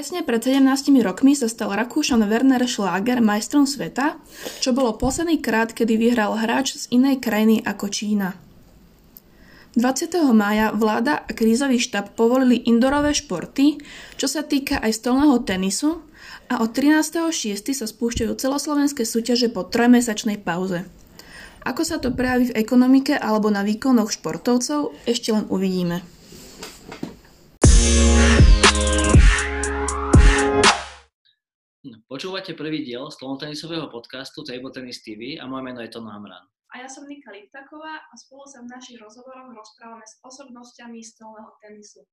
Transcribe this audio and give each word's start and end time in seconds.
Presne 0.00 0.24
pred 0.24 0.40
17 0.40 0.64
rokmi 1.04 1.36
sa 1.36 1.44
stal 1.44 1.76
Rakúšan 1.76 2.24
Werner 2.24 2.64
Schlager 2.64 3.20
majstrom 3.20 3.68
sveta, 3.68 4.16
čo 4.56 4.72
bolo 4.72 4.96
posledný 4.96 5.44
krát, 5.44 5.76
kedy 5.76 6.00
vyhral 6.00 6.40
hráč 6.40 6.72
z 6.72 6.88
inej 6.88 7.20
krajiny 7.20 7.60
ako 7.60 7.92
Čína. 7.92 8.32
20. 9.76 10.08
mája 10.32 10.72
vláda 10.72 11.20
a 11.20 11.30
krízový 11.36 11.76
štab 11.76 12.16
povolili 12.16 12.64
indorové 12.64 13.12
športy, 13.12 13.76
čo 14.16 14.24
sa 14.24 14.40
týka 14.40 14.80
aj 14.80 15.04
stolného 15.04 15.36
tenisu 15.44 16.00
a 16.48 16.64
od 16.64 16.72
13.6. 16.72 17.60
sa 17.76 17.84
spúšťajú 17.84 18.32
celoslovenské 18.40 19.04
súťaže 19.04 19.52
po 19.52 19.68
trojmesačnej 19.68 20.40
pauze. 20.40 20.88
Ako 21.68 21.84
sa 21.84 22.00
to 22.00 22.08
prejaví 22.08 22.48
v 22.48 22.56
ekonomike 22.56 23.20
alebo 23.20 23.52
na 23.52 23.60
výkonoch 23.60 24.16
športovcov, 24.16 24.96
ešte 25.04 25.28
len 25.36 25.44
uvidíme. 25.52 26.00
Počúvate 31.80 32.52
prvý 32.52 32.84
diel 32.84 33.08
stolnotenisového 33.08 33.88
podcastu 33.88 34.44
Table 34.44 34.68
Tennis 34.68 35.00
TV 35.00 35.40
a 35.40 35.48
moje 35.48 35.64
meno 35.64 35.80
je 35.80 35.88
Tono 35.88 36.12
Hamran. 36.12 36.44
A 36.76 36.84
ja 36.84 36.88
som 36.92 37.08
Nika 37.08 37.32
Liptaková 37.32 38.04
a 38.04 38.14
spolu 38.20 38.44
sa 38.44 38.60
v 38.60 38.68
našich 38.68 39.00
rozhovoroch 39.00 39.48
rozprávame 39.48 40.04
s 40.04 40.20
osobnosťami 40.20 41.00
stolného 41.00 41.48
tenisu. 41.64 42.04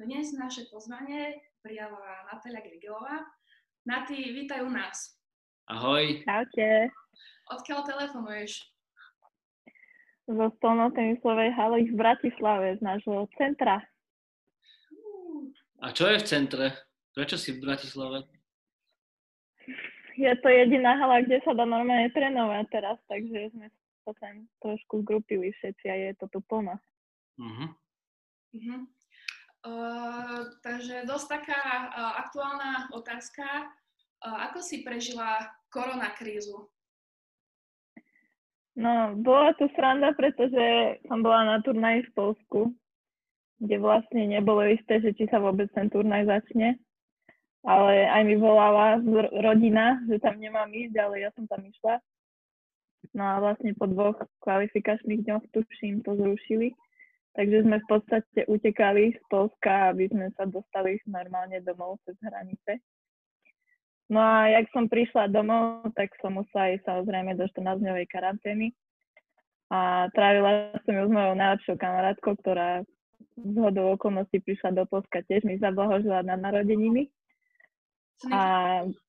Dnes 0.00 0.32
naše 0.32 0.72
pozvanie 0.72 1.36
prijala 1.60 2.32
Natália 2.32 2.64
Grigelová. 2.64 3.28
Nati, 3.84 4.16
vítaj 4.32 4.64
u 4.64 4.72
nás. 4.72 5.20
Ahoj. 5.68 6.24
Čaute. 6.24 6.88
Odkiaľ 7.52 7.80
telefonuješ? 7.92 8.72
Zo 10.32 10.48
stolnotenisovej 10.64 11.52
haly 11.60 11.92
v 11.92 11.94
Bratislave, 12.00 12.80
z 12.80 12.80
nášho 12.80 13.28
centra. 13.36 13.84
A 15.84 15.92
čo 15.92 16.08
je 16.08 16.16
v 16.16 16.24
centre? 16.24 16.72
Prečo 17.12 17.36
si 17.36 17.52
v 17.52 17.68
Bratislave? 17.68 18.39
Je 20.20 20.34
to 20.44 20.48
jediná 20.52 21.00
hala, 21.00 21.24
kde 21.24 21.40
sa 21.40 21.56
dá 21.56 21.64
normálne 21.64 22.12
trénovať 22.12 22.64
teraz, 22.68 22.98
takže 23.08 23.56
sme 23.56 23.72
sa 24.04 24.12
tam 24.20 24.44
trošku 24.60 25.00
zgrupili 25.04 25.48
všetci 25.56 25.86
a 25.88 25.94
je 25.96 26.10
to 26.20 26.26
tu 26.28 26.38
plno. 26.44 26.76
Uh-huh. 27.40 27.68
Uh-huh. 28.52 28.80
Uh, 29.60 30.56
takže 30.60 31.08
dosť 31.08 31.40
taká 31.40 31.60
uh, 31.88 32.12
aktuálna 32.20 32.92
otázka. 32.92 33.72
Uh, 34.20 34.52
ako 34.52 34.60
si 34.60 34.84
prežila 34.84 35.48
koronakrízu? 35.72 36.68
No, 38.76 39.16
bola 39.16 39.52
tu 39.56 39.68
sranda, 39.76 40.12
pretože 40.16 41.00
som 41.08 41.20
bola 41.20 41.44
na 41.44 41.56
turnaji 41.64 42.04
v 42.08 42.14
Polsku, 42.16 42.60
kde 43.60 43.76
vlastne 43.76 44.24
nebolo 44.24 44.64
isté, 44.68 45.04
že 45.04 45.12
či 45.16 45.28
sa 45.28 45.40
vôbec 45.40 45.68
ten 45.76 45.92
turnaj 45.92 46.24
začne 46.24 46.80
ale 47.64 48.08
aj 48.08 48.22
mi 48.24 48.36
volala 48.40 49.00
rodina, 49.44 50.00
že 50.08 50.16
tam 50.22 50.40
nemám 50.40 50.70
ísť, 50.72 50.96
ale 50.96 51.14
ja 51.24 51.30
som 51.36 51.44
tam 51.44 51.60
išla. 51.60 52.00
No 53.16 53.22
a 53.24 53.34
vlastne 53.40 53.72
po 53.76 53.88
dvoch 53.88 54.16
kvalifikačných 54.44 55.24
dňoch, 55.24 55.44
tuším, 55.52 56.04
to 56.04 56.16
zrušili. 56.16 56.72
Takže 57.34 57.62
sme 57.62 57.78
v 57.78 57.86
podstate 57.86 58.40
utekali 58.50 59.14
z 59.14 59.22
Polska, 59.30 59.94
aby 59.94 60.10
sme 60.10 60.34
sa 60.34 60.44
dostali 60.50 60.98
normálne 61.06 61.62
domov 61.62 62.02
cez 62.02 62.18
hranice. 62.20 62.82
No 64.10 64.18
a 64.18 64.50
jak 64.50 64.66
som 64.74 64.90
prišla 64.90 65.30
domov, 65.30 65.94
tak 65.94 66.10
som 66.18 66.34
musela 66.34 66.74
ísť 66.74 66.82
samozrejme 66.82 67.38
do 67.38 67.46
14-dňovej 67.46 68.06
karantény. 68.10 68.74
A 69.70 70.10
trávila 70.10 70.74
som 70.82 70.98
ju 70.98 71.06
s 71.06 71.12
mojou 71.14 71.34
najlepšou 71.38 71.78
kamarátkou, 71.78 72.34
ktorá 72.42 72.82
z 73.38 73.54
hodou 73.54 73.94
okolností 73.94 74.42
prišla 74.42 74.74
do 74.74 74.84
Polska 74.90 75.22
tiež 75.22 75.46
mi 75.46 75.62
zablahožila 75.62 76.26
na 76.26 76.34
narodeniny. 76.34 77.06
A 78.28 78.40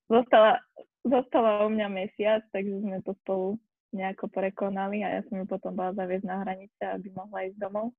zostala, 0.08 0.64
zostala 1.04 1.68
u 1.68 1.70
mňa 1.76 1.88
mesiac, 1.92 2.42
takže 2.56 2.80
sme 2.80 3.04
to 3.04 3.12
spolu 3.28 3.60
nejako 3.92 4.32
prekonali 4.32 5.04
a 5.04 5.20
ja 5.20 5.22
som 5.28 5.44
ju 5.44 5.46
potom 5.48 5.76
bola 5.76 5.92
zaviesť 5.92 6.24
na 6.24 6.38
hranice, 6.48 6.80
aby 6.80 7.12
mohla 7.12 7.52
ísť 7.52 7.60
domov. 7.60 7.92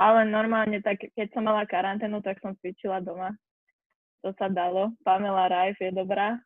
Ale 0.00 0.24
normálne, 0.24 0.80
tak 0.80 1.04
keď 1.12 1.28
som 1.34 1.44
mala 1.44 1.68
karanténu, 1.68 2.22
tak 2.24 2.40
som 2.40 2.56
cvičila 2.62 3.02
doma. 3.04 3.34
To 4.24 4.32
sa 4.38 4.48
dalo. 4.48 4.94
Pamela 5.04 5.50
Rajf 5.50 5.76
je 5.82 5.90
dobrá 5.92 6.38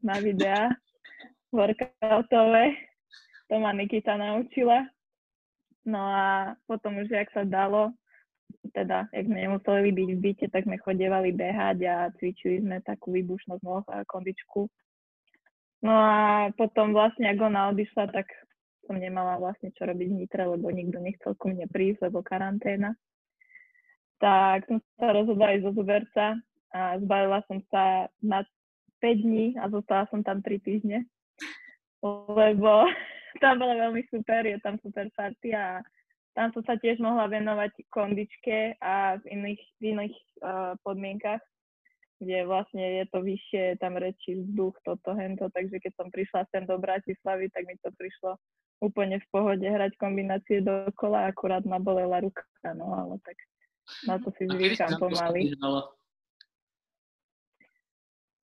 na 0.00 0.16
videá 0.22 0.70
workoutové. 1.56 2.78
To 3.50 3.58
ma 3.58 3.74
Nikita 3.74 4.14
naučila. 4.14 4.86
No 5.84 6.00
a 6.06 6.54
potom 6.70 7.02
už, 7.02 7.10
jak 7.10 7.28
sa 7.34 7.42
dalo, 7.42 7.90
teda, 8.72 9.10
jak 9.10 9.24
sme 9.26 9.38
nemuseli 9.46 9.90
byť 9.90 10.08
v 10.14 10.20
byte, 10.20 10.46
tak 10.52 10.64
sme 10.64 10.76
chodievali 10.78 11.30
behať 11.34 11.78
a 11.86 11.96
cvičili 12.16 12.62
sme 12.62 12.82
takú 12.84 13.14
výbušnosť 13.14 13.62
noh 13.62 13.84
a 13.90 14.06
kondičku. 14.06 14.70
No 15.80 15.94
a 15.96 16.18
potom 16.54 16.92
vlastne, 16.92 17.32
ak 17.32 17.40
ona 17.40 17.72
odišla, 17.72 18.12
tak 18.12 18.28
som 18.84 18.98
nemala 19.00 19.40
vlastne 19.40 19.72
čo 19.72 19.88
robiť 19.88 20.08
v 20.10 20.16
Nitre, 20.24 20.44
lebo 20.44 20.68
nikto 20.68 20.98
nechcel 21.00 21.32
ku 21.38 21.48
mne 21.48 21.70
prísť, 21.70 22.10
lebo 22.10 22.20
karanténa. 22.20 22.98
Tak 24.20 24.68
som 24.68 24.82
sa 25.00 25.14
rozhodla 25.16 25.56
ísť 25.56 25.64
zo 25.64 25.72
Zuberca 25.72 26.26
a 26.74 26.80
zbalila 27.00 27.40
som 27.48 27.64
sa 27.72 28.10
na 28.20 28.44
5 29.00 29.24
dní 29.24 29.56
a 29.56 29.70
zostala 29.72 30.04
som 30.12 30.20
tam 30.20 30.44
3 30.44 30.60
týždne. 30.60 31.08
Lebo 32.04 32.84
tam 33.42 33.54
bolo 33.56 33.72
veľmi 33.78 34.02
super, 34.12 34.44
je 34.44 34.58
tam 34.60 34.76
super 34.84 35.08
party 35.16 35.56
a 35.56 35.80
tam 36.34 36.54
som 36.54 36.62
sa 36.62 36.78
tiež 36.78 37.02
mohla 37.02 37.26
venovať 37.26 37.90
kondičke 37.90 38.78
a 38.78 39.18
v 39.18 39.24
iných, 39.34 39.62
v 39.78 39.82
iných 39.96 40.16
uh, 40.42 40.72
podmienkach, 40.86 41.42
kde 42.20 42.44
vlastne 42.46 43.02
je 43.02 43.04
to 43.08 43.18
vyššie, 43.24 43.64
tam 43.80 43.96
rečí 43.96 44.36
vzduch, 44.36 44.76
toto, 44.84 45.16
hento, 45.16 45.48
takže 45.50 45.80
keď 45.80 45.92
som 45.96 46.08
prišla 46.12 46.46
sem 46.52 46.62
do 46.68 46.76
Bratislavy, 46.76 47.48
tak 47.50 47.64
mi 47.66 47.74
to 47.80 47.90
prišlo 47.96 48.36
úplne 48.80 49.20
v 49.20 49.26
pohode 49.32 49.64
hrať 49.64 49.92
kombinácie 50.00 50.64
dokola, 50.64 51.28
akurát 51.28 51.64
ma 51.64 51.76
bolela 51.80 52.20
ruka, 52.20 52.44
no 52.76 52.92
ale 52.96 53.16
tak 53.24 53.36
na 54.06 54.16
to 54.20 54.32
si 54.38 54.48
zvykám 54.48 54.96
pomaly. 55.00 55.52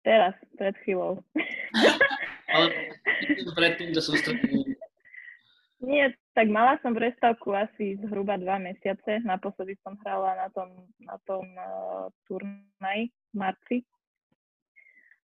Teraz, 0.00 0.32
pred 0.56 0.74
chvíľou. 0.80 1.20
ale 2.54 2.66
predtým 3.54 3.94
to 3.94 4.00
sústredenie 4.02 4.74
nie, 5.80 6.12
tak 6.34 6.46
mala 6.46 6.78
som 6.78 6.94
prestávku 6.94 7.50
asi 7.50 7.98
zhruba 8.06 8.38
dva 8.38 8.62
mesiace. 8.62 9.18
Naposledy 9.26 9.74
som 9.82 9.98
hrala 10.06 10.46
na 10.46 10.48
tom, 10.54 10.70
na 11.02 11.16
tom 11.26 11.44
uh, 11.58 12.06
turnaji 12.30 13.10
v 13.10 13.34
marci. 13.34 13.76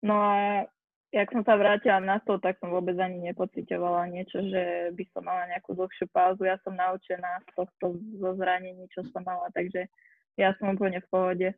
No 0.06 0.16
a 0.16 0.64
jak 1.12 1.32
som 1.32 1.44
sa 1.44 1.56
vrátila 1.60 2.00
na 2.00 2.20
to, 2.24 2.40
tak 2.40 2.60
som 2.60 2.72
vôbec 2.72 2.96
ani 3.00 3.24
nepocitovala 3.32 4.08
niečo, 4.12 4.40
že 4.40 4.92
by 4.96 5.04
som 5.12 5.24
mala 5.24 5.48
nejakú 5.52 5.76
dlhšiu 5.76 6.08
pauzu. 6.12 6.48
Ja 6.48 6.60
som 6.64 6.76
naučená 6.76 7.44
z 7.44 7.50
tohto 7.56 8.00
zo 8.20 8.32
zranení, 8.36 8.88
čo 8.92 9.04
som 9.12 9.24
mala, 9.24 9.48
takže 9.56 9.88
ja 10.36 10.52
som 10.60 10.76
úplne 10.76 11.00
v 11.00 11.12
pohode 11.12 11.50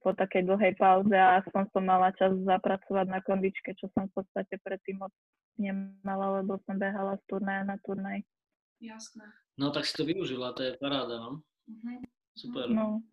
po 0.00 0.16
takej 0.16 0.48
dlhej 0.48 0.74
pauze 0.80 1.12
a 1.12 1.44
aspoň 1.44 1.62
som 1.70 1.84
mala 1.84 2.10
čas 2.16 2.32
zapracovať 2.32 3.06
na 3.06 3.20
kondičke, 3.20 3.76
čo 3.76 3.86
som 3.92 4.08
v 4.08 4.16
podstate 4.16 4.56
predtým 4.64 4.98
nemala, 5.60 6.40
lebo 6.40 6.56
som 6.64 6.80
behala 6.80 7.20
z 7.20 7.24
turnaja 7.28 7.68
na 7.68 7.76
turnaj. 7.84 8.24
Jasné. 8.80 9.28
No 9.60 9.70
tak 9.70 9.84
si 9.84 9.92
to 9.92 10.08
využila, 10.08 10.56
to 10.56 10.64
je 10.64 10.72
paráda, 10.80 11.20
no. 11.20 11.44
Uh-huh. 11.68 12.00
Super. 12.32 12.66
No. 12.72 13.04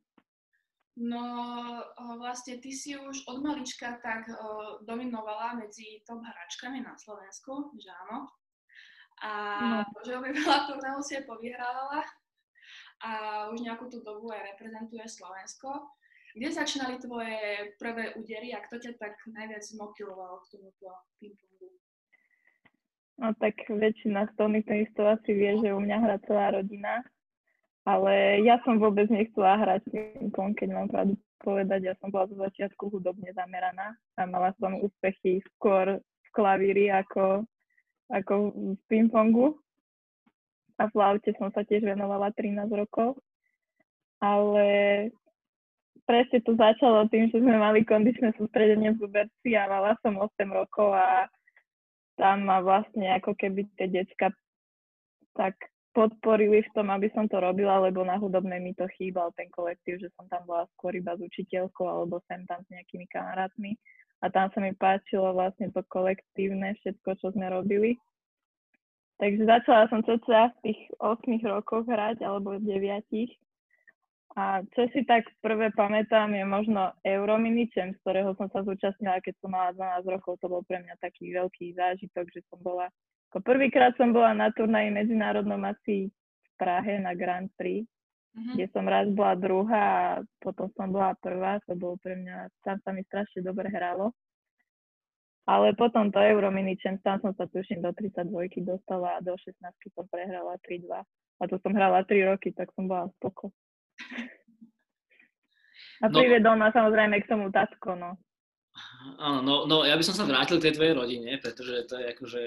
No 0.98 1.24
vlastne 2.18 2.58
ty 2.58 2.74
si 2.74 2.98
už 2.98 3.30
od 3.30 3.46
malička 3.46 4.02
tak 4.02 4.26
uh, 4.34 4.82
dominovala 4.82 5.54
medzi 5.54 6.02
top 6.02 6.26
hračkami 6.26 6.82
na 6.82 6.98
Slovensku, 6.98 7.70
že 7.78 7.94
áno? 8.08 8.26
A 9.22 9.32
no. 9.62 10.02
že 10.02 10.18
veľa 10.18 10.58
turnajov 10.66 11.02
si 11.06 11.22
povyhrávala 11.22 12.02
a 13.06 13.12
už 13.54 13.62
nejakú 13.62 13.94
tú 13.94 14.02
dobu 14.02 14.34
aj 14.34 14.58
reprezentuje 14.58 15.06
Slovensko. 15.06 15.70
Kde 16.34 16.50
začínali 16.54 16.98
tvoje 16.98 17.78
prvé 17.78 18.18
údery 18.18 18.54
a 18.54 18.62
kto 18.66 18.78
ťa 18.78 18.98
tak 18.98 19.14
najviac 19.30 19.66
motivoval 19.78 20.42
k 20.46 20.58
tomuto 20.58 20.90
ping-pongu? 21.22 21.47
No 23.18 23.34
tak 23.42 23.58
väčšina 23.66 24.30
stolných 24.38 24.66
tenistov 24.70 25.18
asi 25.18 25.34
vie, 25.34 25.58
že 25.58 25.74
u 25.74 25.82
mňa 25.82 25.98
hrá 26.06 26.16
celá 26.30 26.54
rodina, 26.54 27.02
ale 27.82 28.46
ja 28.46 28.62
som 28.62 28.78
vôbec 28.78 29.10
nechcela 29.10 29.58
hrať 29.58 29.90
ping-pong, 29.90 30.54
keď 30.54 30.70
mám 30.76 30.88
pravdu 30.92 31.18
povedať. 31.42 31.88
Ja 31.88 31.96
som 31.98 32.14
bola 32.14 32.30
zo 32.30 32.38
začiatku 32.38 32.94
hudobne 32.94 33.34
zameraná 33.34 33.98
a 34.20 34.22
mala 34.30 34.54
som 34.62 34.78
úspechy 34.78 35.42
skôr 35.56 35.98
v 35.98 36.30
klavíri 36.30 36.94
ako, 36.94 37.48
ako 38.14 38.34
v 38.54 38.82
ping-pongu. 38.92 39.58
A 40.78 40.86
v 40.86 40.94
laute 40.94 41.34
som 41.42 41.50
sa 41.50 41.66
tiež 41.66 41.82
venovala 41.82 42.30
13 42.38 42.70
rokov. 42.70 43.18
Ale 44.22 44.68
presne 46.06 46.38
to 46.46 46.54
začalo 46.54 47.10
tým, 47.10 47.34
že 47.34 47.42
sme 47.42 47.58
mali 47.58 47.82
kondičné 47.82 48.38
sústredenie 48.38 48.94
v 48.94 49.02
Zuberci 49.02 49.58
a 49.58 49.66
mala 49.66 49.98
som 50.06 50.22
8 50.22 50.30
rokov 50.54 50.94
a 50.94 51.26
tam 52.18 52.50
ma 52.50 52.60
vlastne 52.60 53.14
ako 53.14 53.38
keby 53.38 53.70
tie 53.78 53.88
decka 53.88 54.34
tak 55.38 55.54
podporili 55.98 56.62
v 56.62 56.74
tom, 56.78 56.94
aby 56.94 57.10
som 57.14 57.26
to 57.26 57.42
robila, 57.42 57.82
lebo 57.82 58.06
na 58.06 58.22
hudobnej 58.22 58.62
mi 58.62 58.74
to 58.78 58.86
chýbal 58.98 59.34
ten 59.34 59.50
kolektív, 59.50 59.98
že 59.98 60.14
som 60.14 60.30
tam 60.30 60.46
bola 60.46 60.70
skôr 60.78 60.94
iba 60.94 61.18
s 61.18 61.22
učiteľkou 61.22 61.86
alebo 61.90 62.22
sem 62.30 62.46
tam 62.46 62.62
s 62.62 62.70
nejakými 62.70 63.10
kamarátmi. 63.10 63.74
A 64.22 64.34
tam 64.34 64.50
sa 64.54 64.62
mi 64.62 64.74
páčilo 64.74 65.34
vlastne 65.34 65.70
to 65.70 65.82
kolektívne, 65.90 66.74
všetko, 66.82 67.22
čo 67.22 67.34
sme 67.38 67.54
robili. 67.54 68.02
Takže 69.18 69.50
začala 69.50 69.90
som 69.90 70.06
cca 70.06 70.54
v 70.54 70.58
tých 70.62 70.80
8 71.02 71.22
rokoch 71.50 71.86
hrať, 71.86 72.22
alebo 72.22 72.58
9. 72.58 72.66
A 74.38 74.62
čo 74.78 74.86
si 74.94 75.02
tak 75.02 75.26
prvé 75.42 75.74
pamätám 75.74 76.30
je 76.30 76.46
možno 76.46 76.94
Eurominičem, 77.02 77.98
z 77.98 78.02
ktorého 78.06 78.38
som 78.38 78.46
sa 78.54 78.62
zúčastnila, 78.62 79.18
keď 79.18 79.34
som 79.42 79.50
mala 79.50 79.74
12 79.74 80.14
rokov. 80.14 80.38
To 80.46 80.48
bol 80.48 80.62
pre 80.62 80.78
mňa 80.78 80.94
taký 81.02 81.34
veľký 81.34 81.74
zážitok, 81.74 82.30
že 82.30 82.46
som 82.46 82.62
bola 82.62 82.86
ako 83.28 83.44
prvýkrát 83.44 83.92
som 84.00 84.16
bola 84.16 84.32
na 84.32 84.48
turnaji 84.56 84.88
medzinárodnom 84.88 85.60
asi 85.68 86.08
v 86.08 86.50
Prahe 86.56 86.96
na 87.04 87.12
Grand 87.12 87.52
Prix, 87.60 87.84
uh-huh. 87.84 88.56
kde 88.56 88.66
som 88.72 88.88
raz 88.88 89.12
bola 89.12 89.36
druhá 89.36 89.84
a 89.84 90.24
potom 90.40 90.72
som 90.80 90.88
bola 90.88 91.12
prvá, 91.20 91.60
to 91.68 91.76
bolo 91.76 92.00
pre 92.00 92.16
mňa, 92.16 92.48
tam 92.64 92.80
sa 92.88 92.96
mi 92.96 93.04
strašne 93.04 93.44
dobre 93.44 93.68
hralo. 93.68 94.16
Ale 95.48 95.76
potom 95.76 96.12
to 96.12 96.20
Euromini 96.20 96.76
Champs, 96.80 97.04
tam 97.04 97.20
som 97.24 97.32
sa 97.36 97.48
tuším 97.48 97.80
do 97.80 97.92
32 97.96 98.32
dostala 98.68 99.20
a 99.20 99.24
do 99.24 99.36
16 99.36 99.56
som 99.96 100.08
prehrala 100.12 100.60
3-2. 100.64 100.92
A 101.38 101.44
to 101.48 101.56
som 101.64 101.72
hrala 101.72 102.04
3 102.04 102.32
roky, 102.32 102.52
tak 102.52 102.72
som 102.76 102.88
bola 102.88 103.08
spoko. 103.20 103.52
A 105.98 106.06
no, 106.10 106.14
priviedol 106.14 106.56
ma 106.62 106.70
samozrejme 106.70 107.26
k 107.26 107.30
tomu 107.30 107.50
tatko, 107.50 107.98
no. 107.98 108.22
Áno, 109.18 109.42
no, 109.42 109.56
no 109.66 109.76
ja 109.82 109.98
by 109.98 110.04
som 110.06 110.14
sa 110.14 110.30
vrátil 110.30 110.62
k 110.62 110.70
tej 110.70 110.74
tvojej 110.78 110.94
rodine, 110.94 111.42
pretože 111.42 111.90
to 111.90 111.98
je 111.98 112.06
akože 112.14 112.42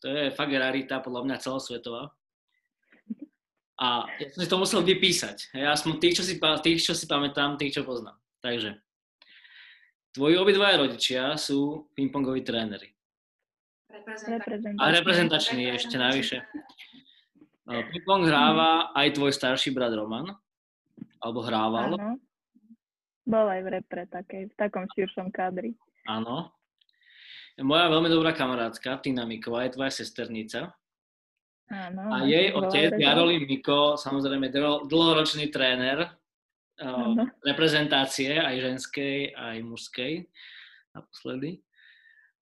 to 0.00 0.06
je 0.08 0.24
fakt 0.32 0.52
rarita, 0.52 1.00
podľa 1.00 1.22
mňa 1.24 1.36
celosvetová. 1.42 2.12
A 3.76 4.08
ja 4.16 4.28
som 4.32 4.40
si 4.40 4.48
to 4.48 4.56
musel 4.56 4.80
vypísať. 4.80 5.52
Ja 5.52 5.76
som 5.76 6.00
tých, 6.00 6.16
čo 6.20 6.24
si, 6.24 6.40
tých, 6.40 6.80
čo 6.80 6.96
si 6.96 7.04
pamätám, 7.04 7.60
tých, 7.60 7.76
čo 7.76 7.82
poznám. 7.84 8.16
Takže, 8.40 8.80
tvoji 10.16 10.40
obidvaja 10.40 10.80
rodičia 10.80 11.36
sú 11.36 11.92
pingpongoví 11.92 12.40
tréneri. 12.40 12.88
Reprezentační. 13.92 14.76
A 14.80 14.84
reprezentační 14.92 15.62
ešte 15.76 15.96
navyše. 16.00 16.38
Pingpong 17.66 18.24
hráva 18.24 18.94
aj 18.96 19.18
tvoj 19.18 19.32
starší 19.34 19.74
brat 19.76 19.92
Roman? 19.92 20.30
Alebo 21.26 21.42
hrával? 21.42 21.98
Áno. 21.98 22.22
Bol 23.26 23.46
aj 23.50 23.60
v 23.66 23.68
repre 23.74 24.06
takej, 24.06 24.46
v 24.46 24.54
takom 24.54 24.86
širšom 24.94 25.34
kádri. 25.34 25.74
Áno. 26.06 26.54
Moja 27.58 27.90
veľmi 27.90 28.06
dobrá 28.06 28.30
kamarátka, 28.30 29.02
Tina 29.02 29.26
Miková, 29.26 29.66
je 29.66 29.74
tvoja 29.74 29.90
sesternica. 29.90 30.70
Áno, 31.66 32.14
a 32.14 32.22
jej 32.22 32.54
otec, 32.54 32.94
Jarolí 32.94 33.42
Miko, 33.42 33.98
samozrejme 33.98 34.54
dlhoročný 34.86 35.50
tréner 35.50 36.06
uh, 36.78 37.18
reprezentácie, 37.42 38.38
aj 38.38 38.54
ženskej, 38.62 39.34
aj 39.34 39.56
mužskej 39.66 40.30
naposledy. 40.94 41.58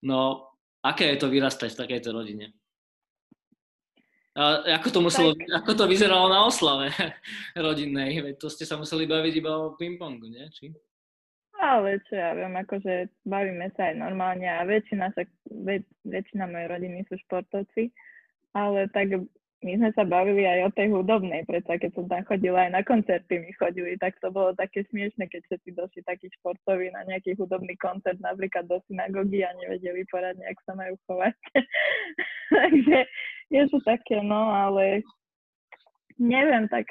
No, 0.04 0.52
aké 0.84 1.16
je 1.16 1.24
to 1.24 1.32
vyrastať 1.32 1.72
v 1.72 1.80
takejto 1.88 2.12
rodine? 2.12 2.52
A 4.34 4.66
ako 4.82 4.88
to, 4.90 5.00
muselo, 5.00 5.30
ako 5.54 5.78
to 5.78 5.84
vyzeralo 5.86 6.26
na 6.26 6.42
oslave 6.42 6.90
rodinnej? 7.54 8.18
Veď 8.18 8.34
to 8.42 8.50
ste 8.50 8.66
sa 8.66 8.74
museli 8.74 9.06
baviť 9.06 9.34
iba 9.38 9.54
o 9.54 9.78
pingpongu, 9.78 10.26
nie? 10.26 10.42
Či? 10.50 10.74
Ale 11.54 12.02
čo 12.10 12.18
ja 12.18 12.34
viem, 12.34 12.50
akože 12.50 13.08
bavíme 13.24 13.70
sa 13.78 13.94
aj 13.94 13.96
normálne 13.96 14.44
a 14.50 14.66
väčšina, 14.66 15.14
sa, 15.14 15.22
väč, 15.48 15.86
väčšina 16.02 16.50
mojej 16.50 16.66
rodiny 16.66 17.06
sú 17.06 17.14
športovci, 17.24 17.94
ale 18.58 18.90
tak 18.90 19.22
my 19.64 19.72
sme 19.80 19.90
sa 19.96 20.04
bavili 20.04 20.44
aj 20.44 20.68
o 20.68 20.70
tej 20.76 20.92
hudobnej, 20.92 21.40
preto 21.48 21.72
keď 21.72 21.90
som 21.96 22.04
tam 22.04 22.20
chodila 22.28 22.68
aj 22.68 22.70
na 22.76 22.82
koncerty, 22.84 23.40
my 23.40 23.50
chodili, 23.56 23.96
tak 23.96 24.12
to 24.20 24.28
bolo 24.28 24.52
také 24.52 24.84
smiešne, 24.92 25.24
keď 25.24 25.40
všetci 25.48 25.70
došli 25.72 26.00
takí 26.04 26.28
športoví 26.36 26.92
na 26.92 27.08
nejaký 27.08 27.32
hudobný 27.40 27.72
koncert, 27.80 28.20
napríklad 28.20 28.68
do 28.68 28.76
synagógy 28.84 29.40
a 29.40 29.56
nevedeli 29.56 30.04
poradne, 30.12 30.44
ak 30.44 30.60
sa 30.68 30.76
majú 30.76 31.00
chovať. 31.08 31.32
Takže 32.60 32.98
je 33.54 33.64
to 33.70 33.78
také, 33.86 34.18
no, 34.18 34.50
ale 34.50 35.06
neviem, 36.18 36.66
tak 36.66 36.90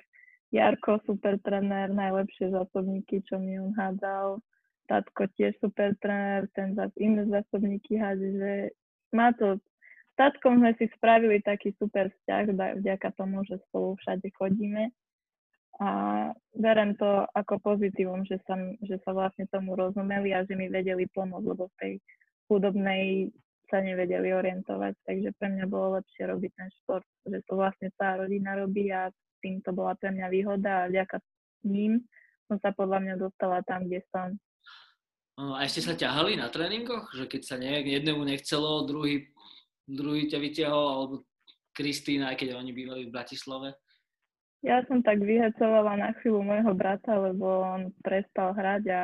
Jarko, 0.53 1.03
super 1.03 1.35
trenér, 1.43 1.91
najlepšie 1.91 2.53
zásobníky, 2.53 3.19
čo 3.27 3.41
mi 3.41 3.59
on 3.59 3.75
hádzal. 3.75 4.39
Tatko 4.87 5.27
tiež 5.35 5.57
super 5.59 5.97
tréner, 5.99 6.47
ten 6.53 6.77
zase 6.77 6.93
iné 6.99 7.25
zásobníky 7.25 7.97
hádže, 7.97 8.29
že 8.37 8.53
má 9.11 9.33
to, 9.33 9.57
s 9.57 10.13
tatkom 10.15 10.61
sme 10.61 10.71
si 10.77 10.85
spravili 10.93 11.41
taký 11.41 11.73
super 11.81 12.13
vzťah 12.13 12.43
vďaka 12.79 13.09
tomu, 13.17 13.41
že 13.49 13.57
spolu 13.69 13.97
všade 13.97 14.29
chodíme. 14.37 14.93
A 15.81 15.89
berem 16.53 16.93
to 17.01 17.25
ako 17.33 17.57
pozitívum, 17.57 18.21
že 18.29 18.37
sa, 18.45 18.53
že 18.85 19.01
sa 19.01 19.09
vlastne 19.09 19.49
tomu 19.49 19.73
rozumeli 19.73 20.29
a 20.37 20.45
že 20.45 20.53
mi 20.53 20.69
vedeli 20.69 21.09
pomôcť, 21.09 21.49
lebo 21.49 21.65
v 21.65 21.77
tej 21.81 21.93
hudobnej 22.45 23.33
sa 23.73 23.81
nevedeli 23.81 24.29
orientovať, 24.29 24.93
takže 25.01 25.33
pre 25.41 25.49
mňa 25.49 25.65
bolo 25.65 25.97
lepšie 25.97 26.29
robiť 26.29 26.51
ten 26.53 26.69
šport, 26.77 27.07
že 27.25 27.41
to 27.49 27.57
vlastne 27.57 27.89
tá 27.97 28.21
rodina 28.21 28.53
robí 28.53 28.93
a 28.93 29.09
tým 29.41 29.65
to 29.65 29.73
bola 29.73 29.97
pre 29.97 30.13
mňa 30.13 30.29
výhoda 30.29 30.85
a 30.85 30.89
vďaka 30.93 31.17
ním 31.65 32.05
som 32.45 32.61
sa 32.61 32.69
podľa 32.69 33.01
mňa 33.01 33.15
dostala 33.17 33.65
tam, 33.65 33.89
kde 33.89 34.05
som. 34.13 34.37
A 35.33 35.65
ešte 35.65 35.81
sa 35.81 35.97
ťahali 35.97 36.37
na 36.37 36.53
tréningoch? 36.53 37.09
Že 37.17 37.25
keď 37.25 37.41
sa 37.41 37.57
nejak 37.57 37.89
jednému 37.89 38.21
nechcelo, 38.21 38.85
druhý, 38.85 39.33
druhý 39.89 40.29
ťa 40.29 40.37
vyťahol, 40.37 40.85
alebo 40.85 41.15
Kristýna, 41.73 42.29
aj 42.29 42.45
keď 42.45 42.61
oni 42.61 42.69
bývali 42.69 43.09
v 43.09 43.15
Bratislave? 43.17 43.73
Ja 44.61 44.85
som 44.85 45.01
tak 45.01 45.19
vyhecovala 45.19 45.97
na 45.97 46.09
chvíľu 46.21 46.45
môjho 46.45 46.71
brata, 46.77 47.17
lebo 47.17 47.65
on 47.65 47.89
prestal 48.05 48.53
hrať 48.53 48.83
a 48.93 49.03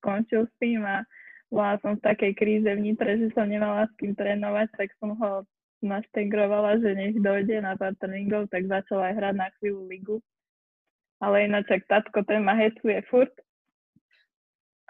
skončil 0.00 0.48
s 0.48 0.52
tým 0.58 0.82
a 0.82 1.04
bola 1.50 1.74
som 1.82 1.98
v 1.98 2.06
takej 2.06 2.32
kríze 2.38 2.70
vnitre, 2.70 3.18
že 3.18 3.34
som 3.34 3.50
nemala 3.50 3.90
s 3.90 3.92
kým 3.98 4.14
trénovať, 4.14 4.70
tak 4.78 4.94
som 5.02 5.18
ho 5.18 5.42
naštegrovala, 5.82 6.78
že 6.78 6.94
nech 6.94 7.18
dojde 7.18 7.58
na 7.58 7.74
pár 7.74 7.98
tréningov, 7.98 8.46
tak 8.54 8.70
začal 8.70 9.02
aj 9.02 9.18
hrať 9.18 9.34
na 9.34 9.48
chvíľu 9.58 9.82
ligu. 9.90 10.16
Ale 11.20 11.50
ináč, 11.50 11.66
ak 11.68 11.84
tatko 11.90 12.22
ten 12.24 12.46
ma 12.46 12.56
hecuje 12.56 13.02
furt. 13.10 13.34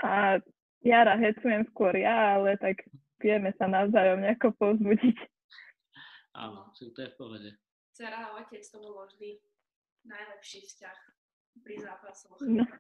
A 0.05 0.39
Jara 0.85 1.17
hecujem 1.17 1.65
skôr 1.73 1.97
ja, 1.97 2.39
ale 2.39 2.61
tak 2.61 2.85
vieme 3.21 3.53
sa 3.57 3.67
navzájom 3.67 4.21
nejako 4.21 4.53
pozbudiť. 4.57 5.17
Áno, 6.37 6.71
to 6.77 6.87
je 6.87 7.11
v 7.11 7.17
pohode. 7.19 7.51
Cera 7.93 8.31
a 8.31 8.39
otec 8.39 8.63
to 8.63 8.79
bolo 8.81 9.05
vždy 9.11 9.43
najlepší 10.07 10.65
vzťah 10.65 10.99
pri 11.61 11.75
zápasoch. 11.83 12.39
No. 12.47 12.65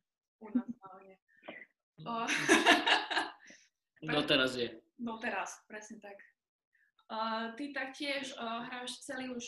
U 0.40 0.48
nás 0.52 0.68
hlavne. 0.80 1.14
No 4.00 4.24
teraz 4.24 4.56
je. 4.56 4.80
No 4.96 5.20
teraz, 5.20 5.60
presne 5.68 6.00
tak. 6.00 6.16
Uh, 7.12 7.52
ty 7.52 7.68
taktiež 7.68 8.32
uh, 8.40 8.64
hráš 8.64 8.96
celý 9.04 9.28
už 9.28 9.44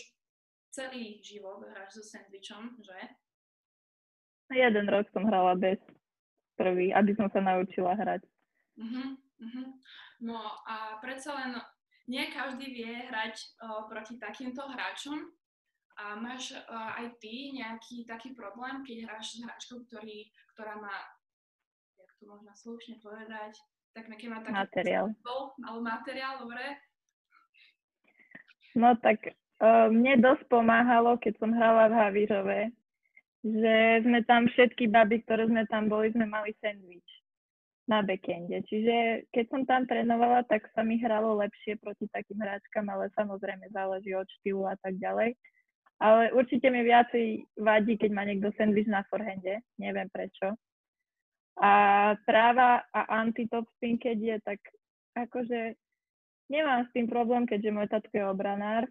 celý 0.69 1.25
život, 1.25 1.65
hráš 1.73 1.97
so 1.97 2.05
sandvičom, 2.05 2.77
že? 2.85 2.99
Jeden 4.53 4.89
rok 4.93 5.09
som 5.13 5.25
hrala 5.25 5.57
bez 5.57 5.81
prvý, 6.61 6.93
aby 6.93 7.17
som 7.17 7.33
sa 7.33 7.41
naučila 7.41 7.97
hrať. 7.97 8.29
Uh-huh, 8.77 9.17
uh-huh. 9.17 9.69
No 10.21 10.37
a 10.69 11.01
predsa 11.01 11.33
len 11.33 11.57
nie 12.09 12.29
každý 12.29 12.69
vie 12.73 12.93
hrať 13.09 13.37
uh, 13.65 13.89
proti 13.89 14.21
takýmto 14.21 14.65
hráčom. 14.69 15.33
A 15.93 16.17
máš 16.17 16.57
uh, 16.57 16.97
aj 16.99 17.21
ty 17.21 17.53
nejaký 17.53 18.09
taký 18.09 18.33
problém, 18.33 18.81
keď 18.81 19.09
hráš 19.09 19.37
s 19.37 19.45
hráčkou, 19.45 19.85
ktorý, 19.89 20.29
ktorá 20.63 20.79
má, 20.79 20.95
jak 21.99 22.11
to 22.23 22.25
možno 22.31 22.55
slušne 22.55 23.03
povedať, 23.03 23.59
tak 23.99 24.07
keď 24.07 24.31
má 24.31 24.39
taký 24.47 24.55
materiál. 24.55 25.07
Alebo 25.59 25.81
materiál, 25.83 26.39
dobre? 26.39 26.63
No 28.79 28.95
tak 29.03 29.35
uh, 29.59 29.91
mne 29.91 30.23
dosť 30.23 30.47
pomáhalo, 30.47 31.19
keď 31.19 31.35
som 31.43 31.51
hrala 31.51 31.91
v 31.91 31.99
Havířove, 31.99 32.61
že 33.43 33.75
sme 34.07 34.23
tam 34.23 34.47
všetky 34.47 34.87
baby, 34.87 35.27
ktoré 35.27 35.51
sme 35.51 35.67
tam 35.67 35.91
boli, 35.91 36.15
sme 36.15 36.31
mali 36.31 36.55
sandwich 36.63 37.11
na 37.91 38.07
backende. 38.07 38.63
Čiže 38.71 39.27
keď 39.35 39.45
som 39.51 39.67
tam 39.67 39.91
trénovala, 39.91 40.47
tak 40.47 40.71
sa 40.79 40.87
mi 40.87 41.03
hralo 41.03 41.43
lepšie 41.43 41.75
proti 41.83 42.07
takým 42.15 42.39
hráčkam, 42.39 42.87
ale 42.87 43.11
samozrejme 43.19 43.67
záleží 43.75 44.15
od 44.15 44.31
štýlu 44.39 44.63
a 44.71 44.79
tak 44.79 44.95
ďalej. 45.03 45.35
Ale 46.03 46.35
určite 46.35 46.67
mi 46.67 46.83
viacej 46.83 47.47
vadí, 47.63 47.95
keď 47.95 48.11
má 48.11 48.27
niekto 48.27 48.51
sandwich 48.59 48.91
na 48.91 49.07
forehande. 49.07 49.63
Neviem 49.79 50.11
prečo. 50.11 50.59
A 51.63 51.73
práva 52.27 52.83
a 52.91 53.07
anti-top 53.23 53.71
spin, 53.79 54.03
keď 54.03 54.17
je, 54.19 54.37
tak 54.43 54.59
akože 55.15 55.79
nemám 56.51 56.89
s 56.89 56.91
tým 56.91 57.07
problém, 57.07 57.47
keďže 57.47 57.71
môj 57.71 57.87
tatko 57.87 58.15
je 58.19 58.25
obranár, 58.27 58.85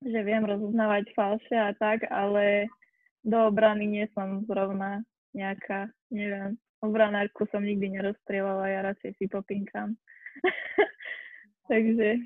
že 0.00 0.20
viem 0.24 0.40
rozoznávať 0.40 1.12
falše 1.12 1.56
a 1.60 1.76
tak, 1.76 2.08
ale 2.08 2.72
do 3.20 3.36
obrany 3.44 3.84
nie 3.84 4.06
som 4.16 4.48
zrovna 4.48 5.04
nejaká, 5.36 5.92
neviem, 6.08 6.56
obranárku 6.80 7.44
som 7.50 7.64
nikdy 7.64 8.00
nerozstrieľala, 8.00 8.70
ja 8.70 8.80
radšej 8.92 9.12
si 9.18 9.26
popinkám. 9.28 9.92
Takže 11.70 12.22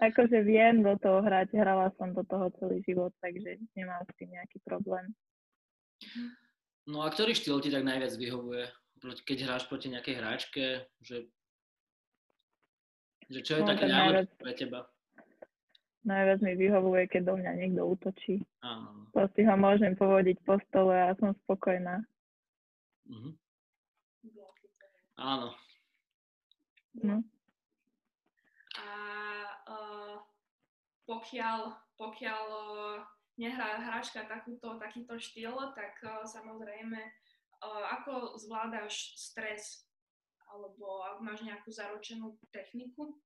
akože 0.00 0.40
viem 0.42 0.80
do 0.80 0.96
toho 0.96 1.20
hrať, 1.20 1.52
hrala 1.52 1.92
som 2.00 2.16
do 2.16 2.24
toho 2.24 2.48
celý 2.56 2.80
život, 2.82 3.12
takže 3.20 3.60
nemám 3.76 4.02
s 4.08 4.12
tým 4.16 4.32
nejaký 4.32 4.58
problém. 4.64 5.12
No 6.88 7.04
a 7.04 7.12
ktorý 7.12 7.36
štýl 7.36 7.60
ti 7.60 7.68
tak 7.68 7.84
najviac 7.84 8.16
vyhovuje? 8.16 8.64
Keď 9.00 9.38
hráš 9.44 9.64
proti 9.68 9.92
nejakej 9.92 10.14
hráčke, 10.16 10.64
že, 11.00 11.28
že 13.28 13.40
čo 13.44 13.60
je 13.60 13.62
no, 13.64 13.68
také 13.68 13.84
najlepšie 13.88 14.36
pre 14.40 14.52
teba? 14.56 14.80
Najviac 16.00 16.40
mi 16.40 16.54
vyhovuje, 16.56 17.02
keď 17.12 17.22
do 17.28 17.34
mňa 17.36 17.52
niekto 17.60 17.82
útočí. 17.84 18.40
Áno. 18.64 19.12
To 19.12 19.28
si 19.36 19.44
ho 19.44 19.54
môžem 19.56 19.92
povodiť 19.92 20.40
po 20.48 20.56
stole 20.68 20.96
a 20.96 21.12
som 21.20 21.36
spokojná. 21.44 22.00
Mhm. 23.04 23.36
Áno. 25.20 25.52
No. 27.04 27.20
A 28.80 28.88
uh, 29.68 30.16
pokiaľ, 31.10 31.74
pokiaľ 31.98 32.44
uh, 32.54 33.02
nehrá 33.34 33.82
hráčka 33.82 34.30
takúto, 34.30 34.78
takýto 34.78 35.18
štýl, 35.18 35.58
tak 35.74 35.98
uh, 36.06 36.22
samozrejme, 36.22 37.02
uh, 37.02 37.84
ako 37.98 38.38
zvládaš 38.38 39.18
stres? 39.18 39.90
Alebo 40.50 41.02
ak 41.06 41.18
máš 41.22 41.42
nejakú 41.42 41.70
zaručenú 41.70 42.38
techniku? 42.54 43.18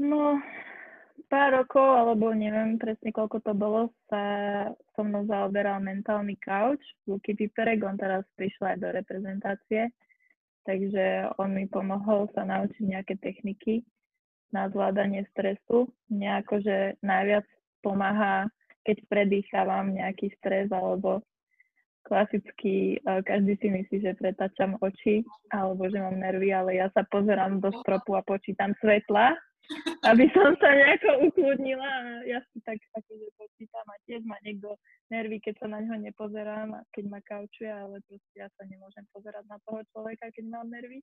No, 0.00 0.40
pár 1.28 1.52
rokov, 1.52 1.84
alebo 1.84 2.32
neviem 2.32 2.80
presne 2.80 3.12
koľko 3.12 3.44
to 3.44 3.52
bolo, 3.52 3.92
sa 4.08 4.24
so 4.96 5.04
mnou 5.04 5.28
zaoberal 5.28 5.84
mentálny 5.84 6.40
couch, 6.40 6.80
Luky 7.04 7.36
Piperek, 7.36 7.84
on 7.84 8.00
teraz 8.00 8.24
prišiel 8.40 8.76
aj 8.76 8.78
do 8.80 8.88
reprezentácie, 8.88 9.92
takže 10.64 11.28
on 11.36 11.52
mi 11.52 11.68
pomohol 11.68 12.32
sa 12.32 12.48
naučiť 12.48 12.84
nejaké 12.88 13.20
techniky 13.20 13.84
na 14.52 14.68
zvládanie 14.68 15.26
stresu. 15.32 15.88
Mňa 16.12 16.46
akože 16.46 16.76
najviac 17.02 17.46
pomáha, 17.82 18.46
keď 18.86 18.96
predýchávam 19.08 19.96
nejaký 19.96 20.30
stres 20.38 20.70
alebo 20.70 21.24
klasicky 22.06 22.98
eh, 23.00 23.20
každý 23.26 23.58
si 23.58 23.68
myslí, 23.72 23.96
že 24.04 24.18
pretačam 24.18 24.78
oči 24.78 25.26
alebo 25.50 25.88
že 25.88 25.98
mám 25.98 26.20
nervy, 26.20 26.52
ale 26.52 26.78
ja 26.78 26.92
sa 26.92 27.02
pozerám 27.08 27.58
do 27.58 27.70
stropu 27.82 28.18
a 28.18 28.22
počítam 28.22 28.74
svetla 28.78 29.34
aby 30.02 30.26
som 30.34 30.50
sa 30.58 30.68
nejako 30.74 31.30
ukludnila 31.30 31.86
a 31.86 32.02
ja 32.26 32.42
si 32.50 32.58
tak 32.66 32.82
akože 32.98 33.26
počítam 33.38 33.86
a 33.86 33.96
tiež 34.10 34.26
ma 34.26 34.34
niekto 34.42 34.74
nervy, 35.14 35.38
keď 35.38 35.62
sa 35.62 35.66
na 35.70 35.78
ňo 35.78 36.02
nepozerám 36.02 36.74
a 36.74 36.80
keď 36.90 37.04
ma 37.06 37.20
kaučuje, 37.22 37.70
ale 37.70 38.02
proste 38.10 38.34
ja 38.34 38.50
sa 38.58 38.66
nemôžem 38.66 39.06
pozerať 39.14 39.46
na 39.46 39.62
toho 39.62 39.80
človeka, 39.94 40.34
keď 40.34 40.44
mám 40.50 40.66
nervy. 40.66 40.98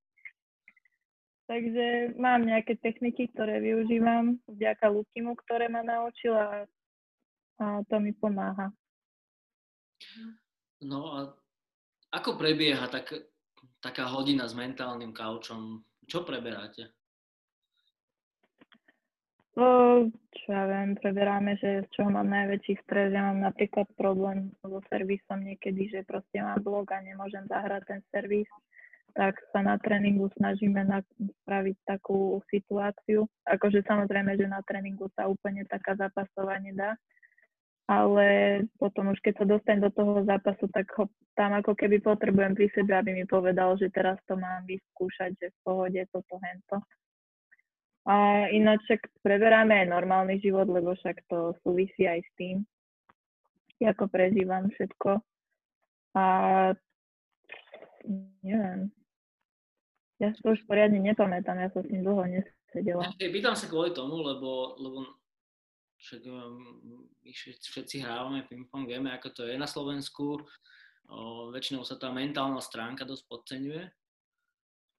Takže 1.49 2.13
mám 2.21 2.45
nejaké 2.45 2.77
techniky, 2.77 3.25
ktoré 3.33 3.57
využívam 3.57 4.37
vďaka 4.45 4.85
Lukimu, 4.85 5.33
ktoré 5.33 5.65
ma 5.65 5.81
naučila 5.81 6.69
a 7.57 7.81
to 7.89 7.97
mi 7.97 8.13
pomáha. 8.13 8.69
No 10.85 11.09
a 11.09 11.33
ako 12.13 12.37
prebieha 12.37 12.85
tak, 12.93 13.11
taká 13.81 14.05
hodina 14.13 14.45
s 14.45 14.53
mentálnym 14.53 15.09
kaučom? 15.09 15.81
Čo 16.05 16.21
preberáte? 16.21 16.93
No, 19.57 20.05
čo 20.31 20.47
ja 20.53 20.63
viem, 20.69 20.95
preberáme, 20.95 21.57
že 21.57 21.83
z 21.83 21.87
čoho 21.97 22.13
mám 22.13 22.29
najväčší 22.31 22.79
stres. 22.85 23.11
Ja 23.11 23.27
mám 23.27 23.43
napríklad 23.43 23.89
problém 23.97 24.53
so 24.61 24.79
servisom 24.87 25.43
niekedy, 25.43 25.89
že 25.91 26.07
proste 26.07 26.39
mám 26.39 26.61
blog 26.61 26.93
a 26.93 27.01
nemôžem 27.01 27.43
zahrať 27.49 27.83
ten 27.89 28.01
servis. 28.13 28.47
Tak 29.15 29.35
sa 29.51 29.59
na 29.65 29.75
tréningu 29.81 30.29
snažíme 30.37 30.85
na, 30.85 31.01
spraviť 31.43 31.77
takú 31.85 32.39
situáciu. 32.49 33.25
Akože 33.45 33.81
samozrejme, 33.83 34.37
že 34.37 34.45
na 34.45 34.61
tréningu 34.63 35.09
sa 35.17 35.25
úplne 35.25 35.65
taká 35.65 35.97
zápasová 35.97 36.61
nedá. 36.61 36.95
Ale 37.89 38.61
potom 38.77 39.09
už 39.09 39.19
keď 39.25 39.41
sa 39.41 39.45
dostanem 39.49 39.89
do 39.89 39.89
toho 39.89 40.21
zápasu, 40.21 40.69
tak 40.69 40.85
ho 40.93 41.09
tam 41.33 41.57
ako 41.57 41.73
keby 41.73 41.97
potrebujem 42.05 42.53
pri 42.53 42.69
sebe, 42.69 42.93
aby 42.93 43.17
mi 43.17 43.25
povedal, 43.25 43.73
že 43.81 43.89
teraz 43.89 44.21
to 44.29 44.37
mám 44.37 44.61
vyskúšať, 44.69 45.33
že 45.41 45.47
v 45.49 45.59
pohode 45.65 46.01
toto, 46.13 46.37
hento. 46.37 46.77
A 48.05 48.45
ináč 48.53 48.85
však 48.85 49.09
preberáme 49.25 49.73
aj 49.73 49.87
normálny 49.89 50.37
život, 50.37 50.69
lebo 50.69 50.93
však 50.93 51.25
to 51.29 51.57
súvisí 51.65 52.05
aj 52.05 52.21
s 52.21 52.31
tým, 52.37 52.57
ako 53.81 54.05
prežívam 54.05 54.69
všetko. 54.69 55.21
A 56.13 56.23
neviem. 58.43 58.91
Ja 60.19 60.35
si 60.35 60.39
to 60.43 60.51
už 60.51 60.67
poriadne 60.67 60.99
nepamätám, 60.99 61.55
ja 61.63 61.71
som 61.71 61.83
s 61.83 61.89
ním 61.89 62.03
dlho 62.03 62.27
nesedela. 62.27 63.07
Ja, 63.15 63.31
pýtam 63.31 63.55
sa 63.55 63.71
kvôli 63.71 63.95
tomu, 63.95 64.19
lebo, 64.19 64.75
lebo 64.75 65.07
však 65.99 66.21
um, 66.27 67.07
my 67.23 67.31
všetci 67.31 68.03
hrávame 68.03 68.43
ping-pong, 68.47 68.83
vieme, 68.83 69.15
ako 69.15 69.31
to 69.31 69.41
je 69.47 69.55
na 69.55 69.67
Slovensku. 69.67 70.43
O, 71.09 71.49
väčšinou 71.55 71.87
sa 71.87 71.95
tá 71.95 72.11
mentálna 72.11 72.59
stránka 72.61 73.07
dosť 73.07 73.23
podceňuje. 73.31 73.83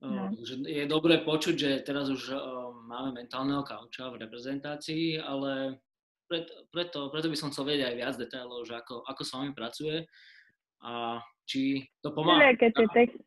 No. 0.01 0.33
Že 0.33 0.65
je 0.65 0.85
dobré 0.89 1.21
počuť, 1.21 1.55
že 1.61 1.71
teraz 1.85 2.09
už 2.09 2.33
máme 2.89 3.13
mentálneho 3.21 3.61
kauča 3.61 4.09
v 4.09 4.25
reprezentácii, 4.25 5.21
ale 5.21 5.77
preto, 6.25 6.53
preto, 6.73 6.99
preto 7.13 7.29
by 7.29 7.37
som 7.37 7.53
chcel 7.53 7.69
vedieť 7.69 7.93
aj 7.93 7.97
viac 8.01 8.15
detailov, 8.17 8.65
že 8.65 8.81
ako, 8.81 9.05
ako 9.05 9.23
s 9.23 9.33
vami 9.37 9.53
pracuje 9.53 10.09
a 10.81 11.21
či 11.45 11.85
to 12.01 12.17
pomáha. 12.17 12.57
Tie 12.57 12.73
tek- 12.73 13.21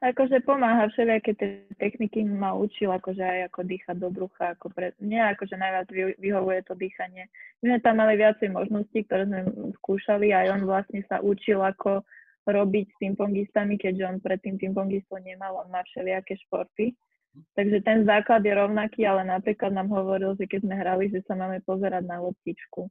akože 0.00 0.40
pomáha, 0.48 0.88
všelijaké 0.88 1.36
tie 1.36 1.48
techniky 1.76 2.24
ma 2.24 2.56
učil, 2.56 2.88
akože 2.88 3.20
aj 3.20 3.40
ako 3.52 3.60
dýchať 3.68 3.96
do 4.00 4.08
brucha, 4.08 4.56
ako 4.56 4.72
pre, 4.72 4.96
nie 4.96 5.20
akože 5.20 5.60
najviac 5.60 5.88
vy, 5.92 6.02
vyhovuje 6.16 6.60
to 6.64 6.72
dýchanie. 6.72 7.28
My 7.60 7.76
sme 7.76 7.78
tam 7.84 7.94
mali 8.00 8.16
viacej 8.16 8.48
možností, 8.48 9.04
ktoré 9.04 9.28
sme 9.28 9.40
skúšali 9.80 10.32
a 10.32 10.48
on 10.56 10.64
vlastne 10.64 11.04
sa 11.04 11.20
učil, 11.20 11.60
ako 11.60 12.00
robiť 12.48 12.86
s 12.88 12.96
pingpongistami, 12.96 13.76
keďže 13.76 14.08
on 14.08 14.16
predtým 14.24 14.56
pingpongistvo 14.56 15.20
nemal, 15.20 15.60
on 15.60 15.68
má 15.68 15.84
všelijaké 15.84 16.40
športy. 16.48 16.96
Takže 17.54 17.84
ten 17.86 18.02
základ 18.08 18.42
je 18.42 18.50
rovnaký, 18.56 19.06
ale 19.06 19.22
napríklad 19.22 19.70
nám 19.70 19.92
hovoril, 19.92 20.34
že 20.34 20.50
keď 20.50 20.66
sme 20.66 20.74
hrali, 20.74 21.04
že 21.14 21.22
sa 21.28 21.38
máme 21.38 21.62
pozerať 21.62 22.02
na 22.08 22.18
loptičku. 22.18 22.90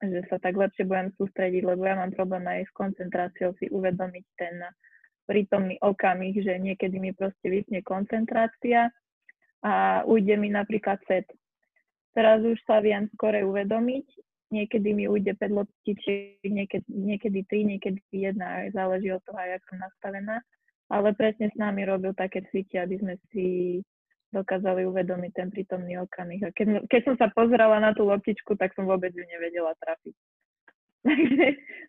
Že 0.00 0.24
sa 0.30 0.40
tak 0.40 0.56
lepšie 0.56 0.88
budem 0.88 1.12
sústrediť, 1.18 1.62
lebo 1.66 1.84
ja 1.84 1.98
mám 1.98 2.16
problém 2.16 2.42
aj 2.48 2.64
s 2.64 2.72
koncentráciou 2.72 3.52
si 3.60 3.68
uvedomiť 3.68 4.24
ten 4.40 4.56
prítomný 5.24 5.78
okamih, 5.80 6.34
že 6.42 6.58
niekedy 6.58 6.98
mi 6.98 7.14
proste 7.14 7.46
vypne 7.46 7.82
koncentrácia 7.82 8.90
a 9.62 10.02
ujde 10.06 10.34
mi 10.36 10.50
napríklad 10.50 10.98
set. 11.06 11.26
Teraz 12.12 12.44
už 12.44 12.60
sa 12.66 12.82
viem 12.82 13.08
skore 13.14 13.40
uvedomiť 13.46 14.06
niekedy 14.52 14.92
mi 14.92 15.08
ujde 15.08 15.32
5 15.40 15.48
loptičiek, 15.48 16.44
niekedy, 16.44 16.84
niekedy 16.92 17.40
3, 17.48 17.72
niekedy 17.72 17.98
1, 18.12 18.36
aj 18.36 18.76
záleží 18.76 19.08
od 19.08 19.24
toho, 19.24 19.40
jak 19.40 19.64
som 19.66 19.80
nastavená. 19.80 20.44
Ale 20.92 21.16
presne 21.16 21.48
s 21.48 21.56
nami 21.56 21.88
robil 21.88 22.12
také 22.12 22.44
cviky, 22.52 22.76
aby 22.76 23.00
sme 23.00 23.14
si 23.32 23.46
dokázali 24.28 24.84
uvedomiť 24.84 25.32
ten 25.32 25.48
prítomný 25.48 25.96
okamih. 26.04 26.44
A 26.44 26.52
keď, 26.52 26.84
keď 26.92 27.00
som 27.08 27.16
sa 27.16 27.32
pozerala 27.32 27.80
na 27.80 27.96
tú 27.96 28.04
loptičku, 28.04 28.60
tak 28.60 28.76
som 28.76 28.84
vôbec 28.84 29.08
ju 29.16 29.24
nevedela 29.24 29.72
trafiť. 29.80 30.14
Takže 31.08 31.46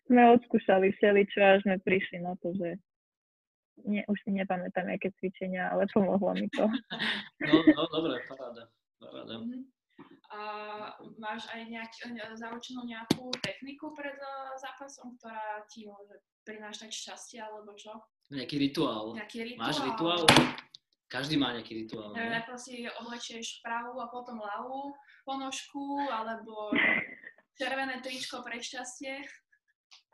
sme 0.08 0.22
odskúšali 0.40 0.96
všeličo, 0.96 1.38
až 1.44 1.60
sme 1.68 1.76
prišli 1.84 2.24
na 2.24 2.32
to, 2.40 2.56
že 2.56 2.80
nie, 3.82 4.06
už 4.06 4.18
si 4.22 4.30
nepamätám, 4.30 4.86
aké 4.86 5.10
cvičenia, 5.18 5.74
ale 5.74 5.90
pomohlo 5.90 6.30
mi 6.38 6.46
to. 6.54 6.64
No, 7.44 7.60
no 7.60 7.82
dobre, 7.90 8.22
paráda. 8.30 8.70
paráda. 9.02 9.34
Mm-hmm. 9.42 9.62
A 10.34 10.40
máš 11.22 11.46
aj 11.54 11.70
nejak, 11.70 11.92
zaučenú 12.34 12.82
nejakú 12.88 13.30
techniku 13.38 13.94
pred 13.94 14.16
uh, 14.18 14.54
zápasom, 14.58 15.14
ktorá 15.20 15.62
ti 15.70 15.86
môže 15.86 16.18
prinášať 16.42 16.90
šťastie, 16.90 17.38
alebo 17.38 17.76
čo? 17.78 17.94
Nejaký 18.32 18.58
rituál. 18.58 19.14
Nejaký 19.14 19.54
rituál. 19.54 19.62
Máš 19.62 19.78
rituál? 19.84 20.22
Každý 21.06 21.38
má 21.38 21.54
nejaký 21.54 21.86
rituál. 21.86 22.10
Neviem, 22.16 22.42
ako 22.42 22.58
si 22.58 22.82
oblečieš 22.88 23.62
pravú 23.62 24.02
a 24.02 24.10
potom 24.10 24.42
ľavú 24.42 24.90
ponožku, 25.22 26.02
alebo 26.10 26.74
červené 27.54 28.02
tričko 28.02 28.42
pre 28.42 28.58
šťastie. 28.58 29.22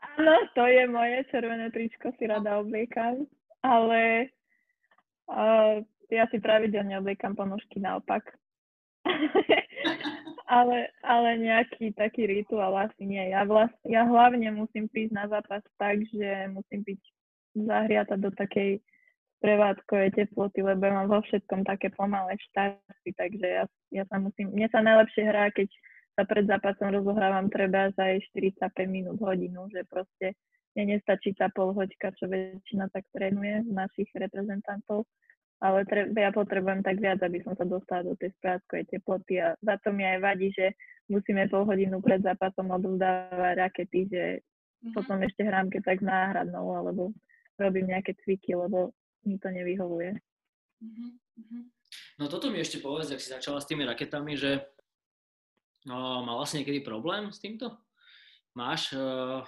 Áno, 0.01 0.35
to 0.53 0.61
je 0.65 0.83
moje 0.85 1.25
červené 1.33 1.73
tričko, 1.73 2.13
si 2.17 2.29
rada 2.29 2.61
obliekam, 2.61 3.25
ale 3.61 4.33
uh, 5.29 5.81
ja 6.11 6.27
si 6.29 6.37
pravidelne 6.37 6.99
obliekam 6.99 7.33
ponožky 7.33 7.79
naopak. 7.79 8.25
ale, 10.51 10.91
ale 11.01 11.29
nejaký 11.39 11.95
taký 11.95 12.27
rituál 12.27 12.75
asi 12.77 13.07
nie. 13.07 13.31
Ja, 13.31 13.47
vlast, 13.47 13.73
ja 13.87 14.05
hlavne 14.05 14.51
musím 14.51 14.91
prísť 14.91 15.13
na 15.15 15.25
zápas 15.31 15.63
tak, 15.79 16.03
že 16.11 16.51
musím 16.51 16.85
byť 16.85 17.01
zahriata 17.65 18.15
do 18.19 18.29
takej 18.35 18.83
prevádzkovej 19.41 20.13
teploty, 20.13 20.61
lebo 20.61 20.85
ja 20.85 20.93
mám 21.01 21.09
vo 21.09 21.19
všetkom 21.25 21.65
také 21.65 21.89
pomalé 21.89 22.37
štarty, 22.51 23.09
takže 23.17 23.47
ja, 23.47 23.65
ja 23.89 24.03
sa 24.05 24.21
musím, 24.21 24.53
mne 24.53 24.69
sa 24.69 24.85
najlepšie 24.85 25.23
hrá, 25.25 25.49
keď 25.49 25.65
sa 26.13 26.23
pred 26.29 26.45
zápasom 26.45 26.93
rozohrávam 26.93 27.49
treba 27.49 27.89
za 27.97 28.05
45 28.37 28.69
minút, 28.85 29.17
hodinu, 29.17 29.65
že 29.73 29.81
proste 29.89 30.37
mne 30.75 30.97
nestačí 30.97 31.35
tá 31.35 31.51
pol 31.51 31.75
hoďka, 31.75 32.15
čo 32.15 32.31
väčšina 32.31 32.87
tak 32.91 33.03
trénuje 33.11 33.67
z 33.67 33.71
našich 33.71 34.09
reprezentantov, 34.15 35.03
ale 35.61 35.85
tre- 35.85 36.09
ja 36.09 36.33
potrebujem 36.33 36.81
tak 36.81 36.97
viac, 36.97 37.21
aby 37.21 37.43
som 37.45 37.53
sa 37.53 37.67
dostala 37.67 38.07
do 38.07 38.17
tej 38.17 38.33
správkovej 38.39 38.89
teploty 38.89 39.37
a 39.37 39.53
za 39.61 39.75
to 39.83 39.93
mi 39.93 40.07
aj 40.07 40.19
vadí, 40.23 40.49
že 40.55 40.73
musíme 41.11 41.45
pol 41.51 41.67
hodinu 41.67 42.01
pred 42.01 42.23
zápasom 42.23 42.71
odovzdávať 42.71 43.55
rakety, 43.59 43.99
že 44.09 44.23
mm-hmm. 44.39 44.93
potom 44.95 45.21
ešte 45.21 45.45
hrám 45.45 45.69
keď 45.69 45.81
tak 45.85 45.99
náhradnou, 46.01 46.65
alebo 46.73 47.13
robím 47.59 47.93
nejaké 47.93 48.17
cviky, 48.25 48.57
lebo 48.57 48.95
mi 49.27 49.37
to 49.37 49.53
nevyhovuje. 49.53 50.17
Mm-hmm. 50.81 51.63
No 52.17 52.25
toto 52.25 52.49
mi 52.49 52.57
ešte 52.57 52.81
povedz, 52.81 53.13
ak 53.13 53.21
si 53.21 53.29
začala 53.29 53.61
s 53.61 53.69
tými 53.69 53.85
raketami, 53.85 54.33
že 54.33 54.65
no, 55.85 56.25
mala 56.25 56.47
si 56.49 56.57
niekedy 56.57 56.81
problém 56.81 57.29
s 57.29 57.37
týmto? 57.37 57.77
Máš, 58.57 58.97
uh, 58.97 59.45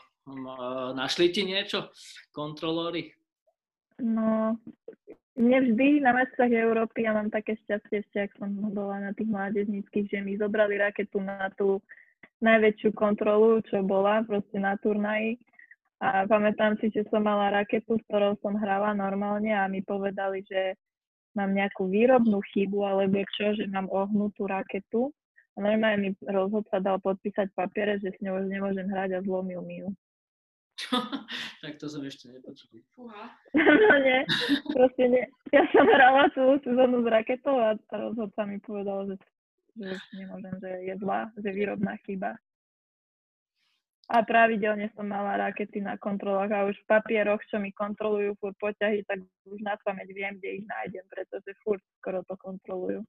našli 0.96 1.32
ti 1.34 1.44
niečo, 1.44 1.92
kontrolóri? 2.32 3.12
No, 4.00 4.58
mne 5.34 5.58
vždy 5.66 6.02
na 6.02 6.14
mestách 6.14 6.54
Európy, 6.54 7.06
ja 7.06 7.18
mám 7.18 7.34
také 7.34 7.58
šťastie 7.66 8.06
ešte, 8.06 8.18
ak 8.30 8.32
som 8.38 8.54
bola 8.70 9.02
na 9.02 9.12
tých 9.18 9.30
mládežníckých, 9.30 10.10
že 10.10 10.20
mi 10.22 10.38
zobrali 10.38 10.78
raketu 10.78 11.18
na 11.22 11.50
tú 11.58 11.82
najväčšiu 12.44 12.92
kontrolu, 12.94 13.64
čo 13.66 13.82
bola 13.82 14.22
proste 14.28 14.60
na 14.60 14.76
turnaji. 14.78 15.40
A 16.04 16.28
pamätám 16.28 16.76
si, 16.84 16.92
že 16.92 17.08
som 17.08 17.24
mala 17.24 17.64
raketu, 17.64 17.96
s 17.96 18.04
ktorou 18.12 18.36
som 18.44 18.60
hrala 18.60 18.92
normálne 18.92 19.56
a 19.56 19.72
mi 19.72 19.80
povedali, 19.80 20.44
že 20.44 20.76
mám 21.32 21.56
nejakú 21.56 21.88
výrobnú 21.88 22.44
chybu 22.52 22.84
alebo 22.84 23.24
čo, 23.40 23.56
že 23.56 23.66
mám 23.72 23.88
ohnutú 23.88 24.44
raketu. 24.44 25.16
A 25.56 25.64
normálne 25.64 25.98
mi 26.02 26.10
rozhodca 26.28 26.84
dal 26.84 27.00
podpísať 27.00 27.56
papiere, 27.56 28.02
že 28.04 28.12
s 28.12 28.20
ňou 28.20 28.42
už 28.44 28.52
nemôžem 28.52 28.90
hrať 28.90 29.18
a 29.18 29.24
zlomil 29.24 29.64
mi 29.64 29.86
ju. 29.86 29.90
tak 31.64 31.78
to 31.78 31.86
som 31.86 32.02
ešte 32.02 32.34
nepočul. 32.34 32.82
Fúha. 32.98 33.30
no 33.54 33.96
nie, 34.02 34.26
proste 34.74 35.04
nie. 35.06 35.26
Ja 35.54 35.64
som 35.70 35.86
hrala 35.86 36.30
celú 36.34 36.58
sezónu 36.66 37.06
s 37.06 37.08
raketou 37.08 37.56
a 37.62 37.78
rozhodca 37.94 38.42
mi 38.50 38.58
povedal, 38.58 39.14
že, 39.14 39.16
že 39.78 39.94
nemôžem, 40.18 40.56
že 40.58 40.72
je 40.90 40.96
zlá, 40.98 41.30
že 41.38 41.50
výrobná 41.54 41.94
chyba. 42.04 42.34
A 44.12 44.20
pravidelne 44.20 44.92
som 44.94 45.08
mala 45.08 45.40
rakety 45.40 45.80
na 45.80 45.96
kontrolách 45.96 46.52
a 46.52 46.68
už 46.68 46.76
v 46.76 46.90
papieroch, 46.92 47.40
čo 47.48 47.56
mi 47.56 47.72
kontrolujú 47.72 48.36
furt 48.36 48.58
poťahy, 48.60 49.00
tak 49.08 49.24
už 49.48 49.60
na 49.64 49.80
pamäť 49.80 50.12
viem, 50.12 50.36
kde 50.38 50.60
ich 50.60 50.66
nájdem, 50.68 51.06
pretože 51.08 51.56
furt 51.64 51.82
skoro 52.04 52.20
to 52.28 52.36
kontrolujú. 52.36 53.00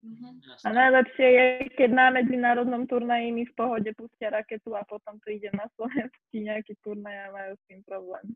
Mm-hmm. 0.00 0.64
A 0.64 0.68
najlepšie 0.72 1.28
je, 1.28 1.46
keď 1.76 1.90
na 1.92 2.08
medzinárodnom 2.08 2.88
turnaji 2.88 3.36
mi 3.36 3.44
v 3.44 3.52
pohode 3.52 3.92
pustia 3.92 4.32
raketu 4.32 4.72
a 4.72 4.80
potom 4.88 5.20
príde 5.20 5.52
na 5.52 5.68
slovenský 5.76 6.40
nejaký 6.40 6.72
turnaj 6.80 7.28
a 7.28 7.34
majú 7.36 7.52
s 7.52 7.62
tým 7.68 7.80
problém. 7.84 8.26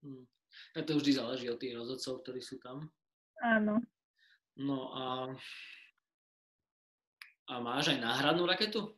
Hmm. 0.00 0.24
A 0.72 0.80
to 0.80 0.96
vždy 0.96 1.12
záleží 1.12 1.46
od 1.52 1.60
tých 1.60 1.76
rozhodcov, 1.76 2.24
ktorí 2.24 2.40
sú 2.40 2.56
tam. 2.56 2.88
Áno. 3.44 3.84
No 4.56 4.78
a, 4.96 5.04
a 7.52 7.54
máš 7.60 7.92
aj 7.92 8.00
náhradnú 8.00 8.48
raketu? 8.48 8.96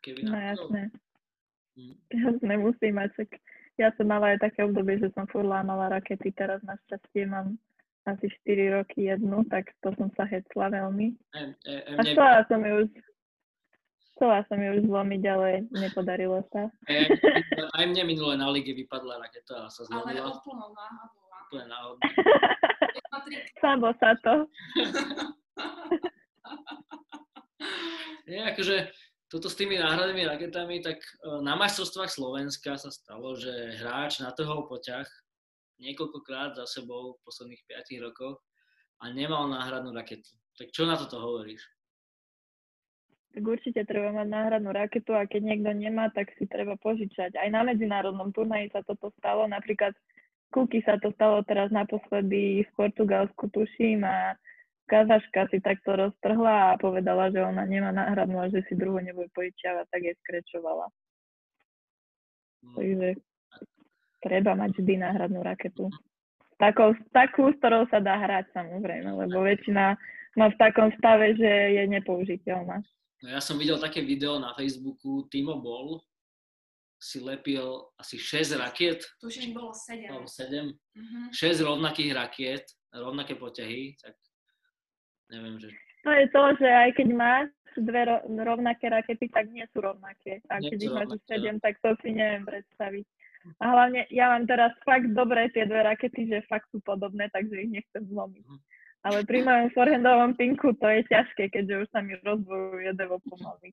Keby 0.00 0.24
no 0.24 0.32
jasné. 0.32 0.82
Hmm. 1.76 1.94
Jasné, 2.08 2.52
musím 2.56 2.96
mať. 2.96 3.28
Ja 3.76 3.92
som 4.00 4.08
mala 4.08 4.32
aj 4.32 4.48
také 4.48 4.64
obdobie, 4.64 4.96
že 4.96 5.12
som 5.12 5.28
furt 5.28 5.44
lámala 5.44 5.92
rakety, 5.92 6.32
teraz 6.32 6.64
našťastie 6.64 7.28
mám 7.28 7.60
asi 8.14 8.28
4 8.44 8.70
roky 8.80 9.02
jednu, 9.12 9.44
tak 9.52 9.64
to 9.84 9.92
som 9.96 10.08
sa 10.16 10.24
hecla 10.24 10.68
veľmi. 10.72 11.12
E, 11.34 11.40
e, 11.68 11.74
e, 11.92 11.96
a 11.96 12.02
chcela 12.02 12.44
som 12.48 12.64
ju 12.64 12.76
už 12.86 12.90
Chcela 14.18 14.42
som 14.50 14.58
ju 14.58 14.82
zlomiť, 14.82 15.22
ale 15.30 15.62
nepodarilo 15.70 16.42
sa. 16.50 16.66
E, 16.90 17.06
aj 17.78 17.84
mne 17.86 18.02
minule 18.02 18.34
na 18.34 18.50
lige 18.50 18.74
vypadla 18.74 19.22
raketa 19.22 19.62
a 19.62 19.70
sa 19.70 19.86
zlomila. 19.86 20.26
Ale 20.26 20.34
úplnou 20.34 20.74
náhodou. 20.74 21.22
Úplne 21.46 21.66
náhodou. 21.70 22.02
Samo 23.62 23.94
sa 24.02 24.18
to. 24.18 24.34
Nie, 28.26 28.50
akože 28.50 28.90
toto 29.30 29.46
s 29.46 29.54
tými 29.54 29.78
náhradnými 29.78 30.26
raketami, 30.26 30.82
tak 30.82 30.98
na 31.46 31.54
majstrovstvách 31.54 32.10
Slovenska 32.10 32.74
sa 32.74 32.90
stalo, 32.90 33.38
že 33.38 33.78
hráč 33.78 34.18
natrhol 34.18 34.66
poťah 34.66 35.06
niekoľkokrát 35.78 36.58
za 36.58 36.66
sebou 36.66 37.16
v 37.16 37.22
posledných 37.26 37.62
5 37.66 38.04
rokoch 38.06 38.42
a 39.02 39.10
nemal 39.14 39.46
náhradnú 39.46 39.94
raketu. 39.94 40.30
Tak 40.58 40.74
čo 40.74 40.86
na 40.86 40.98
toto 40.98 41.22
hovoríš? 41.22 41.62
Tak 43.34 43.44
určite 43.44 43.86
treba 43.86 44.10
mať 44.10 44.28
náhradnú 44.28 44.74
raketu 44.74 45.14
a 45.14 45.28
keď 45.28 45.42
niekto 45.54 45.70
nemá, 45.70 46.10
tak 46.10 46.34
si 46.34 46.48
treba 46.50 46.74
požičať. 46.80 47.38
Aj 47.38 47.48
na 47.52 47.62
medzinárodnom 47.62 48.34
turnaji 48.34 48.72
sa 48.74 48.82
toto 48.82 49.14
stalo. 49.20 49.46
Napríklad 49.46 49.94
Kuky 50.48 50.80
sa 50.80 50.96
to 50.96 51.12
stalo 51.12 51.44
teraz 51.44 51.68
naposledy 51.68 52.64
v 52.64 52.70
Portugalsku, 52.72 53.52
tuším, 53.52 54.00
a 54.00 54.32
Kazaška 54.88 55.52
si 55.52 55.60
takto 55.60 55.92
roztrhla 55.92 56.72
a 56.72 56.78
povedala, 56.80 57.28
že 57.28 57.44
ona 57.44 57.68
nemá 57.68 57.92
náhradnú 57.92 58.40
a 58.40 58.48
že 58.48 58.64
si 58.64 58.72
druhú 58.72 58.96
nebude 59.04 59.28
požičiavať, 59.36 59.84
tak 59.92 60.00
je 60.00 60.14
skrečovala. 60.24 60.88
Hmm. 62.64 62.74
Takže 62.80 63.08
treba 64.22 64.54
mať 64.58 64.78
vždy 64.78 64.94
náhradnú 65.00 65.40
raketu. 65.42 65.90
Takou, 66.58 66.94
takú, 67.14 67.54
s 67.54 67.56
ktorou 67.62 67.86
sa 67.86 68.02
dá 68.02 68.18
hrať 68.18 68.50
samozrejme, 68.50 69.14
lebo 69.14 69.46
väčšina 69.46 69.94
má 70.34 70.46
v 70.50 70.58
takom 70.58 70.90
stave, 70.98 71.38
že 71.38 71.78
je 71.78 71.82
nepoužiteľná. 71.86 72.82
No 73.22 73.28
ja 73.30 73.42
som 73.42 73.58
videl 73.58 73.78
také 73.78 74.02
video 74.02 74.38
na 74.38 74.54
Facebooku, 74.54 75.26
Timo 75.30 75.58
Bol 75.58 76.02
si 76.98 77.22
lepil 77.22 77.86
asi 77.94 78.18
6 78.18 78.58
rakiet. 78.58 79.06
Tuším, 79.22 79.54
bolo 79.54 79.70
7. 79.70 80.10
Bolo 80.10 80.26
7. 80.26 80.66
Uh-huh. 80.66 81.26
6 81.30 81.62
rovnakých 81.62 82.10
rakiet, 82.10 82.66
rovnaké 82.90 83.38
poťahy, 83.38 83.94
tak 84.02 84.18
neviem, 85.30 85.62
že... 85.62 85.70
To 86.02 86.10
je 86.10 86.26
to, 86.30 86.42
že 86.58 86.66
aj 86.66 86.90
keď 86.98 87.08
máš 87.14 87.46
dve 87.78 88.02
rovnaké 88.26 88.90
rakety, 88.90 89.30
tak 89.30 89.46
nie 89.54 89.62
sú 89.70 89.78
rovnaké. 89.78 90.42
A 90.50 90.58
keď 90.58 90.78
ich 90.78 90.90
máš 90.90 91.14
7, 91.30 91.62
tak 91.62 91.78
to 91.78 91.94
si 92.02 92.10
neviem 92.10 92.42
predstaviť. 92.42 93.06
A 93.58 93.64
hlavne 93.70 94.04
ja 94.12 94.34
mám 94.34 94.44
teraz 94.44 94.74
fakt 94.84 95.08
dobré 95.14 95.48
tie 95.54 95.64
dve 95.64 95.86
rakety, 95.86 96.28
že 96.28 96.48
fakt 96.50 96.68
sú 96.74 96.82
podobné, 96.84 97.30
takže 97.32 97.54
ich 97.64 97.70
nechcem 97.70 98.04
zlomiť. 98.06 98.44
Mhm. 98.44 98.58
Ale 99.06 99.22
pri 99.22 99.46
mojom 99.46 99.68
forehandovom 99.72 100.32
pinku 100.34 100.74
to 100.74 100.86
je 100.90 101.06
ťažké, 101.06 101.54
keďže 101.54 101.86
už 101.86 101.88
sa 101.94 102.02
mi 102.02 102.18
rozbojuje 102.18 102.90
devo 102.98 103.22
pomaly. 103.22 103.70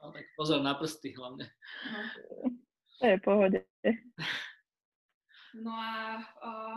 No, 0.00 0.16
tak 0.16 0.24
pozor 0.32 0.64
na 0.64 0.72
prsty 0.80 1.12
hlavne. 1.12 1.44
No. 1.92 2.00
To 3.00 3.04
je 3.04 3.16
pohode. 3.20 3.60
No 5.60 5.72
a 5.76 6.20
uh, 6.40 6.76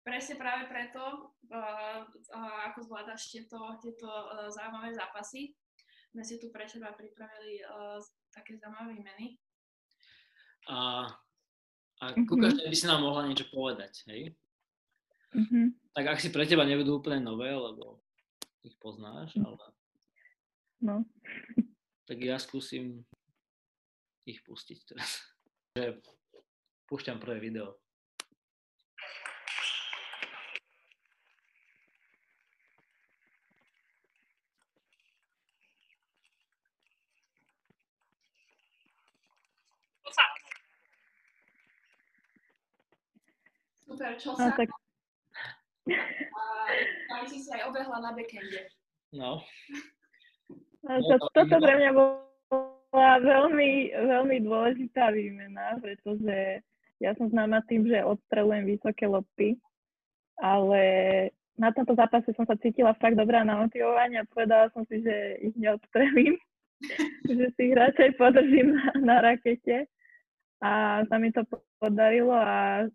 presne 0.00 0.40
práve 0.40 0.72
preto, 0.72 1.36
uh, 1.52 2.00
uh, 2.08 2.60
ako 2.72 2.88
zvládaš 2.88 3.28
tieto, 3.28 3.60
tieto 3.84 4.08
uh, 4.08 4.48
zaujímavé 4.48 4.96
zápasy, 4.96 5.52
sme 6.12 6.24
si 6.24 6.40
tu 6.40 6.48
pre 6.48 6.64
teba 6.64 6.96
pripravili 6.96 7.60
uh, 7.66 8.00
také 8.32 8.56
zaujímavé 8.56 9.00
meny 9.00 9.41
a, 10.68 11.10
a 11.98 12.04
mm-hmm. 12.10 12.26
ku 12.28 12.34
každej 12.38 12.66
by 12.68 12.76
si 12.76 12.86
nám 12.86 13.02
mohla 13.02 13.26
niečo 13.26 13.48
povedať, 13.50 14.06
hej? 14.10 14.34
Mm-hmm. 15.32 15.66
Tak 15.96 16.04
ak 16.16 16.18
si 16.20 16.28
pre 16.28 16.44
teba 16.44 16.62
nebudú 16.68 17.00
úplne 17.00 17.24
nové, 17.24 17.50
lebo 17.50 18.02
ich 18.62 18.76
poznáš, 18.78 19.34
mm. 19.34 19.44
ale... 19.46 19.64
No. 20.82 20.96
Tak 22.02 22.18
ja 22.18 22.34
skúsim 22.34 23.06
ich 24.26 24.42
pustiť 24.42 24.78
teraz. 24.84 25.22
Púšťam 26.90 27.22
prvé 27.22 27.38
video. 27.38 27.78
Super, 43.92 44.12
čo 44.16 44.32
sa... 44.32 44.48
No, 44.48 44.56
tak... 44.56 44.68
A 47.12 47.28
si 47.28 47.44
si 47.44 47.50
aj 47.52 47.68
obehla 47.68 47.98
na 48.00 48.16
backende. 48.16 48.72
No. 49.12 49.44
no 50.80 50.92
to, 51.04 51.14
toto 51.36 51.56
pre 51.60 51.74
mňa 51.76 51.90
bola 51.92 53.12
veľmi, 53.20 53.92
veľmi 53.92 54.36
dôležitá 54.48 55.12
výmena, 55.12 55.76
pretože 55.84 56.64
ja 57.04 57.12
som 57.20 57.28
známa 57.28 57.60
tým, 57.68 57.84
že 57.84 58.00
odstrelujem 58.00 58.64
vysoké 58.64 59.04
lopty, 59.04 59.60
ale 60.40 60.80
na 61.60 61.68
tomto 61.76 61.92
zápase 61.92 62.32
som 62.32 62.48
sa 62.48 62.56
cítila 62.56 62.96
fakt 62.96 63.20
dobrá 63.20 63.44
na 63.44 63.60
motivovanie 63.60 64.24
a 64.24 64.30
povedala 64.32 64.72
som 64.72 64.88
si, 64.88 65.04
že 65.04 65.44
ich 65.44 65.52
neodstrelím, 65.60 66.40
že 67.28 67.46
si 67.52 67.60
ich 67.68 67.74
radšej 67.76 68.16
podržím 68.16 68.72
na, 68.72 68.88
na 69.04 69.16
rakete. 69.20 69.84
A 70.62 71.02
sa 71.10 71.18
mi 71.18 71.34
to 71.34 71.42
podarilo 71.82 72.32
a 72.38 72.86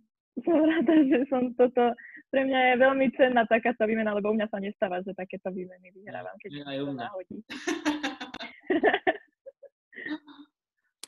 som 0.43 0.65
rada, 0.65 0.93
že 1.11 1.25
som 1.29 1.53
toto, 1.55 1.93
pre 2.29 2.43
mňa 2.43 2.59
je 2.73 2.77
veľmi 2.83 3.11
cenná 3.15 3.45
takáto 3.47 3.87
výmena, 3.87 4.13
lebo 4.13 4.31
u 4.31 4.33
mňa 4.35 4.47
sa 4.51 4.59
nestáva, 4.59 5.01
že 5.05 5.13
takéto 5.15 5.51
výmeny 5.53 5.91
vyhrávam, 5.95 6.37
keď 6.41 6.51
ja, 6.53 6.63
to 6.83 6.93
náhodí. 6.93 7.37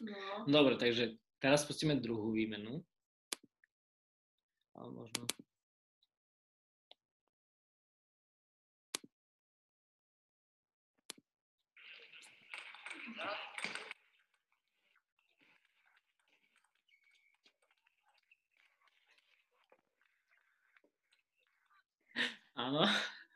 no. 0.09 0.17
Dobre, 0.47 0.77
takže 0.79 1.11
teraz 1.43 1.65
pustíme 1.67 1.95
druhú 1.99 2.31
výmenu. 2.31 2.83
Ale 4.79 4.95
možno 4.95 5.27
Áno. 22.59 22.83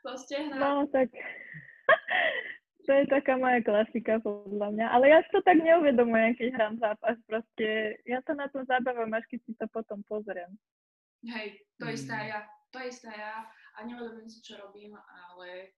To 0.04 0.12
stehna. 0.20 0.56
No, 0.60 0.70
tak 0.92 1.08
to 2.84 2.90
je 2.92 3.04
taká 3.08 3.40
moja 3.40 3.64
klasika 3.64 4.20
podľa 4.20 4.68
mňa. 4.76 4.86
Ale 4.92 5.04
ja 5.08 5.18
si 5.24 5.30
to 5.32 5.40
tak 5.40 5.56
neuvedomujem, 5.64 6.36
keď 6.36 6.48
hrám 6.60 6.74
zápas. 6.76 7.16
Proste 7.24 7.96
ja 8.04 8.20
sa 8.28 8.36
na 8.36 8.52
tom 8.52 8.68
zabávam, 8.68 9.08
až 9.16 9.24
keď 9.32 9.40
si 9.48 9.52
to 9.56 9.64
potom 9.72 10.04
pozriem. 10.04 10.52
Hej, 11.24 11.64
to 11.80 11.88
isté 11.88 12.12
aj 12.12 12.26
ja. 12.28 12.40
To 12.76 12.78
isté 12.84 13.08
aj 13.08 13.20
ja. 13.20 13.34
A 13.74 13.78
neuvedomujem 13.88 14.28
si, 14.28 14.44
čo 14.44 14.60
robím, 14.60 14.92
ale 14.92 15.72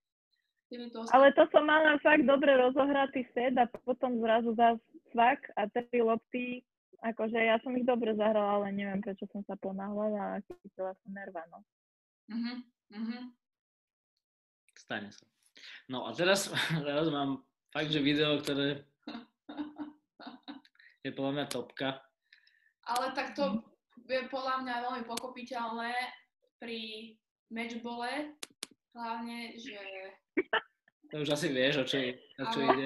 to 0.67 1.07
Ale 1.15 1.31
to 1.31 1.47
som 1.55 1.63
mala 1.63 1.95
fakt 2.03 2.27
dobre 2.27 2.51
rozohratý 2.59 3.23
set 3.31 3.55
a 3.55 3.71
potom 3.87 4.19
zrazu 4.19 4.51
zás 4.59 4.75
svak 5.15 5.39
a 5.55 5.71
tri 5.71 6.03
lopty. 6.03 6.59
Akože 6.99 7.39
ja 7.39 7.55
som 7.63 7.71
ich 7.79 7.87
dobre 7.87 8.11
zahrala, 8.19 8.59
ale 8.59 8.75
neviem, 8.75 8.99
prečo 8.99 9.23
som 9.31 9.39
sa 9.47 9.55
ponáhľala 9.55 10.35
a 10.35 10.43
chytila 10.43 10.91
som 10.99 11.09
nerva, 11.15 11.45
no. 11.47 11.63
Mhm, 12.27 12.67
mhm. 12.91 13.33
Stane 14.77 15.09
sa. 15.11 15.25
No 15.89 16.05
a 16.07 16.13
teraz, 16.13 16.51
teraz 16.87 17.07
mám 17.09 17.43
fakt, 17.73 17.91
že 17.91 18.03
video, 18.03 18.39
ktoré 18.39 18.85
je 21.05 21.11
podľa 21.11 21.31
mňa 21.33 21.45
topka. 21.49 21.99
Ale 22.87 23.11
tak 23.11 23.35
to 23.35 23.59
je 24.07 24.23
podľa 24.31 24.63
mňa 24.63 24.75
veľmi 24.87 25.03
pokopiteľné 25.03 25.91
pri 26.61 27.13
matchbole, 27.51 28.31
hlavne, 28.95 29.59
že... 29.59 29.79
To 31.11 31.23
už 31.23 31.29
asi 31.35 31.51
vieš, 31.51 31.83
o 31.83 31.85
čo, 31.87 31.99
o 32.15 32.45
čo 32.51 32.59
ide. 32.63 32.85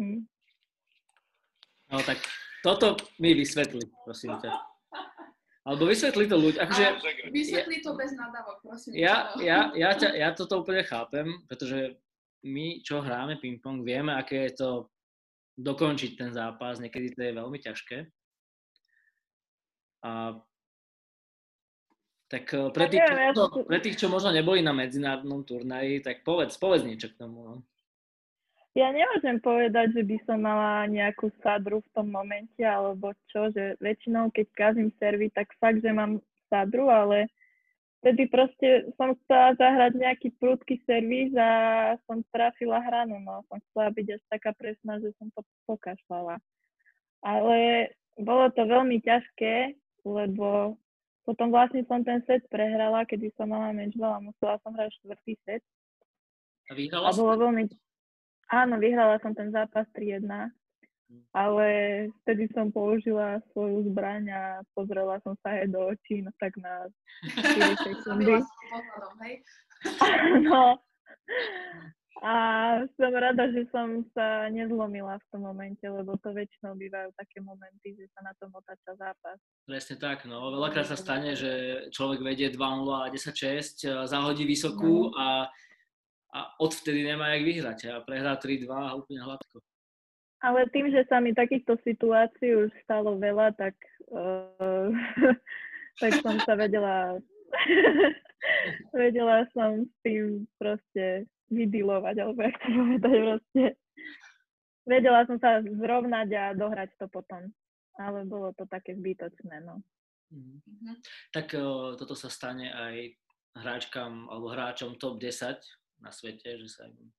Hm. 0.00 0.24
No 1.92 2.00
tak 2.00 2.18
toto 2.62 2.96
mi 3.18 3.34
vysvetli, 3.34 3.82
prosím 4.06 4.38
ťa. 4.38 4.50
Alebo 5.62 5.86
vysvetli 5.86 6.26
to 6.26 6.36
ľudia. 6.38 6.66
Akože, 6.66 6.86
vysvetli 7.30 7.78
to 7.82 7.94
bez 7.94 8.10
nadávok, 8.18 8.58
prosím. 8.66 8.98
ja, 8.98 9.30
ja, 9.38 9.70
ja, 9.78 9.90
ťa, 9.94 10.10
ja 10.18 10.28
toto 10.34 10.66
úplne 10.66 10.82
chápem, 10.82 11.38
pretože 11.46 11.98
my, 12.42 12.82
čo 12.82 12.98
hráme 12.98 13.38
ping-pong, 13.38 13.86
vieme, 13.86 14.10
aké 14.10 14.50
je 14.50 14.58
to 14.58 14.70
dokončiť 15.54 16.18
ten 16.18 16.30
zápas. 16.34 16.82
Niekedy 16.82 17.14
to 17.14 17.20
je 17.22 17.38
veľmi 17.38 17.58
ťažké. 17.62 18.10
A 20.02 20.34
tak 22.26 22.48
eh, 22.48 22.70
pre 22.72 22.88
tých, 22.88 23.04
čo 23.06 23.44
pre 23.62 23.78
tých, 23.78 23.96
čo 24.00 24.06
možno 24.08 24.32
neboli 24.32 24.64
na 24.64 24.72
medzinárodnom 24.72 25.44
turnaji, 25.44 26.00
tak 26.00 26.24
povedz, 26.24 26.56
povedz 26.56 26.82
niečo 26.82 27.12
k 27.12 27.20
tomu. 27.20 27.38
No. 27.44 27.54
Ja 28.72 28.88
nemôžem 28.88 29.36
povedať, 29.36 29.92
že 29.92 30.02
by 30.02 30.16
som 30.24 30.40
mala 30.40 30.88
nejakú 30.88 31.28
sadru 31.44 31.84
v 31.84 31.92
tom 31.92 32.08
momente, 32.08 32.64
alebo 32.64 33.12
čo, 33.28 33.52
že 33.52 33.76
väčšinou, 33.84 34.32
keď 34.32 34.46
kazím 34.56 34.88
servy, 34.96 35.28
tak 35.28 35.52
fakt, 35.60 35.84
že 35.84 35.92
mám 35.92 36.24
sadru, 36.48 36.88
ale 36.88 37.28
vtedy 38.00 38.32
proste 38.32 38.88
som 38.96 39.12
chcela 39.12 39.52
zahrať 39.60 39.92
nejaký 40.00 40.28
prudký 40.40 40.80
servis 40.88 41.36
a 41.36 41.50
som 42.08 42.24
trafila 42.32 42.80
hranu, 42.80 43.20
no. 43.20 43.44
Som 43.52 43.60
chcela 43.68 43.92
byť 43.92 44.06
až 44.08 44.22
taká 44.32 44.56
presná, 44.56 44.96
že 45.04 45.12
som 45.20 45.28
to 45.36 45.44
pokašľala. 45.68 46.40
Ale 47.20 47.92
bolo 48.16 48.48
to 48.56 48.64
veľmi 48.64 49.04
ťažké, 49.04 49.76
lebo 50.08 50.80
potom 51.28 51.54
vlastne 51.54 51.84
som 51.86 52.02
ten 52.02 52.24
set 52.26 52.42
prehrala, 52.48 53.06
kedy 53.06 53.30
som 53.36 53.52
mala 53.52 53.70
matchball 53.70 54.18
a 54.18 54.24
musela 54.24 54.56
som 54.64 54.74
hrať 54.74 54.90
štvrtý 54.98 55.36
set. 55.46 55.62
A 56.66 56.74
vyhrala 56.74 57.12
A 57.12 57.14
bolo 57.14 57.36
veľmi... 57.36 57.68
Áno, 58.52 58.76
vyhrala 58.76 59.16
som 59.24 59.32
ten 59.32 59.48
zápas 59.48 59.88
3-1, 59.96 60.28
ale 61.32 61.68
vtedy 62.22 62.52
som 62.52 62.68
použila 62.68 63.40
svoju 63.52 63.88
zbraň 63.88 64.28
a 64.28 64.42
pozrela 64.76 65.16
som 65.24 65.32
sa 65.40 65.56
jej 65.56 65.72
do 65.72 65.80
očí, 65.88 66.20
no 66.20 66.28
tak 66.36 66.52
na 66.60 66.84
4 67.32 67.72
sekundy. 67.84 68.36
No. 70.46 70.78
A 72.22 72.34
som 72.94 73.10
rada, 73.10 73.50
že 73.50 73.66
som 73.74 74.06
sa 74.14 74.46
nezlomila 74.46 75.18
v 75.18 75.26
tom 75.34 75.42
momente, 75.42 75.82
lebo 75.82 76.14
to 76.22 76.30
väčšinou 76.30 76.78
bývajú 76.78 77.10
také 77.18 77.42
momenty, 77.42 77.98
že 77.98 78.06
sa 78.14 78.22
na 78.22 78.30
tom 78.38 78.54
otáča 78.54 78.94
zápas. 78.94 79.42
Presne 79.66 79.98
tak, 79.98 80.22
no. 80.30 80.38
Veľakrát 80.54 80.86
sa 80.86 80.94
stane, 80.94 81.34
že 81.34 81.50
človek 81.90 82.22
vedie 82.22 82.46
2-0 82.54 82.62
a 82.94 83.10
10-6, 83.10 83.90
a 83.90 84.06
zahodí 84.06 84.46
vysokú 84.46 85.10
No. 85.10 85.18
a, 85.18 85.50
a 86.32 86.56
odvtedy 86.56 87.04
nemá 87.04 87.36
jak 87.36 87.44
vyhrať 87.44 87.78
a 87.92 88.00
prehrá 88.00 88.40
3-2 88.40 88.72
a 88.72 88.96
úplne 88.96 89.20
hladko. 89.20 89.60
Ale 90.42 90.66
tým, 90.74 90.90
že 90.90 91.06
sa 91.06 91.22
mi 91.22 91.36
takýchto 91.36 91.78
situácií 91.86 92.56
už 92.66 92.72
stalo 92.82 93.14
veľa, 93.20 93.54
tak, 93.54 93.76
uh, 94.10 94.90
tak 96.02 96.18
som 96.18 96.34
sa 96.42 96.58
vedela, 96.58 97.20
vedela 98.96 99.46
som 99.54 99.86
s 99.86 99.94
tým 100.02 100.48
proste 100.58 101.30
vydilovať, 101.52 102.16
alebo 102.18 102.40
jak 102.42 102.56
to 102.58 102.68
povedať 102.74 103.14
proste. 103.22 103.64
Vedela 104.82 105.20
som 105.30 105.38
sa 105.38 105.62
zrovnať 105.62 106.28
a 106.34 106.44
dohrať 106.58 106.90
to 106.98 107.06
potom. 107.06 107.52
Ale 108.00 108.24
bolo 108.26 108.50
to 108.56 108.66
také 108.66 108.96
zbytočné, 108.98 109.62
no. 109.62 109.78
Mhm. 110.32 110.58
Mhm. 110.64 110.94
Tak 111.30 111.54
o, 111.54 111.94
toto 111.94 112.16
sa 112.16 112.32
stane 112.32 112.72
aj 112.72 113.14
hráčkam 113.52 114.32
alebo 114.32 114.48
hráčom 114.48 114.96
top 114.96 115.20
10 115.20 115.60
na 116.02 116.10
svete, 116.10 116.58
že 116.58 116.68
sa 116.68 116.84
im 116.90 117.14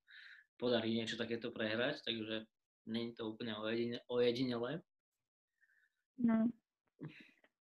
podarí 0.60 0.94
niečo 0.94 1.16
takéto 1.16 1.50
prehrať, 1.50 2.04
takže 2.04 2.46
není 2.86 3.16
to 3.16 3.32
úplne 3.32 3.56
ojedine, 3.58 4.00
ojedinelé. 4.12 4.84
no. 6.20 6.52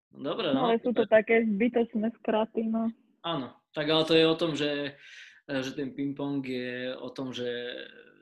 Dobre, 0.09 0.49
No, 0.57 0.65
no. 0.65 0.73
ale 0.73 0.81
sú 0.81 0.89
to 0.89 1.05
také 1.05 1.45
zbytočné 1.45 2.09
skraty, 2.21 2.65
no. 2.65 2.89
Áno, 3.21 3.53
tak 3.77 3.85
ale 3.93 4.03
to 4.09 4.13
je 4.17 4.25
o 4.25 4.39
tom, 4.39 4.57
že, 4.57 4.97
že 5.45 5.71
ten 5.77 5.93
ping-pong 5.93 6.41
je 6.41 6.97
o 6.97 7.13
tom, 7.13 7.29
že 7.29 7.45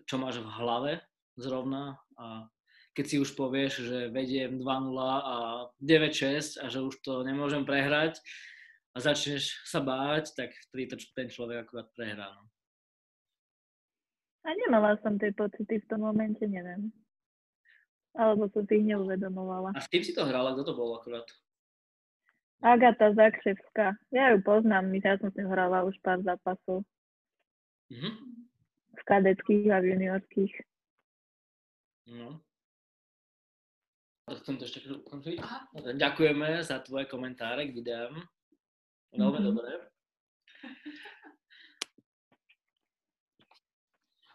čo 0.04 0.20
máš 0.20 0.44
v 0.44 0.52
hlave 0.52 1.00
zrovna 1.40 1.96
a 2.20 2.44
keď 2.92 3.06
si 3.08 3.16
už 3.22 3.38
povieš, 3.38 3.74
že 3.88 4.00
vediem 4.10 4.58
2-0 4.60 4.68
a 5.06 5.70
9-6 5.80 6.60
a 6.60 6.66
že 6.68 6.82
už 6.82 6.98
to 7.06 7.22
nemôžem 7.24 7.62
prehrať 7.64 8.20
a 8.92 9.00
začneš 9.00 9.54
sa 9.70 9.80
báť, 9.80 10.34
tak 10.34 10.50
vtedy 10.68 10.98
ten 11.14 11.30
človek 11.30 11.64
akurát 11.64 11.88
prehrá. 11.94 12.34
No. 12.36 12.50
A 14.48 14.56
nemala 14.56 14.96
som 15.04 15.20
tie 15.20 15.36
pocity 15.36 15.84
v 15.84 15.88
tom 15.92 16.08
momente, 16.08 16.40
neviem. 16.42 16.88
Alebo 18.16 18.48
som 18.50 18.64
si 18.64 18.80
ich 18.80 18.88
neuvedomovala. 18.88 19.76
A 19.76 19.80
s 19.80 19.92
kým 19.92 20.02
si 20.02 20.16
to 20.16 20.24
hrala? 20.24 20.56
Kto 20.56 20.72
to 20.72 20.74
bol 20.74 20.96
akurát? 20.96 21.28
Agata 22.58 23.14
Zakševská. 23.14 23.94
Ja 24.10 24.34
ju 24.34 24.42
poznám, 24.42 24.90
ja 24.98 25.20
som 25.20 25.30
s 25.30 25.38
ňou 25.38 25.52
hrala 25.52 25.84
už 25.84 25.94
pár 26.02 26.24
zápasov 26.24 26.82
Mhm. 27.88 28.10
v 28.98 29.02
kadeckých 29.06 29.68
a 29.70 29.78
v 29.78 29.86
juniorských. 29.94 30.54
No. 32.10 32.42
Chcem 34.28 34.58
to 34.58 34.66
ešte 34.66 34.80
ukončiť. 34.90 35.38
Aha. 35.40 35.60
Ďakujeme 35.94 36.60
za 36.60 36.82
tvoje 36.82 37.06
komentáre 37.06 37.68
k 37.68 37.76
videám. 37.76 38.16
Veľmi 39.14 39.40
Mhm. 39.40 39.46
dobré. 39.46 39.72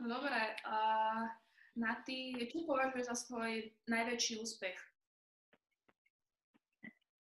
Dobre, 0.02 0.42
a 0.66 0.78
na 1.78 1.92
ty, 2.02 2.34
čo 2.50 2.66
považuješ 2.66 3.06
za 3.06 3.16
svoj 3.16 3.70
najväčší 3.86 4.42
úspech? 4.42 4.74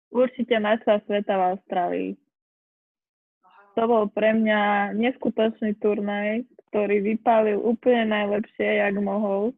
Určite 0.09 0.57
majstra 0.57 0.97
sveta 1.05 1.37
v 1.37 1.43
Austrálii. 1.55 2.11
Aha. 3.45 3.61
To 3.77 3.83
bol 3.85 4.03
pre 4.09 4.33
mňa 4.33 4.91
neskutočný 4.97 5.77
turnaj, 5.77 6.43
ktorý 6.73 7.05
vypálil 7.05 7.61
úplne 7.61 8.09
najlepšie, 8.09 8.81
jak 8.81 8.97
mohol. 8.97 9.53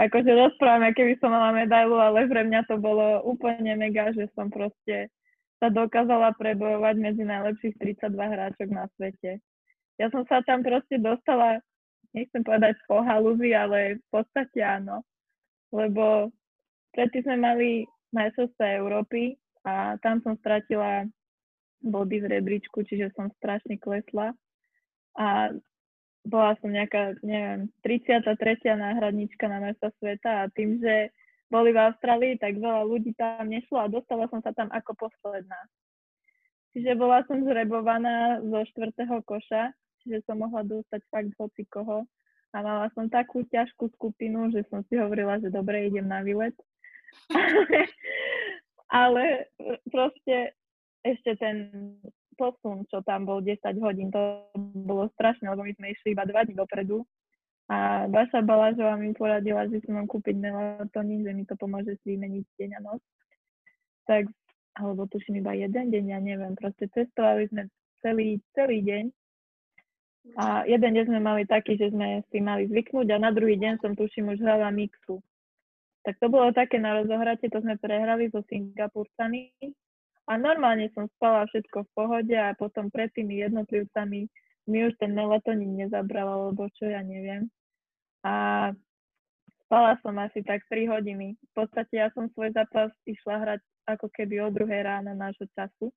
Akože 0.00 0.32
rozprávam, 0.32 0.88
aké 0.88 1.04
by 1.12 1.14
som 1.20 1.36
mala 1.36 1.52
medailu, 1.52 2.00
ale 2.00 2.24
pre 2.24 2.40
mňa 2.40 2.64
to 2.72 2.80
bolo 2.80 3.20
úplne 3.20 3.76
mega, 3.76 4.16
že 4.16 4.32
som 4.32 4.48
proste 4.48 5.12
sa 5.60 5.68
dokázala 5.68 6.32
prebojovať 6.40 6.94
medzi 6.96 7.20
najlepších 7.20 7.76
32 8.00 8.16
hráčok 8.16 8.68
na 8.72 8.88
svete. 8.96 9.44
Ja 10.00 10.08
som 10.08 10.24
sa 10.24 10.40
tam 10.40 10.64
proste 10.64 10.96
dostala, 10.96 11.60
nechcem 12.14 12.42
povedať 12.42 12.78
po 12.86 13.02
halúzi, 13.02 13.54
ale 13.54 13.98
v 14.00 14.06
podstate 14.10 14.60
áno. 14.62 15.02
Lebo 15.70 16.34
predtým 16.94 17.22
sme 17.26 17.36
mali 17.38 17.68
majstrovstvá 18.10 18.66
Európy 18.78 19.38
a 19.62 19.94
tam 20.02 20.18
som 20.26 20.34
stratila 20.38 21.06
body 21.80 22.20
v 22.20 22.26
rebríčku, 22.38 22.82
čiže 22.84 23.14
som 23.14 23.30
strašne 23.38 23.78
klesla. 23.78 24.34
A 25.16 25.54
bola 26.26 26.52
som 26.60 26.68
nejaká, 26.68 27.16
neviem, 27.24 27.72
33. 27.82 28.36
náhradnička 28.76 29.48
na 29.48 29.58
mesta 29.62 29.88
sveta 29.96 30.44
a 30.44 30.52
tým, 30.52 30.76
že 30.76 31.08
boli 31.50 31.74
v 31.74 31.82
Austrálii, 31.82 32.38
tak 32.38 32.60
veľa 32.60 32.86
ľudí 32.86 33.16
tam 33.18 33.48
nešlo 33.48 33.82
a 33.82 33.90
dostala 33.90 34.28
som 34.30 34.38
sa 34.44 34.54
tam 34.54 34.70
ako 34.70 34.94
posledná. 34.94 35.58
Čiže 36.70 36.94
bola 36.94 37.26
som 37.26 37.42
zrebovaná 37.42 38.38
zo 38.38 38.60
štvrtého 38.70 39.18
koša, 39.26 39.74
čiže 40.02 40.24
som 40.24 40.40
mohla 40.40 40.64
dostať 40.66 41.00
fakt 41.10 41.32
hoci 41.36 41.62
koho. 41.68 42.04
A 42.50 42.56
mala 42.66 42.90
som 42.98 43.06
takú 43.06 43.46
ťažkú 43.46 43.94
skupinu, 43.94 44.50
že 44.50 44.66
som 44.66 44.82
si 44.90 44.98
hovorila, 44.98 45.38
že 45.38 45.54
dobre, 45.54 45.86
idem 45.86 46.10
na 46.10 46.20
výlet. 46.26 46.54
ale 48.90 49.46
proste 49.86 50.58
ešte 51.06 51.38
ten 51.38 51.56
posun, 52.34 52.88
čo 52.90 53.04
tam 53.06 53.28
bol 53.28 53.38
10 53.44 53.60
hodín, 53.78 54.10
to 54.10 54.50
bolo 54.82 55.06
strašné, 55.14 55.46
lebo 55.46 55.62
my 55.62 55.72
sme 55.76 55.92
išli 55.94 56.16
iba 56.16 56.24
2 56.26 56.50
dní 56.50 56.54
dopredu 56.56 57.06
a 57.70 58.10
Baša 58.10 58.42
Balážová 58.42 58.98
mi 58.98 59.14
poradila, 59.14 59.70
že 59.70 59.78
si 59.78 59.88
mám 59.94 60.10
kúpiť 60.10 60.34
melatonín, 60.34 61.22
že 61.22 61.30
mi 61.30 61.46
to 61.46 61.54
pomôže 61.54 61.94
si 62.02 62.18
vymeniť 62.18 62.44
deň 62.58 62.70
a 62.74 62.80
noc. 62.82 63.02
Tak, 64.10 64.26
alebo 64.74 65.06
tuším 65.06 65.38
iba 65.38 65.54
jeden 65.54 65.94
deň, 65.94 66.04
ja 66.10 66.18
neviem, 66.18 66.58
proste 66.58 66.90
cestovali 66.90 67.46
sme 67.46 67.70
celý, 68.02 68.42
celý 68.58 68.82
deň 68.82 69.04
a 70.36 70.68
jeden 70.68 70.92
deň 70.94 71.04
sme 71.08 71.20
mali 71.20 71.42
taký, 71.48 71.80
že 71.80 71.90
sme 71.90 72.20
si 72.28 72.38
mali 72.44 72.68
zvyknúť 72.68 73.08
a 73.12 73.16
na 73.16 73.30
druhý 73.32 73.56
deň 73.56 73.80
som 73.80 73.92
tuším 73.96 74.36
už 74.36 74.44
hrala 74.44 74.68
mixu. 74.68 75.24
Tak 76.04 76.16
to 76.16 76.32
bolo 76.32 76.52
také 76.52 76.80
na 76.80 76.96
rozohratie, 76.96 77.52
to 77.52 77.60
sme 77.60 77.76
prehrali 77.76 78.32
so 78.32 78.40
Singapurcami 78.48 79.52
a 80.28 80.32
normálne 80.36 80.88
som 80.96 81.08
spala 81.16 81.44
všetko 81.48 81.84
v 81.84 81.90
pohode 81.92 82.36
a 82.36 82.56
potom 82.56 82.88
pred 82.88 83.12
tými 83.12 83.40
jednotlivcami 83.44 84.28
mi 84.68 84.78
už 84.86 84.94
ten 85.00 85.12
melatonín 85.16 85.76
nezabral, 85.76 86.28
alebo 86.28 86.68
čo 86.78 86.86
ja 86.86 87.02
neviem. 87.02 87.50
A 88.22 88.70
spala 89.66 89.96
som 90.04 90.14
asi 90.20 90.44
tak 90.44 90.62
3 90.68 90.86
hodiny. 90.86 91.34
V 91.34 91.52
podstate 91.56 91.98
ja 91.98 92.08
som 92.12 92.30
svoj 92.30 92.54
zápas 92.54 92.92
išla 93.08 93.36
hrať 93.40 93.60
ako 93.90 94.06
keby 94.14 94.46
o 94.46 94.48
druhé 94.54 94.86
ráno 94.86 95.16
nášho 95.16 95.48
času. 95.56 95.90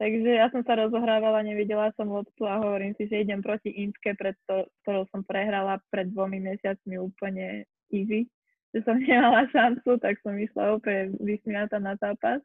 Takže 0.00 0.32
ja 0.32 0.48
som 0.48 0.64
sa 0.64 0.80
rozohrávala, 0.80 1.44
nevidela 1.44 1.92
som 1.92 2.08
loptu 2.08 2.48
a 2.48 2.56
hovorím 2.56 2.96
si, 2.96 3.04
že 3.04 3.20
idem 3.20 3.44
proti 3.44 3.68
Inske, 3.68 4.16
pred 4.16 4.32
to, 4.48 4.64
ktorou 4.80 5.04
som 5.12 5.20
prehrala 5.20 5.76
pred 5.92 6.08
dvomi 6.08 6.40
mesiacmi 6.40 6.96
úplne 6.96 7.68
easy. 7.92 8.24
Že 8.72 8.80
som 8.88 8.96
nemala 9.04 9.44
šancu, 9.52 10.00
tak 10.00 10.16
som 10.24 10.40
išla 10.40 10.80
úplne 10.80 11.12
vysmiata 11.20 11.76
na 11.76 12.00
zápas 12.00 12.40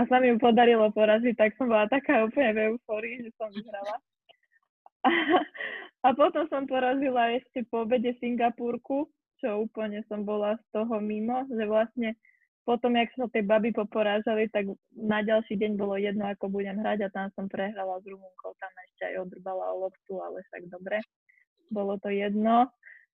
a 0.00 0.08
sa 0.08 0.16
mi 0.16 0.32
ju 0.32 0.40
podarilo 0.40 0.88
poraziť, 0.96 1.36
tak 1.36 1.52
som 1.60 1.68
bola 1.68 1.84
taká 1.92 2.24
úplne 2.24 2.56
v 2.56 2.60
eufórii, 2.72 3.20
že 3.20 3.30
som 3.36 3.52
vyhrala. 3.52 3.96
A, 5.02 5.10
a 6.06 6.08
potom 6.14 6.46
som 6.46 6.62
porazila 6.62 7.34
ešte 7.34 7.66
po 7.66 7.82
obede 7.82 8.14
Singapurku, 8.22 9.10
čo 9.42 9.66
úplne 9.66 10.06
som 10.06 10.22
bola 10.22 10.54
z 10.54 10.64
toho 10.70 11.02
mimo, 11.02 11.42
že 11.50 11.66
vlastne 11.66 12.14
potom, 12.62 12.94
jak 12.94 13.10
sa 13.18 13.26
tie 13.34 13.42
baby 13.42 13.74
poporážali, 13.74 14.46
tak 14.50 14.70
na 14.94 15.18
ďalší 15.22 15.58
deň 15.58 15.72
bolo 15.74 15.98
jedno, 15.98 16.30
ako 16.30 16.46
budem 16.46 16.78
hrať 16.78 17.06
a 17.06 17.12
tam 17.12 17.26
som 17.34 17.50
prehrala 17.50 17.98
s 17.98 18.06
Rumunkou, 18.06 18.54
tam 18.58 18.72
ešte 18.86 19.02
aj 19.10 19.14
odrbala 19.26 19.64
o 19.74 19.86
loptu, 19.86 20.14
ale 20.22 20.46
však 20.46 20.70
dobre, 20.70 21.02
bolo 21.74 21.98
to 21.98 22.14
jedno. 22.14 22.70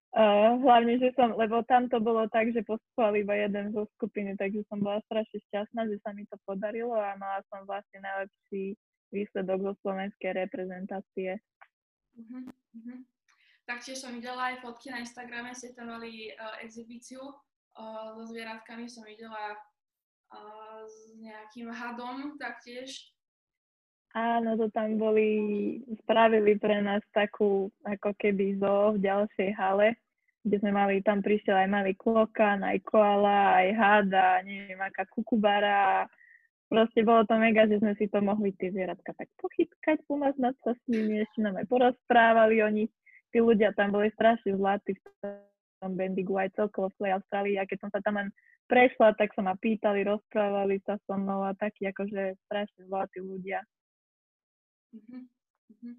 Uh, 0.09 0.57
hlavne, 0.65 0.97
že 0.97 1.13
som, 1.13 1.37
lebo 1.37 1.61
tam 1.69 1.85
to 1.93 2.01
bolo 2.01 2.25
tak, 2.33 2.49
že 2.57 2.65
postupoval 2.65 3.13
iba 3.21 3.37
jeden 3.45 3.77
zo 3.77 3.85
skupiny, 3.97 4.41
takže 4.41 4.65
som 4.73 4.81
bola 4.81 5.05
strašne 5.05 5.37
šťastná, 5.53 5.85
že 5.85 6.01
sa 6.01 6.17
mi 6.17 6.25
to 6.29 6.37
podarilo 6.49 6.97
a 6.97 7.13
mala 7.21 7.45
som 7.53 7.69
vlastne 7.69 8.01
najlepší 8.01 8.73
výsledok 9.13 9.59
zo 9.69 9.73
slovenskej 9.85 10.33
reprezentácie. 10.33 11.37
Uh-huh, 12.17 12.41
uh-huh. 12.49 12.99
Taktiež 13.69 14.01
som 14.01 14.17
videla 14.17 14.49
aj 14.49 14.65
fotky 14.65 14.89
na 14.89 15.05
Instagrame, 15.05 15.53
ste 15.53 15.77
tam 15.77 15.93
mali 15.93 16.33
uh, 16.33 16.57
exibíciu 16.65 17.21
uh, 17.21 17.37
so 17.79 18.23
zvieratkami, 18.35 18.91
som 18.91 19.07
videla 19.07 19.55
uh, 20.35 20.83
s 20.85 21.15
nejakým 21.15 21.71
hadom 21.71 22.35
taktiež. 22.37 23.15
Áno, 24.17 24.57
to 24.57 24.73
tam 24.73 24.97
boli, 24.97 25.31
spravili 26.03 26.57
pre 26.57 26.81
nás 26.81 27.05
takú 27.13 27.69
ako 27.85 28.17
keby 28.17 28.57
zo 28.59 28.97
v 28.97 29.05
ďalšej 29.05 29.51
hale, 29.55 29.95
kde 30.43 30.57
sme 30.65 30.73
mali, 30.73 31.05
tam 31.05 31.21
prišiel 31.21 31.55
aj 31.55 31.69
malý 31.69 31.93
klokan, 31.93 32.65
aj 32.65 32.81
koala, 32.89 33.61
aj 33.61 33.69
hada, 33.77 34.41
neviem, 34.43 34.81
aká 34.81 35.05
kukubara. 35.13 36.09
Proste 36.73 37.05
bolo 37.05 37.25
to 37.29 37.37
mega, 37.37 37.69
že 37.69 37.81
sme 37.81 37.93
si 38.01 38.09
to 38.09 38.21
mohli 38.25 38.53
tie 38.57 38.73
zvieratka 38.73 39.13
tak 39.13 39.29
pochytkať, 39.41 40.05
pomaznať 40.09 40.57
sa 40.65 40.73
s 40.73 40.83
nimi, 40.89 41.21
ešte 41.21 41.45
nám 41.45 41.61
aj 41.61 41.69
porozprávali 41.69 42.65
o 42.65 42.69
nich. 42.73 42.93
Tí 43.29 43.45
ľudia 43.45 43.77
tam 43.77 43.93
boli 43.93 44.09
strašne 44.17 44.57
zlatí 44.57 44.97
v 44.97 45.05
tom 45.79 45.95
Bendigu 45.95 46.35
aj 46.39 46.55
celkovo 46.59 46.91
v 46.93 46.97
celej 46.99 47.13
Austrálii 47.23 47.57
a 47.59 47.69
keď 47.69 47.79
som 47.87 47.91
sa 47.95 48.01
tam 48.03 48.19
len 48.21 48.29
prešla, 48.69 49.17
tak 49.17 49.33
sa 49.33 49.43
ma 49.43 49.57
pýtali, 49.57 50.05
rozprávali 50.05 50.83
sa 50.85 51.01
so 51.09 51.17
mnou 51.17 51.47
a 51.47 51.57
takí 51.57 51.89
akože 51.89 52.37
strašne 52.47 52.87
zlatí 52.87 53.19
ľudia. 53.25 53.65
Mm-hmm. 54.93 55.95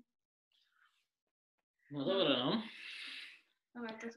No 1.89 1.99
dobre, 2.05 2.33
no. 2.37 2.51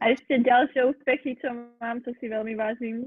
A 0.03 0.05
ešte 0.11 0.43
ďalšie 0.43 0.81
úspechy, 0.91 1.39
čo 1.39 1.55
mám, 1.79 2.03
čo 2.03 2.13
si 2.19 2.27
veľmi 2.29 2.59
vážim, 2.59 3.07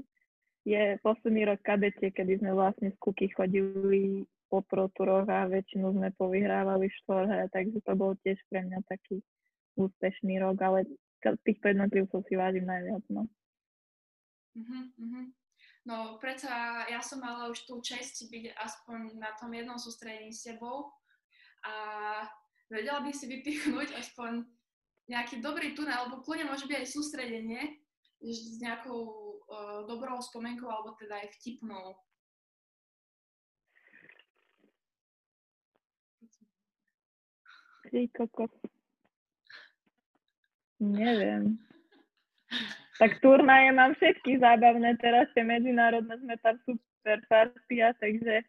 je 0.66 0.98
posledný 1.04 1.46
rok 1.46 1.62
kadete, 1.62 2.10
kedy 2.10 2.42
sme 2.42 2.56
vlastne 2.56 2.90
z 2.90 2.96
Kuky 2.98 3.30
chodili 3.30 4.26
po 4.50 4.62
proturoch 4.66 5.26
a 5.30 5.46
väčšinu 5.46 5.94
sme 5.94 6.10
povyhrávali 6.18 6.90
štvorhre, 7.02 7.50
takže 7.54 7.78
to 7.82 7.92
bol 7.94 8.18
tiež 8.22 8.38
pre 8.50 8.66
mňa 8.66 8.82
taký 8.90 9.22
úspešný 9.78 10.42
rok, 10.42 10.58
ale 10.62 10.86
týchto 11.22 11.64
jednotlivcov 11.72 12.20
si 12.26 12.34
vážim 12.36 12.64
najviac, 12.66 13.04
no. 13.10 13.28
Uh-huh, 14.56 15.28
No, 15.86 16.18
predsa 16.18 16.82
ja 16.90 16.98
som 16.98 17.22
mala 17.22 17.46
už 17.46 17.62
tú 17.62 17.78
čest 17.78 18.18
byť 18.26 18.58
aspoň 18.58 19.22
na 19.22 19.30
tom 19.38 19.54
jednom 19.54 19.78
sústredení 19.78 20.34
s 20.34 20.42
tebou, 20.42 20.90
a 21.66 21.74
vedela 22.70 23.02
by 23.02 23.10
si 23.14 23.26
vypichnúť 23.30 23.94
aspoň 23.94 24.46
nejaký 25.06 25.38
dobrý 25.38 25.78
tunel, 25.78 25.94
alebo 25.94 26.22
kľudne 26.22 26.50
môže 26.50 26.66
byť 26.66 26.78
aj 26.82 26.88
sústredenie 26.90 27.62
s 28.22 28.58
nejakou 28.58 28.98
uh, 29.46 29.86
dobrou 29.86 30.18
spomienkou, 30.18 30.66
alebo 30.66 30.98
teda 30.98 31.22
aj 31.22 31.30
vtipnou. 31.38 31.94
Ty 37.86 38.02
kokos. 38.10 38.50
Neviem. 40.80 41.56
Tak 42.96 43.20
turnaje 43.20 43.72
mám 43.76 43.92
všetky 43.96 44.40
zábavné, 44.40 44.96
teraz 44.96 45.28
tie 45.36 45.44
medzinárodné 45.44 46.16
sme 46.16 46.36
tam 46.40 46.56
super 46.64 47.18
partia, 47.28 47.92
takže 48.00 48.40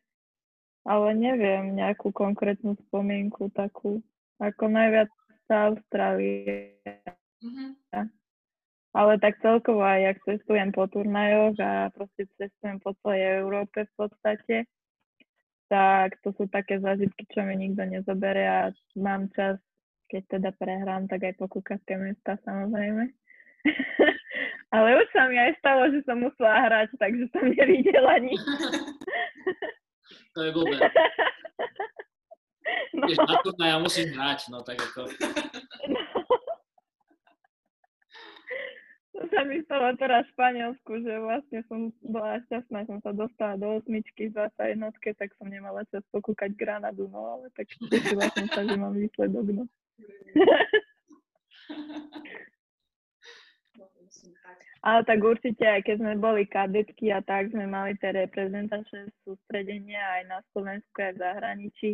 ale 0.87 1.19
neviem 1.19 1.75
nejakú 1.75 2.15
konkrétnu 2.15 2.79
spomienku 2.87 3.51
takú. 3.51 3.99
Ako 4.39 4.71
najviac 4.71 5.11
sa 5.51 5.67
Austrálie. 5.67 6.79
Mm-hmm. 7.43 8.07
Ale 8.95 9.13
tak 9.19 9.35
celkovo 9.43 9.83
aj, 9.83 10.15
ak 10.15 10.17
cestujem 10.23 10.71
po 10.71 10.87
turnajoch 10.87 11.59
a 11.59 11.91
proste 11.91 12.23
cestujem 12.39 12.79
po 12.79 12.95
celej 13.03 13.43
Európe 13.43 13.83
v 13.83 13.93
podstate, 13.99 14.55
tak 15.67 16.15
to 16.23 16.31
sú 16.39 16.47
také 16.47 16.79
zážitky, 16.79 17.27
čo 17.35 17.43
mi 17.43 17.59
nikto 17.59 17.83
nezobere 17.83 18.47
a 18.47 18.59
mám 18.95 19.27
čas, 19.35 19.59
keď 20.07 20.39
teda 20.39 20.49
prehrám, 20.55 21.05
tak 21.11 21.27
aj 21.27 21.35
pokúkať 21.37 21.79
tie 21.83 21.97
mesta 21.99 22.39
samozrejme. 22.47 23.11
Ale 24.75 24.99
už 24.99 25.07
sa 25.15 25.31
mi 25.31 25.39
aj 25.39 25.55
stalo, 25.63 25.87
že 25.91 26.03
som 26.03 26.19
musela 26.19 26.67
hrať, 26.67 26.91
takže 26.99 27.25
som 27.31 27.43
nevidela 27.47 28.19
nič. 28.19 28.41
To 30.37 30.45
je 30.45 30.51
blbé. 30.53 30.77
No. 32.97 33.05
Vieš, 33.05 33.21
na 33.29 33.37
turná 33.45 33.65
ja 33.69 33.77
musím 33.77 34.09
hrať, 34.09 34.49
no 34.49 34.65
tak 34.65 34.81
ako... 34.81 35.05
No. 35.85 36.01
To 39.17 39.25
sa 39.33 39.41
mi 39.49 39.61
stalo 39.65 39.97
teraz 39.97 40.29
v 40.29 40.33
Španielsku, 40.37 40.91
že 41.01 41.13
vlastne 41.17 41.59
som 41.65 41.89
bola 42.05 42.37
šťastná, 42.45 42.85
som 42.85 43.01
sa 43.01 43.13
dostala 43.17 43.57
do 43.57 43.81
osmičky 43.81 44.29
v 44.29 44.37
21, 44.53 44.93
tak 45.17 45.29
som 45.41 45.49
nemala 45.49 45.81
čas 45.89 46.05
pokúkať 46.13 46.53
Granadu, 46.53 47.09
no 47.09 47.37
ale 47.37 47.49
tak 47.57 47.65
tešila 47.69 48.29
som 48.33 48.45
sa, 48.53 48.61
že 48.61 48.77
mám 48.77 48.93
výsledok, 48.93 49.45
no. 49.57 49.65
Ale 54.87 55.03
tak 55.03 55.19
určite, 55.19 55.67
aj 55.67 55.81
keď 55.83 55.95
sme 55.99 56.13
boli 56.15 56.47
kadetky 56.47 57.11
a 57.11 57.19
tak, 57.19 57.51
sme 57.51 57.67
mali 57.67 57.97
tie 57.99 58.13
reprezentačné 58.13 59.11
sústredenia 59.25 59.99
aj 60.21 60.23
na 60.31 60.39
Slovensku, 60.53 60.95
aj 61.01 61.17
v 61.17 61.21
zahraničí, 61.21 61.89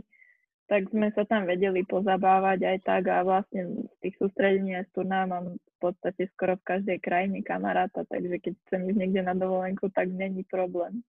tak 0.67 0.87
sme 0.93 1.09
sa 1.11 1.25
tam 1.25 1.49
vedeli 1.49 1.83
pozabávať 1.89 2.59
aj 2.63 2.77
tak 2.85 3.03
a 3.09 3.25
vlastne 3.25 3.87
z 3.87 3.95
tých 3.99 4.15
sústredení 4.19 4.77
aj 4.77 4.87
z 4.87 4.91
turná 4.95 5.25
mám 5.27 5.57
v 5.57 5.77
podstate 5.79 6.29
skoro 6.37 6.55
v 6.55 6.67
každej 6.69 6.97
krajine 7.03 7.39
kamaráta, 7.43 8.07
takže 8.07 8.39
keď 8.39 8.53
chcem 8.67 8.81
ísť 8.87 8.99
niekde 8.99 9.21
na 9.25 9.35
dovolenku, 9.35 9.91
tak 9.91 10.07
není 10.13 10.47
problém. 10.47 11.03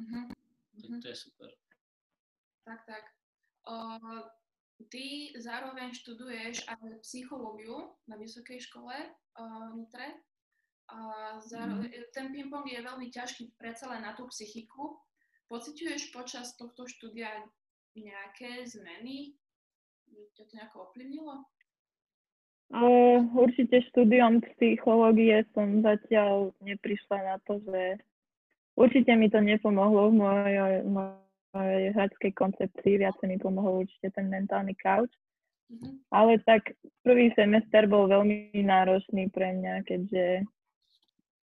Uh-huh. 0.00 0.26
Uh-huh. 0.80 0.98
To 0.98 1.06
je 1.12 1.16
super. 1.16 1.50
Tak, 2.64 2.80
tak. 2.88 3.04
Uh, 3.68 4.26
ty 4.88 5.34
zároveň 5.36 5.92
študuješ 5.92 6.64
aj 6.70 7.04
psychológiu 7.04 7.92
na 8.08 8.16
vysokej 8.16 8.62
škole 8.64 8.94
uh, 8.94 9.68
Nitre. 9.76 10.16
A 10.90 10.98
zároveň, 11.46 11.86
mm. 11.86 12.10
ten 12.10 12.34
ping-pong 12.34 12.66
je 12.66 12.82
veľmi 12.82 13.12
ťažký 13.14 13.54
predsa 13.60 13.92
len 13.92 14.02
na 14.02 14.16
tú 14.16 14.26
psychiku. 14.32 14.98
Pociťuješ 15.46 16.14
počas 16.14 16.54
tohto 16.58 16.86
štúdia 16.86 17.30
nejaké 17.94 18.66
zmeny? 18.66 19.34
Ťa 20.34 20.44
to 20.46 20.52
nejako 20.54 20.76
ovplyvnilo? 20.90 21.46
Uh, 22.70 23.26
určite 23.34 23.82
štúdiom 23.90 24.42
psychológie 24.54 25.42
som 25.54 25.82
zatiaľ 25.82 26.54
neprišla 26.62 27.18
na 27.18 27.36
to, 27.42 27.58
že 27.66 27.98
určite 28.78 29.10
mi 29.18 29.26
to 29.26 29.42
nepomohlo 29.42 30.10
v 30.10 30.14
mojej, 30.14 30.86
mojej 30.86 31.29
hračskej 31.94 32.32
koncepcii, 32.34 33.02
viacej 33.02 33.26
mi 33.26 33.38
pomohol 33.38 33.86
určite 33.86 34.14
ten 34.14 34.30
mentálny 34.30 34.76
couch. 34.78 35.10
Mm-hmm. 35.70 35.94
Ale 36.10 36.42
tak 36.46 36.74
prvý 37.06 37.30
semester 37.38 37.86
bol 37.86 38.10
veľmi 38.10 38.54
náročný 38.54 39.30
pre 39.30 39.54
mňa, 39.54 39.74
keďže 39.86 40.46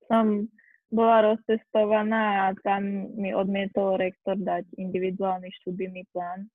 som 0.09 0.49
bola 0.95 1.35
roztestovaná 1.35 2.49
a 2.49 2.57
tam 2.63 3.11
mi 3.19 3.35
odmietol 3.35 3.99
rektor 3.99 4.39
dať 4.39 4.65
individuálny 4.79 5.51
študijný 5.61 6.07
plán. 6.13 6.49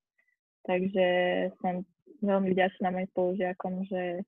Takže 0.64 1.08
som 1.62 1.84
veľmi 2.22 2.54
vďačná 2.56 2.94
mojim 2.94 3.10
spolužiakom, 3.12 3.86
že 3.90 4.24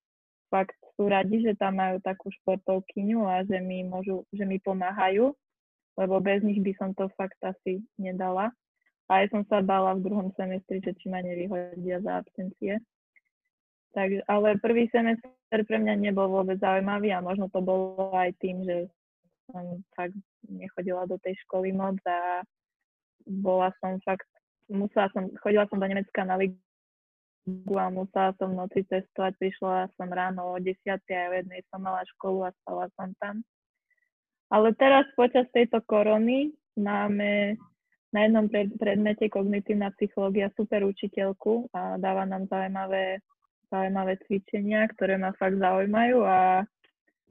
fakt 0.52 0.76
sú 1.00 1.08
radi, 1.08 1.42
že 1.42 1.56
tam 1.56 1.80
majú 1.80 2.04
takú 2.04 2.28
športovkyňu 2.42 3.24
a 3.24 3.48
že 3.48 3.64
mi, 3.64 3.88
môžu, 3.88 4.28
že 4.36 4.44
mi 4.44 4.60
pomáhajú, 4.60 5.32
lebo 5.96 6.16
bez 6.20 6.44
nich 6.44 6.60
by 6.60 6.76
som 6.76 6.92
to 6.92 7.08
fakt 7.16 7.40
asi 7.40 7.80
nedala. 7.96 8.52
Aj 9.12 9.28
som 9.28 9.43
sa 9.52 9.60
bála 9.60 10.00
v 10.00 10.08
druhom 10.08 10.32
semestri, 10.39 10.80
že 10.80 10.95
či 10.95 11.12
ma 11.12 11.19
nevyhodia 11.19 12.00
za 12.00 12.24
absencie. 12.24 12.80
Tak, 13.91 14.24
ale 14.24 14.56
prvý 14.63 14.88
semestr 14.88 15.28
pre 15.52 15.78
mňa 15.84 16.00
nebol 16.00 16.32
vôbec 16.32 16.56
zaujímavý 16.63 17.12
a 17.12 17.19
možno 17.19 17.52
to 17.52 17.60
bolo 17.60 18.15
aj 18.15 18.32
tým, 18.39 18.63
že 18.63 18.88
som 19.52 19.84
fakt 20.00 20.15
nechodila 20.47 21.04
do 21.12 21.19
tej 21.19 21.36
školy 21.43 21.76
moc 21.76 22.00
a 22.08 22.39
bola 23.28 23.76
som 23.84 24.00
fakt, 24.08 24.32
musela 24.71 25.12
som, 25.12 25.28
chodila 25.43 25.67
som 25.67 25.84
do 25.84 25.91
Nemecka 25.91 26.24
na 26.24 26.39
ligu 26.39 26.56
a 27.76 27.91
musela 27.91 28.32
som 28.39 28.56
v 28.56 28.63
noci 28.63 28.88
cestovať, 28.88 29.36
prišla 29.43 29.91
som 30.00 30.08
ráno 30.08 30.56
o 30.56 30.56
10 30.56 30.71
a 30.88 30.95
o 31.28 31.36
jednej 31.36 31.60
som 31.67 31.84
mala 31.84 32.08
školu 32.15 32.47
a 32.47 32.56
spala 32.63 32.88
som 32.95 33.12
tam. 33.19 33.43
Ale 34.47 34.71
teraz 34.80 35.04
počas 35.19 35.52
tejto 35.52 35.84
korony 35.84 36.56
máme 36.80 37.60
na 38.12 38.28
jednom 38.28 38.45
predmete 38.52 39.32
kognitívna 39.32 39.91
psychológia 39.95 40.52
super 40.60 40.84
učiteľku 40.84 41.71
a 41.71 41.95
dáva 41.95 42.28
nám 42.28 42.47
zaujímavé 42.52 43.24
zaujímavé 43.71 44.19
cvičenia, 44.28 44.84
ktoré 44.91 45.15
ma 45.15 45.32
fakt 45.39 45.56
zaujímajú 45.56 46.28
a 46.28 46.67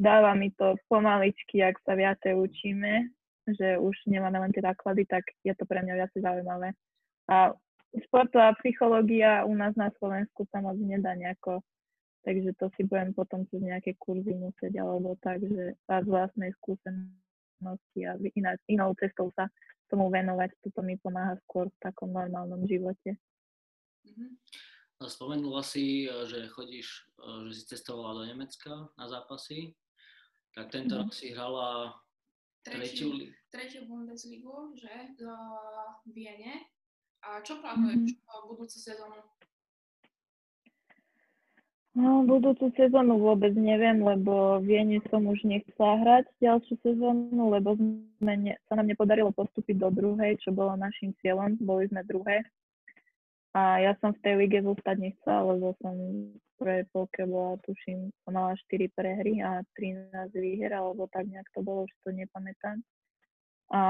dáva 0.00 0.32
mi 0.32 0.48
to 0.56 0.80
pomaličky, 0.88 1.60
ak 1.60 1.76
sa 1.84 1.92
viacej 1.92 2.32
učíme, 2.32 3.12
že 3.44 3.76
už 3.76 3.92
nemáme 4.08 4.40
len 4.40 4.52
tie 4.56 4.64
základy, 4.64 5.04
tak 5.04 5.28
je 5.44 5.52
to 5.52 5.68
pre 5.68 5.84
mňa 5.84 5.94
viacej 6.00 6.20
zaujímavé. 6.24 6.72
A 7.28 7.52
športová 8.08 8.56
psychológia 8.64 9.44
u 9.44 9.52
nás 9.52 9.76
na 9.76 9.92
Slovensku 10.00 10.48
sa 10.48 10.64
moc 10.64 10.80
nedá 10.80 11.12
nejako, 11.12 11.60
takže 12.24 12.56
to 12.56 12.72
si 12.80 12.88
budem 12.88 13.12
potom 13.12 13.44
cez 13.52 13.60
nejaké 13.60 14.00
kurzy 14.00 14.32
musieť, 14.32 14.80
alebo 14.80 15.20
tak, 15.20 15.44
že 15.44 15.76
z 15.76 16.08
vlastnej 16.08 16.56
skúsenosti 16.56 17.29
a 17.68 18.16
iná, 18.36 18.56
inou 18.66 18.96
cestou 18.96 19.28
sa 19.36 19.48
tomu 19.90 20.06
venovať, 20.08 20.54
toto 20.62 20.80
mi 20.86 20.94
pomáha 20.96 21.34
skôr 21.44 21.66
v 21.66 21.78
takom 21.82 22.14
normálnom 22.14 22.62
živote. 22.64 23.18
Mm-hmm. 24.06 24.30
Spomenula 25.00 25.64
si, 25.64 26.04
e, 26.04 26.12
že 26.28 26.46
chodíš, 26.52 27.08
e, 27.18 27.48
že 27.50 27.52
si 27.56 27.64
cestovala 27.72 28.20
do 28.20 28.24
Nemecka 28.28 28.92
na 28.94 29.06
zápasy. 29.08 29.72
Tak 30.52 30.68
tento 30.68 30.94
mm. 30.94 31.00
rok 31.00 31.10
si 31.10 31.32
hrala 31.32 31.96
tretiu, 32.60 33.32
tretiu 33.48 33.88
Bundesligu, 33.88 34.76
že 34.76 35.16
do 35.16 35.32
Viene. 36.04 36.68
A 37.24 37.40
čo 37.40 37.64
plánuješ 37.64 38.20
mm. 38.20 38.44
budúcu 38.44 38.76
sezónu? 38.76 39.24
No, 41.90 42.22
budúcu 42.22 42.70
sezónu 42.78 43.18
vôbec 43.18 43.50
neviem, 43.58 43.98
lebo 43.98 44.62
Viene 44.62 45.02
som 45.10 45.26
už 45.26 45.42
nechcela 45.42 45.98
hrať 45.98 46.24
ďalšiu 46.38 46.74
sezónu, 46.86 47.50
lebo 47.50 47.74
sme 47.74 48.34
ne, 48.38 48.54
sa 48.70 48.78
nám 48.78 48.86
nepodarilo 48.86 49.34
postúpiť 49.34 49.74
do 49.74 49.90
druhej, 49.90 50.38
čo 50.38 50.54
bolo 50.54 50.78
našim 50.78 51.10
cieľom. 51.18 51.58
Boli 51.58 51.90
sme 51.90 52.06
druhé 52.06 52.46
a 53.50 53.82
ja 53.82 53.98
som 53.98 54.14
v 54.14 54.22
tej 54.22 54.34
lige 54.38 54.62
zostať 54.62 54.96
nechcela, 55.02 55.42
lebo 55.50 55.74
som 55.82 55.94
v 55.98 56.38
prvej 56.62 56.86
polke 56.94 57.26
bola, 57.26 57.58
tuším, 57.66 58.14
som 58.22 58.32
mala 58.38 58.54
4 58.54 58.86
prehry 58.94 59.42
a 59.42 59.66
13 59.74 60.30
výher, 60.38 60.70
alebo 60.70 61.10
tak 61.10 61.26
nejak 61.26 61.50
to 61.50 61.66
bolo, 61.66 61.90
už 61.90 61.92
to 62.06 62.14
nepamätám. 62.14 62.78
A 63.74 63.82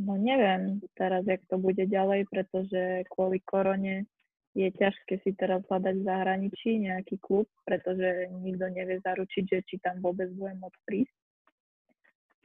no 0.00 0.16
neviem 0.16 0.80
teraz, 0.96 1.28
jak 1.28 1.44
to 1.52 1.60
bude 1.60 1.84
ďalej, 1.84 2.24
pretože 2.32 3.04
kvôli 3.12 3.40
korone 3.44 4.08
je 4.54 4.70
ťažké 4.70 5.18
si 5.26 5.34
teraz 5.34 5.66
hľadať 5.66 5.94
v 5.98 6.06
zahraničí 6.06 6.70
nejaký 6.86 7.18
klub, 7.18 7.50
pretože 7.66 8.30
nikto 8.38 8.70
nevie 8.70 9.02
zaručiť, 9.02 9.44
že 9.50 9.58
či 9.66 9.82
tam 9.82 9.98
vôbec 9.98 10.30
budem 10.30 10.62
môcť 10.62 10.80
prísť. 10.86 11.16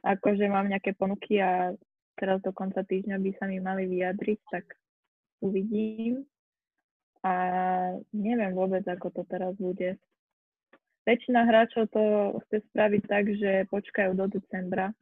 Akože 0.01 0.49
mám 0.49 0.73
nejaké 0.73 0.97
ponuky 0.97 1.37
a 1.37 1.77
teraz 2.17 2.41
do 2.41 2.49
konca 2.49 2.81
týždňa 2.81 3.21
by 3.21 3.31
sa 3.37 3.45
mi 3.45 3.61
mali 3.61 3.85
vyjadriť, 3.85 4.39
tak 4.49 4.65
uvidím. 5.45 6.25
A 7.21 7.33
neviem 8.15 8.57
vôbec, 8.57 8.81
ako 8.89 9.11
to 9.11 9.23
teraz 9.29 9.53
bude. 9.59 9.99
Väčšina 11.03 11.45
hráčov 11.45 11.91
to 11.93 12.03
chce 12.47 12.63
spraviť 12.71 13.03
tak, 13.05 13.25
že 13.37 13.69
počkajú 13.69 14.17
do 14.17 14.25
decembra 14.31 14.95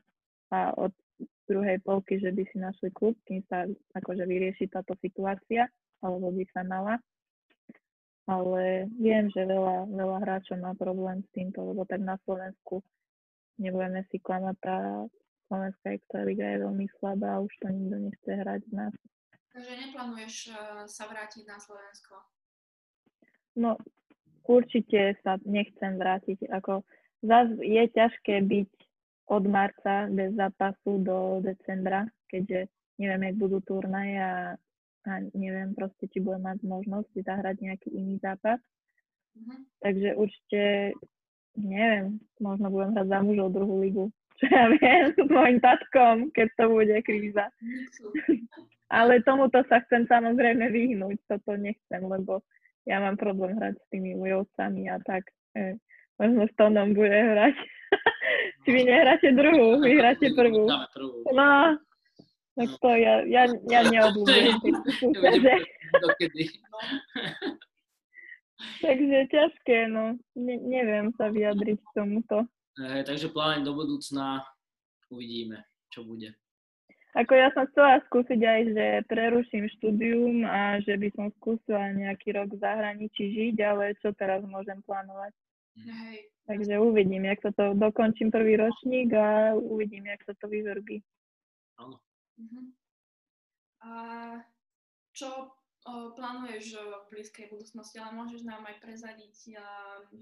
a 0.49 0.73
od 0.75 0.91
druhej 1.47 1.79
polky, 1.85 2.19
že 2.19 2.33
by 2.33 2.43
si 2.51 2.57
našli 2.59 2.89
klub, 2.91 3.15
kým 3.23 3.45
sa 3.47 3.63
akože 3.95 4.27
vyrieši 4.27 4.67
táto 4.67 4.97
situácia, 4.99 5.71
alebo 6.01 6.31
by 6.33 6.45
sa 6.53 6.61
mala. 6.63 6.95
Ale 8.27 8.91
viem, 8.99 9.31
že 9.31 9.47
veľa, 9.47 9.87
veľa 9.87 10.17
hráčov 10.19 10.59
má 10.59 10.75
problém 10.75 11.23
s 11.23 11.29
týmto, 11.31 11.63
lebo 11.63 11.87
tak 11.87 12.03
na 12.03 12.19
Slovensku 12.27 12.83
nebudeme 13.55 14.03
si 14.11 14.19
klamať, 14.19 14.55
tá 14.59 14.77
slovenská 15.47 15.95
extraliga 15.95 16.43
je 16.43 16.63
veľmi 16.67 16.87
slabá 16.99 17.39
a 17.39 17.43
už 17.43 17.53
to 17.63 17.71
nikto 17.71 17.97
nechce 18.11 18.31
hrať 18.31 18.61
z 18.67 18.71
nás. 18.75 18.93
Takže 19.55 19.73
neplánuješ 19.89 20.35
uh, 20.51 20.85
sa 20.85 21.07
vrátiť 21.07 21.47
na 21.47 21.57
Slovensko? 21.57 22.19
No, 23.57 23.79
určite 24.45 25.17
sa 25.25 25.41
nechcem 25.47 25.97
vrátiť. 25.97 26.45
Ako, 26.51 26.85
zás 27.25 27.49
je 27.63 27.83
ťažké 27.89 28.43
byť 28.45 28.71
od 29.33 29.43
marca 29.49 30.05
bez 30.13 30.35
zápasu 30.37 31.01
do 31.01 31.41
decembra, 31.41 32.05
keďže 32.29 32.69
neviem, 33.01 33.33
jak 33.33 33.37
budú 33.41 33.57
turnaje 33.65 34.19
a, 34.19 34.61
a 35.07 35.23
neviem 35.31 35.71
proste, 35.71 36.11
či 36.11 36.19
budem 36.19 36.43
mať 36.43 36.59
možnosť 36.67 37.23
zahrať 37.23 37.55
nejaký 37.63 37.89
iný 37.95 38.19
zápas. 38.19 38.59
Uh-huh. 39.33 39.59
Takže 39.79 40.09
určite, 40.19 40.61
neviem, 41.55 42.19
možno 42.43 42.67
budem 42.67 42.91
hrať 42.93 43.07
za 43.07 43.19
mužov 43.23 43.55
druhú 43.55 43.75
ligu. 43.79 44.05
Čo 44.37 44.45
ja 44.53 44.69
viem, 44.69 45.17
s 45.17 45.29
mojim 45.33 45.57
tatkom, 45.57 46.29
keď 46.29 46.47
to 46.59 46.65
bude 46.69 46.97
kríza. 47.01 47.49
Ale 48.87 49.25
tomuto 49.25 49.65
sa 49.65 49.81
chcem 49.87 50.05
samozrejme 50.05 50.69
vyhnúť, 50.69 51.17
toto 51.25 51.57
nechcem, 51.57 52.05
lebo 52.05 52.45
ja 52.87 53.03
mám 53.03 53.19
problém 53.19 53.57
hrať 53.57 53.75
s 53.75 53.85
tými 53.91 54.15
ujovcami 54.15 54.87
a 54.87 55.01
tak. 55.03 55.27
E, 55.57 55.75
možno 56.15 56.47
s 56.47 56.53
Tonom 56.55 56.95
bude 56.95 57.11
hrať. 57.11 57.55
Či 58.63 58.69
vy 58.71 58.81
nehráte 58.87 59.29
druhú, 59.35 59.83
vy 59.83 59.91
hráte 59.99 60.31
prvú. 60.31 60.71
No, 61.35 61.75
tak 62.57 62.69
to 62.81 62.89
ja, 62.97 63.21
ja, 63.29 63.43
ja 63.69 63.81
neobľúbujem 63.85 64.57
Takže 68.81 69.17
ťažké, 69.29 69.87
no. 69.93 70.17
Ne, 70.33 70.55
neviem 70.57 71.13
sa 71.13 71.29
vyjadriť 71.29 71.77
k 71.77 71.89
tomuto. 71.93 72.49
E, 72.81 73.05
takže 73.05 73.29
plán 73.29 73.61
do 73.61 73.77
budúcna 73.77 74.41
uvidíme, 75.13 75.61
čo 75.93 76.01
bude. 76.01 76.33
Ako 77.17 77.33
ja 77.33 77.49
som 77.53 77.65
chcela 77.73 78.01
skúsiť 78.09 78.41
aj, 78.41 78.61
že 78.77 78.85
preruším 79.09 79.65
štúdium 79.77 80.45
a 80.45 80.77
že 80.85 80.93
by 81.01 81.09
som 81.17 81.33
skúsila 81.41 81.89
nejaký 81.97 82.33
rok 82.37 82.53
v 82.53 82.61
zahraničí 82.61 83.23
žiť, 83.33 83.55
ale 83.65 83.97
čo 84.01 84.13
teraz 84.13 84.45
môžem 84.45 84.77
plánovať. 84.85 85.33
Hej. 85.77 86.29
Takže 86.45 86.77
uvidím, 86.77 87.25
jak 87.25 87.41
sa 87.41 87.51
to, 87.53 87.73
dokončím 87.73 88.29
prvý 88.29 88.57
ročník 88.57 89.13
a 89.13 89.57
uvidím, 89.57 90.13
jak 90.13 90.21
sa 90.25 90.33
to 90.37 90.45
vyvrbí. 90.45 91.01
Áno. 91.81 91.97
Uh-huh. 92.37 92.65
A 93.81 93.91
čo 95.13 95.53
plánuješ 95.87 96.77
v 96.77 96.93
blízkej 97.09 97.49
budúcnosti, 97.49 97.97
ale 97.97 98.13
môžeš 98.13 98.43
nám 98.43 98.65
aj 98.67 98.77
prezadiť 98.83 99.57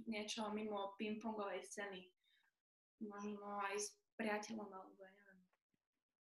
niečo 0.06 0.48
mimo 0.54 0.94
pingpongovej 0.96 1.66
scény? 1.66 2.08
Možno 3.04 3.60
aj 3.60 3.76
s 3.76 3.88
priateľom 4.16 4.70
alebo 4.72 5.02
ja 5.04 5.12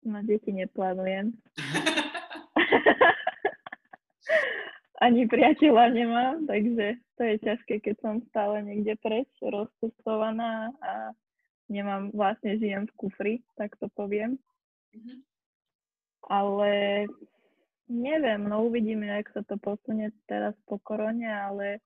No, 0.02 0.18
deti 0.26 0.50
neplánujem. 0.50 1.30
Ani 5.04 5.26
priateľa 5.26 5.84
nemám, 5.90 6.46
takže 6.46 6.98
to 7.18 7.22
je 7.26 7.36
ťažké, 7.42 7.74
keď 7.82 7.96
som 7.98 8.14
stále 8.30 8.62
niekde 8.62 8.94
preč, 9.02 9.26
rozpustovaná 9.42 10.70
a 10.78 11.10
nemám, 11.66 12.14
vlastne 12.14 12.54
žijem 12.58 12.86
v 12.86 12.96
kufri, 12.98 13.34
tak 13.58 13.74
to 13.82 13.90
poviem. 13.98 14.38
Mm-hmm. 14.94 15.18
Ale 16.30 17.04
neviem, 17.90 18.42
no 18.46 18.66
uvidíme, 18.66 19.06
jak 19.06 19.30
sa 19.34 19.42
to 19.42 19.58
posunie 19.58 20.14
teraz 20.30 20.54
po 20.66 20.78
korone, 20.78 21.26
ale 21.26 21.82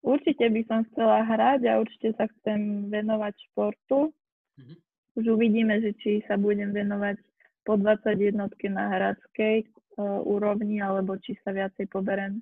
určite 0.00 0.48
by 0.48 0.60
som 0.64 0.86
chcela 0.92 1.24
hrať 1.24 1.60
a 1.68 1.80
určite 1.80 2.16
sa 2.16 2.24
chcem 2.28 2.88
venovať 2.88 3.34
športu. 3.50 4.12
Mm-hmm 4.56 4.90
už 5.20 5.36
uvidíme, 5.36 5.82
že 5.82 5.92
či 5.98 6.22
sa 6.24 6.38
budem 6.38 6.70
venovať 6.70 7.18
po 7.66 7.76
21 7.76 8.40
na 8.72 8.84
hradskej 8.88 9.66
uh, 9.66 10.22
úrovni, 10.24 10.78
alebo 10.80 11.18
či 11.18 11.34
sa 11.42 11.50
viacej 11.50 11.90
poberem 11.90 12.40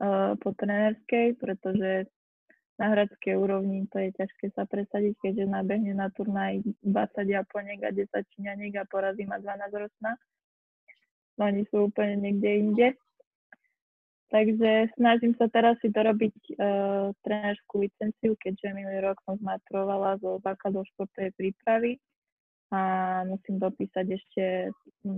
uh, 0.00 0.34
po 0.40 0.50
trenerskej, 0.56 1.36
pretože 1.36 2.08
na 2.78 2.94
hradskej 2.94 3.34
úrovni 3.34 3.90
to 3.90 3.98
je 3.98 4.14
ťažké 4.14 4.54
sa 4.54 4.62
presadiť, 4.62 5.18
keďže 5.18 5.50
nabehne 5.50 5.98
na 5.98 6.08
turnaj 6.14 6.62
20 6.86 6.86
Japoniek 7.26 7.82
a 7.82 7.90
10 7.90 8.06
Číňaniek 8.38 8.78
a 8.78 8.86
porazí 8.86 9.26
ma 9.26 9.42
12 9.42 9.82
ročná. 9.82 10.14
Oni 11.42 11.66
sú 11.70 11.90
úplne 11.90 12.18
niekde 12.18 12.50
inde. 12.54 12.88
Takže 14.28 14.92
snažím 15.00 15.32
sa 15.40 15.48
teraz 15.48 15.80
si 15.80 15.88
dorobiť 15.88 16.36
uh, 16.60 17.10
trénerskú 17.24 17.80
licenciu, 17.80 18.36
keďže 18.36 18.76
minulý 18.76 19.00
rok 19.10 19.16
som 19.24 19.40
zmaturovala 19.40 20.20
zo 20.20 20.36
základov 20.44 20.84
športovej 20.92 21.32
prípravy 21.32 21.92
a 22.68 22.80
musím 23.24 23.56
dopísať 23.56 24.06
ešte 24.12 24.44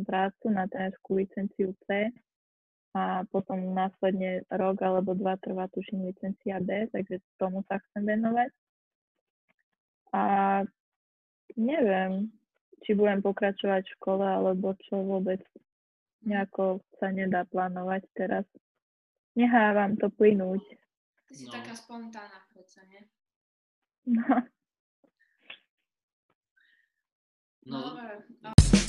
prácu 0.06 0.54
na 0.54 0.70
trénerskú 0.70 1.18
licenciu 1.18 1.74
C 1.90 2.14
a 2.90 3.22
potom 3.30 3.70
následne 3.70 4.42
rok 4.50 4.82
alebo 4.82 5.14
dva 5.14 5.38
trvá 5.38 5.70
tuším 5.70 6.10
licencia 6.10 6.58
D, 6.58 6.90
takže 6.90 7.22
tomu 7.38 7.62
sa 7.70 7.78
chcem 7.78 8.02
venovať. 8.02 8.50
A 10.10 10.22
neviem, 11.54 12.34
či 12.82 12.98
budem 12.98 13.22
pokračovať 13.22 13.86
v 13.86 13.94
škole 13.94 14.26
alebo 14.26 14.74
čo 14.90 15.06
vôbec 15.06 15.38
nejako 16.26 16.82
sa 16.98 17.14
nedá 17.14 17.46
plánovať 17.46 18.02
teraz 18.12 18.44
nechávam 19.38 19.96
to 19.96 20.10
plynúť. 20.10 20.60
Ty 21.30 21.32
si 21.32 21.46
no. 21.46 21.54
taká 21.54 21.72
spontánna 21.78 22.42
predsa, 22.50 22.82
nie? 22.90 23.02
No. 24.10 24.26
No. 27.70 27.92
Dobre. 27.92 28.79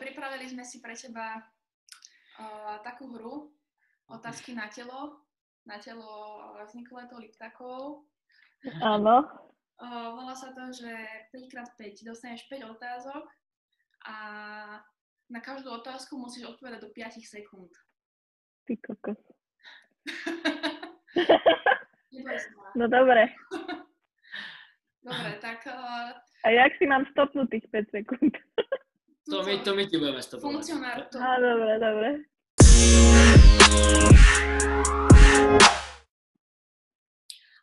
Pripravili 0.00 0.48
sme 0.48 0.64
si 0.64 0.80
pre 0.80 0.96
teba 0.96 1.36
uh, 1.36 2.80
takú 2.80 3.12
hru, 3.12 3.52
otázky 4.08 4.56
na 4.56 4.64
telo, 4.72 5.28
na 5.68 5.76
telo 5.76 6.40
vzniklé 6.64 7.04
to 7.12 7.20
liptakov. 7.20 8.08
Áno. 8.80 9.28
Uh, 9.76 10.16
volá 10.16 10.32
sa 10.32 10.56
to, 10.56 10.72
že 10.72 10.88
5x5 11.36 12.00
dostaneš 12.00 12.48
5 12.48 12.80
otázok 12.80 13.28
a 14.08 14.16
na 15.28 15.40
každú 15.44 15.68
otázku 15.68 16.16
musíš 16.16 16.56
odpovedať 16.56 16.80
do 16.80 16.88
5 16.96 17.20
sekúnd. 17.20 17.68
Ty 18.64 18.80
kokos. 18.80 19.20
no 22.80 22.88
dobre. 22.88 23.36
dobre, 25.04 25.30
tak... 25.44 25.60
Uh, 25.68 26.16
a 26.40 26.48
jak 26.56 26.72
si 26.80 26.88
mám 26.88 27.04
stopnúť 27.12 27.52
tých 27.52 27.68
5 27.68 28.00
sekúnd? 28.00 28.32
To, 29.30 29.46
my, 29.46 29.54
to 29.62 29.70
my 29.78 29.84
ti 29.86 29.96
budeme 29.96 30.18
stopovať. 30.18 30.50
Funkcionár 30.50 30.98
to. 31.06 31.16
Á, 31.22 31.38
dobre, 31.38 31.72
dobre. 31.78 32.08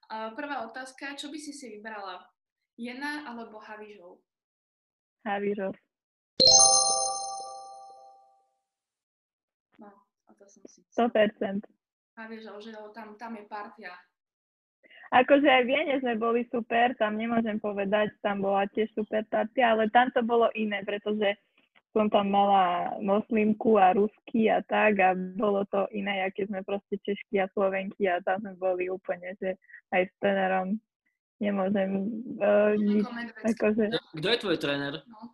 Prvá 0.08 0.64
otázka, 0.64 1.20
čo 1.20 1.28
by 1.28 1.38
si 1.38 1.52
si 1.52 1.78
vybrala? 1.78 2.24
Jena 2.80 3.28
alebo 3.28 3.60
Havižov? 3.60 4.24
Havižov. 5.28 5.76
No, 9.82 9.90
a 10.26 10.32
to 10.40 10.46
som 10.48 10.64
si... 10.70 10.86
100%. 10.96 11.68
Havižov, 12.16 12.64
že 12.64 12.72
tam, 12.96 13.20
tam 13.20 13.36
je 13.36 13.44
partia. 13.50 13.92
Akože 15.12 15.48
aj 15.48 15.64
v 15.64 15.70
Viene 15.72 15.96
sme 16.04 16.20
boli 16.20 16.44
super, 16.52 16.92
tam 17.00 17.16
nemôžem 17.16 17.60
povedať, 17.64 18.12
tam 18.20 18.44
bola 18.44 18.68
tiež 18.76 18.92
super 18.92 19.24
partia, 19.32 19.72
ale 19.72 19.88
tam 19.92 20.12
to 20.12 20.20
bolo 20.20 20.52
iné, 20.52 20.84
pretože 20.84 21.36
som 21.98 22.14
tam 22.14 22.30
mala 22.30 22.94
moslimku 23.02 23.82
a 23.82 23.98
rusky 23.98 24.54
a 24.54 24.62
tak 24.62 25.02
a 25.02 25.18
bolo 25.18 25.66
to 25.74 25.90
iné, 25.90 26.30
aké 26.30 26.46
sme 26.46 26.62
proste 26.62 27.02
Češky 27.02 27.42
a 27.42 27.50
Slovenky 27.58 28.06
a 28.06 28.22
tam 28.22 28.46
sme 28.46 28.54
boli 28.62 28.86
úplne, 28.86 29.34
že 29.42 29.58
aj 29.90 30.06
s 30.06 30.14
trénerom 30.22 30.78
nemôžem 31.42 31.90
uh, 32.38 32.78
nič, 32.78 33.10
akože... 33.42 33.90
Kto 34.14 34.28
je 34.30 34.38
tvoj 34.38 34.58
tréner? 34.62 35.02
No. 35.10 35.34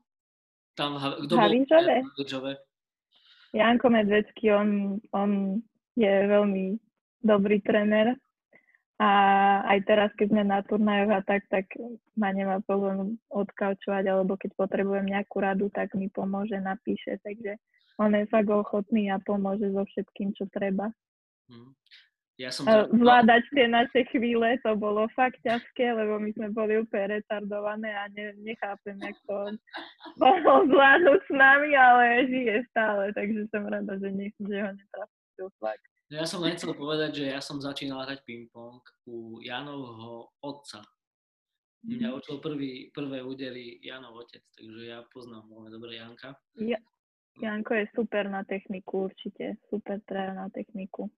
Tam, 0.73 0.95
kto 0.97 1.35
bol 1.35 1.53
Janko 3.53 3.87
Medvecký, 3.93 4.49
on, 4.49 4.97
on 5.13 5.61
je 5.93 6.09
veľmi 6.09 6.81
dobrý 7.21 7.61
tréner 7.61 8.17
a 9.01 9.09
aj 9.73 9.79
teraz, 9.89 10.09
keď 10.13 10.27
sme 10.29 10.43
na 10.45 10.61
turnajoch 10.61 11.11
a 11.17 11.21
tak, 11.25 11.41
tak 11.49 11.65
ma 12.13 12.29
nemá 12.29 12.61
problém 12.61 13.17
odkaučovať, 13.33 14.03
alebo 14.05 14.37
keď 14.37 14.53
potrebujem 14.53 15.09
nejakú 15.09 15.41
radu, 15.41 15.67
tak 15.73 15.97
mi 15.97 16.13
pomôže, 16.13 16.61
napíše, 16.61 17.17
takže 17.25 17.57
on 17.97 18.13
je 18.13 18.29
fakt 18.29 18.49
ochotný 18.49 19.09
a 19.09 19.17
pomôže 19.17 19.69
so 19.73 19.81
všetkým, 19.81 20.37
čo 20.37 20.45
treba. 20.53 20.93
Hmm. 21.49 21.73
Ja 22.41 22.49
som 22.49 22.65
za... 22.65 22.89
Zvládať 22.89 23.45
tie 23.53 23.69
naše 23.69 24.01
chvíle, 24.09 24.57
to 24.65 24.73
bolo 24.73 25.05
fakt 25.13 25.37
ťažké, 25.45 25.93
lebo 25.93 26.17
my 26.17 26.33
sme 26.33 26.49
boli 26.49 26.81
úplne 26.81 27.21
retardované 27.21 27.93
a 27.93 28.09
ne, 28.09 28.33
nechápem, 28.41 28.97
jak 28.97 29.17
to 29.29 29.33
on 29.53 29.55
mohol 30.17 30.65
zvládnuť 30.65 31.21
s 31.29 31.31
nami, 31.33 31.77
ale 31.77 32.25
žije 32.25 32.55
stále, 32.73 33.13
takže 33.13 33.45
som 33.53 33.69
rada, 33.69 33.93
že, 34.01 34.09
nech, 34.09 34.33
že 34.41 34.57
ho 34.65 34.71
netrafil 34.73 35.49
fakt. 35.61 35.92
No 36.13 36.21
ja 36.21 36.29
som 36.29 36.45
len 36.45 36.53
chcel 36.53 36.77
povedať, 36.77 37.25
že 37.25 37.33
ja 37.33 37.41
som 37.41 37.57
začínal 37.57 38.05
hrať 38.05 38.21
ping-pong 38.21 38.85
u 39.09 39.41
Janovho 39.41 40.29
otca. 40.45 40.85
Mňa 41.89 42.13
mhm. 42.13 42.17
učil 42.21 42.37
prvý, 42.37 42.93
prvé 42.93 43.25
údery 43.25 43.81
Janov 43.81 44.21
otec, 44.21 44.45
takže 44.53 44.93
ja 44.93 45.01
poznám 45.09 45.49
veľmi 45.49 45.69
dobre 45.73 45.97
Janka. 45.97 46.37
Ja, 46.61 46.77
Janko 47.41 47.81
je 47.81 47.89
super 47.97 48.29
na 48.29 48.45
techniku, 48.45 49.09
určite. 49.09 49.57
Super 49.73 50.05
tréner 50.05 50.37
na 50.37 50.53
techniku. 50.53 51.09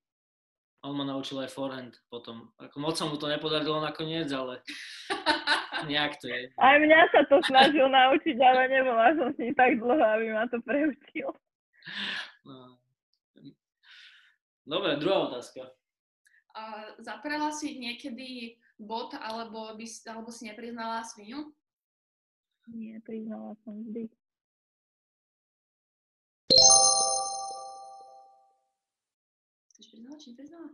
On 0.87 0.95
ma 0.95 1.03
naučil 1.03 1.43
aj 1.43 1.51
forehand 1.51 1.99
potom. 2.07 2.55
Ako 2.55 2.79
moc 2.79 2.95
sa 2.95 3.03
mu 3.03 3.19
to 3.19 3.27
nepodarilo 3.27 3.83
nakoniec, 3.83 4.31
ale 4.31 4.63
nejak 5.91 6.23
to 6.23 6.31
je. 6.31 6.55
Aj 6.55 6.79
mňa 6.79 7.11
sa 7.11 7.27
to 7.27 7.43
snažil 7.43 7.91
naučiť, 7.91 8.37
ale 8.39 8.71
nebola 8.71 9.11
som 9.19 9.27
s 9.27 9.37
ním 9.43 9.51
tak 9.59 9.75
dlho, 9.75 9.99
aby 9.99 10.31
ma 10.31 10.47
to 10.47 10.63
preučil. 10.63 11.35
No. 12.47 12.74
Dobre, 14.65 14.97
druhá 14.97 15.29
otázka. 15.29 15.69
Uh, 16.57 16.97
zaprela 16.97 17.53
si 17.53 17.77
niekedy 17.77 18.57
bot, 18.81 19.13
alebo, 19.13 19.77
by, 19.77 19.85
alebo 20.09 20.33
si 20.33 20.49
nepriznala 20.49 21.05
svinu? 21.05 21.53
Nie, 22.73 22.97
priznala 23.05 23.53
som 23.61 23.77
vždy. 23.85 24.09
Chceš 29.69 29.85
priznala, 29.93 30.17
či 30.17 30.27
nepriznala? 30.33 30.69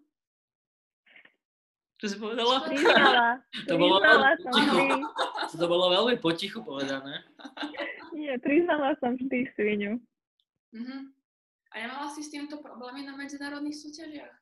Čo 2.00 2.06
si 2.08 2.16
povedala? 2.16 2.56
Priznala. 2.64 3.30
to 3.70 3.76
bolo 3.76 4.00
priznala 4.00 4.32
som 4.40 4.52
vždy. 4.56 4.86
To 5.62 5.66
bolo 5.68 5.92
veľmi 5.92 6.16
potichu 6.24 6.64
povedané. 6.64 7.28
Nie, 8.16 8.40
priznala 8.40 8.96
som 9.04 9.20
vždy 9.20 9.52
svinu. 9.52 10.00
Uh-huh. 10.72 11.12
A 11.72 11.80
nemala 11.80 12.12
si 12.12 12.20
s 12.20 12.32
týmto 12.32 12.60
problémy 12.60 13.08
na 13.08 13.16
medzinárodných 13.16 13.80
súťažiach? 13.80 14.36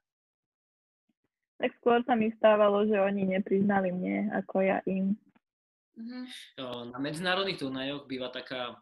Tak 1.59 1.71
skôr 1.77 2.01
sa 2.07 2.17
mi 2.17 2.33
stávalo, 2.33 2.87
že 2.89 2.97
oni 2.97 3.37
nepriznali 3.37 3.93
mne, 3.93 4.33
ako 4.33 4.63
ja 4.65 4.81
im. 4.89 5.13
Uh-huh. 5.93 6.25
Na 6.89 6.97
medzinárodných 6.97 7.59
turnajoch 7.59 8.07
býva 8.07 8.31
taká, 8.31 8.79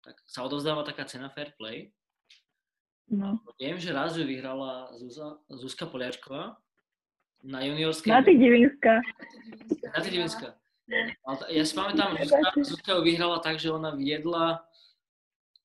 tak 0.00 0.16
sa 0.24 0.42
odovzdáva 0.48 0.82
taká 0.82 1.04
cena 1.04 1.28
fair 1.28 1.52
play. 1.60 1.92
No. 3.06 3.38
Viem, 3.60 3.78
že 3.78 3.94
raz 3.94 4.18
ju 4.18 4.26
vyhrala 4.26 4.90
Zuzka, 4.98 5.38
Zuzka 5.46 5.84
Poliačková 5.86 6.58
na 7.46 7.62
juniorskej... 7.62 8.10
Nati 8.10 8.34
Divinská. 8.34 8.98
Nati 9.94 10.08
Divinská. 10.10 10.58
Ja 11.54 11.62
si 11.62 11.74
pamätám, 11.76 12.18
že 12.18 12.34
Zuzka, 12.34 12.50
Zuzka 12.66 12.90
ju 12.98 13.02
vyhrala 13.06 13.38
tak, 13.38 13.62
že 13.62 13.70
ona 13.70 13.94
viedla 13.94 14.66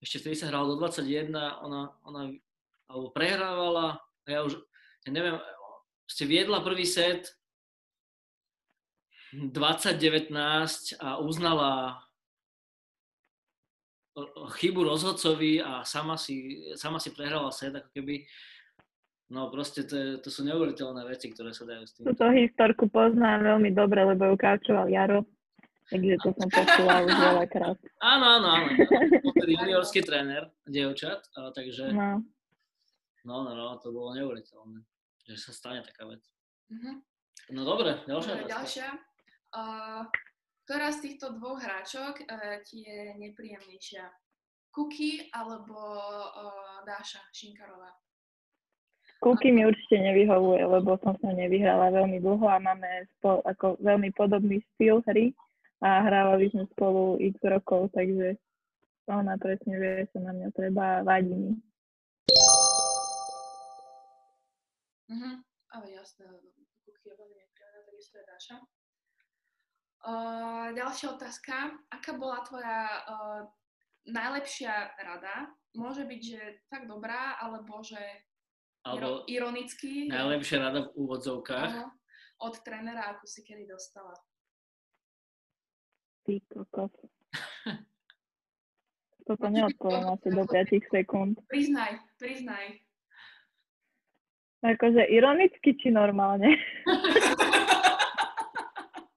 ešte 0.01 0.17
vtedy 0.25 0.35
sa 0.35 0.49
hralo 0.49 0.73
do 0.73 0.81
21, 0.81 1.29
ona, 1.61 1.93
ona 2.03 2.21
alebo 2.89 3.07
prehrávala, 3.15 4.01
ja 4.27 4.43
už, 4.43 4.59
ja 5.07 5.09
neviem, 5.13 5.39
ste 6.09 6.27
viedla 6.27 6.65
prvý 6.65 6.83
set 6.83 7.31
20-19 9.31 10.35
a 10.99 11.23
uznala 11.23 12.03
chybu 14.59 14.83
rozhodcovi 14.83 15.63
a 15.63 15.87
sama 15.87 16.19
si, 16.19 16.67
sama 16.75 16.99
si 16.99 17.15
prehrala 17.15 17.47
set, 17.55 17.71
ako 17.71 17.89
keby 17.95 18.27
No 19.31 19.47
proste 19.47 19.87
to, 19.87 19.95
je, 19.95 20.09
to 20.19 20.27
sú 20.27 20.43
neuveriteľné 20.43 21.07
veci, 21.07 21.31
ktoré 21.31 21.55
sa 21.55 21.63
dajú 21.63 21.87
s 21.87 21.95
tým. 21.95 22.03
Túto 22.03 22.27
historku 22.35 22.91
poznám 22.91 23.55
veľmi 23.55 23.71
dobre, 23.71 24.03
lebo 24.03 24.27
ju 24.27 24.35
kaučoval 24.35 24.91
Jaro. 24.91 25.23
Takže 25.91 26.15
to 26.23 26.29
som 26.39 26.47
počula 26.47 27.03
už 27.03 27.11
veľakrát. 27.11 27.77
Áno, 28.15 28.25
áno, 28.39 28.47
áno. 28.47 28.67
Juniorský 29.59 29.99
tréner, 30.07 30.47
dievčat, 30.63 31.27
takže... 31.51 31.91
No. 31.91 32.23
No, 33.27 33.45
no, 33.45 33.51
no, 33.53 33.77
to 33.77 33.93
bolo 33.93 34.15
neuveriteľné, 34.17 34.81
že 35.27 35.35
sa 35.37 35.51
stane 35.53 35.83
taká 35.83 36.07
vec. 36.09 36.23
Mhm. 36.71 37.03
No 37.51 37.67
dobre, 37.67 37.99
ďalšia 38.07 38.31
Dobre, 38.31 38.43
otázka. 38.47 38.55
ďalšia. 38.55 38.87
Uh, 39.51 40.01
ktorá 40.63 40.87
z 40.95 40.99
týchto 41.03 41.35
dvoch 41.35 41.59
hráčok 41.59 42.23
uh, 42.23 42.63
ti 42.63 42.87
je 42.87 43.11
nepríjemnejšia? 43.19 44.07
Kuky 44.71 45.27
alebo 45.35 45.75
uh, 45.75 46.79
Dáša 46.87 47.19
Šinkarová? 47.35 47.91
Kuky 49.19 49.51
mi 49.51 49.67
určite 49.67 49.99
nevyhovuje, 49.99 50.63
lebo 50.63 50.95
som 51.03 51.13
s 51.13 51.21
ňou 51.21 51.35
nevyhrala 51.35 51.91
veľmi 51.93 52.23
dlho 52.23 52.47
a 52.47 52.57
máme 52.57 53.05
spol, 53.19 53.43
ako 53.43 53.77
veľmi 53.83 54.09
podobný 54.15 54.63
štýl 54.73 55.03
hry 55.05 55.35
a 55.81 56.05
hrávali 56.05 56.49
sme 56.53 56.69
spolu 56.71 57.17
x 57.17 57.41
rokov, 57.41 57.89
takže 57.97 58.37
ona 59.09 59.35
presne 59.41 59.75
vie, 59.81 60.05
čo 60.13 60.21
na 60.21 60.31
mňa 60.31 60.49
treba, 60.53 61.01
vadí 61.01 61.33
mi. 61.33 61.51
Mhm. 65.11 65.43
Ale 65.71 65.85
jasné, 65.91 66.25
je 66.27 67.13
veľmi 67.17 67.35
nepríjemná, 67.35 67.79
takisto 67.87 68.15
je 68.19 68.25
Dáša. 68.27 68.57
Uh, 70.01 70.67
ďalšia 70.73 71.07
otázka. 71.13 71.55
Aká 71.93 72.17
bola 72.17 72.41
tvoja 72.41 72.79
uh, 73.05 73.41
najlepšia 74.09 74.97
rada? 74.97 75.53
Môže 75.77 76.09
byť, 76.09 76.21
že 76.21 76.41
tak 76.67 76.89
dobrá, 76.89 77.37
alebo 77.37 77.85
že 77.85 78.01
Alebo 78.81 79.21
iro- 79.21 79.23
ironicky. 79.29 80.09
najlepšia 80.09 80.57
rada 80.57 80.89
v 80.89 81.05
úvodzovkách. 81.05 81.69
Áno, 81.69 81.93
od 82.41 82.55
trénera, 82.65 83.13
ako 83.13 83.29
si 83.29 83.45
kedy 83.45 83.69
dostala. 83.69 84.17
Ty 86.25 86.41
kokos. 86.49 86.91
Toto 89.27 89.49
neodpoviem 89.49 90.09
asi 90.09 90.29
do 90.33 90.45
5 90.45 90.91
sekúnd. 90.91 91.37
Priznaj, 91.47 91.99
priznaj. 92.17 92.81
Akože 94.61 95.05
ironicky 95.09 95.73
či 95.77 95.89
normálne? 95.89 96.53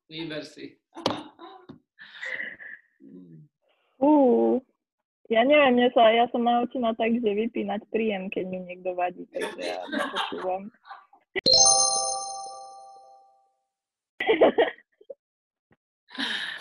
Vyber 0.09 0.45
si. 0.45 0.77
Fú, 4.01 4.61
ja 5.33 5.41
neviem, 5.45 5.81
mne 5.81 5.89
sa, 5.97 6.13
ja 6.13 6.29
som 6.29 6.45
naučená 6.45 6.93
tak, 6.95 7.17
že 7.17 7.25
vypínať 7.25 7.81
príjem, 7.89 8.29
keď 8.29 8.45
mi 8.49 8.59
niekto 8.61 8.93
vadí, 8.93 9.25
takže 9.33 9.63
ja 9.65 9.81
nepočúvam. 9.89 10.69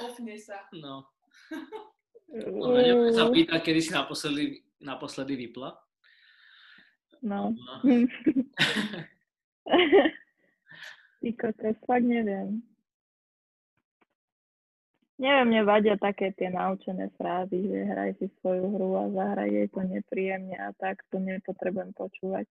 Ofne 0.04 0.36
sa. 0.40 0.58
No. 0.76 1.08
Dobre, 2.34 2.82
nebudem 2.82 3.14
sa 3.14 3.30
Uú, 3.30 3.34
pýtať, 3.38 3.60
kedy 3.62 3.80
si 3.80 3.92
naposledy, 3.94 4.44
naposledy 4.82 5.34
vypla. 5.38 5.78
No. 7.24 7.54
No. 7.56 7.74
Ty 11.24 11.30
kokos, 11.40 11.78
fakt 11.88 12.04
neviem. 12.04 12.60
Neviem, 15.24 15.46
mne 15.56 15.62
vadia 15.64 15.96
také 15.96 16.36
tie 16.36 16.52
naučené 16.52 17.08
frázy, 17.16 17.64
že 17.64 17.88
hraj 17.88 18.18
si 18.20 18.28
svoju 18.42 18.76
hru 18.76 18.90
a 18.98 19.06
zahraj 19.14 19.56
jej 19.56 19.68
to 19.72 19.80
nepríjemne 19.86 20.58
a 20.60 20.76
tak 20.76 21.00
to 21.14 21.22
nepotrebujem 21.22 21.96
počúvať. 21.96 22.44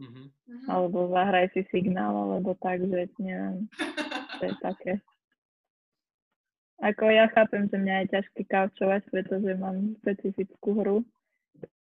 Mhm. 0.00 0.32
Mhm. 0.48 0.66
Alebo 0.66 1.12
zahraj 1.12 1.52
si 1.54 1.62
signál, 1.70 2.16
alebo 2.16 2.56
tak, 2.58 2.82
že 2.82 3.06
neviem, 3.20 3.68
to 4.40 4.42
je 4.48 4.54
také. 4.58 4.92
Ako 6.82 7.06
ja 7.14 7.30
chápem, 7.30 7.70
že 7.70 7.78
mňa 7.78 7.94
je 8.02 8.06
ťažké 8.18 8.42
kaučovať, 8.50 9.06
pretože 9.14 9.54
mám 9.54 9.94
špecifickú 10.02 10.82
hru, 10.82 10.96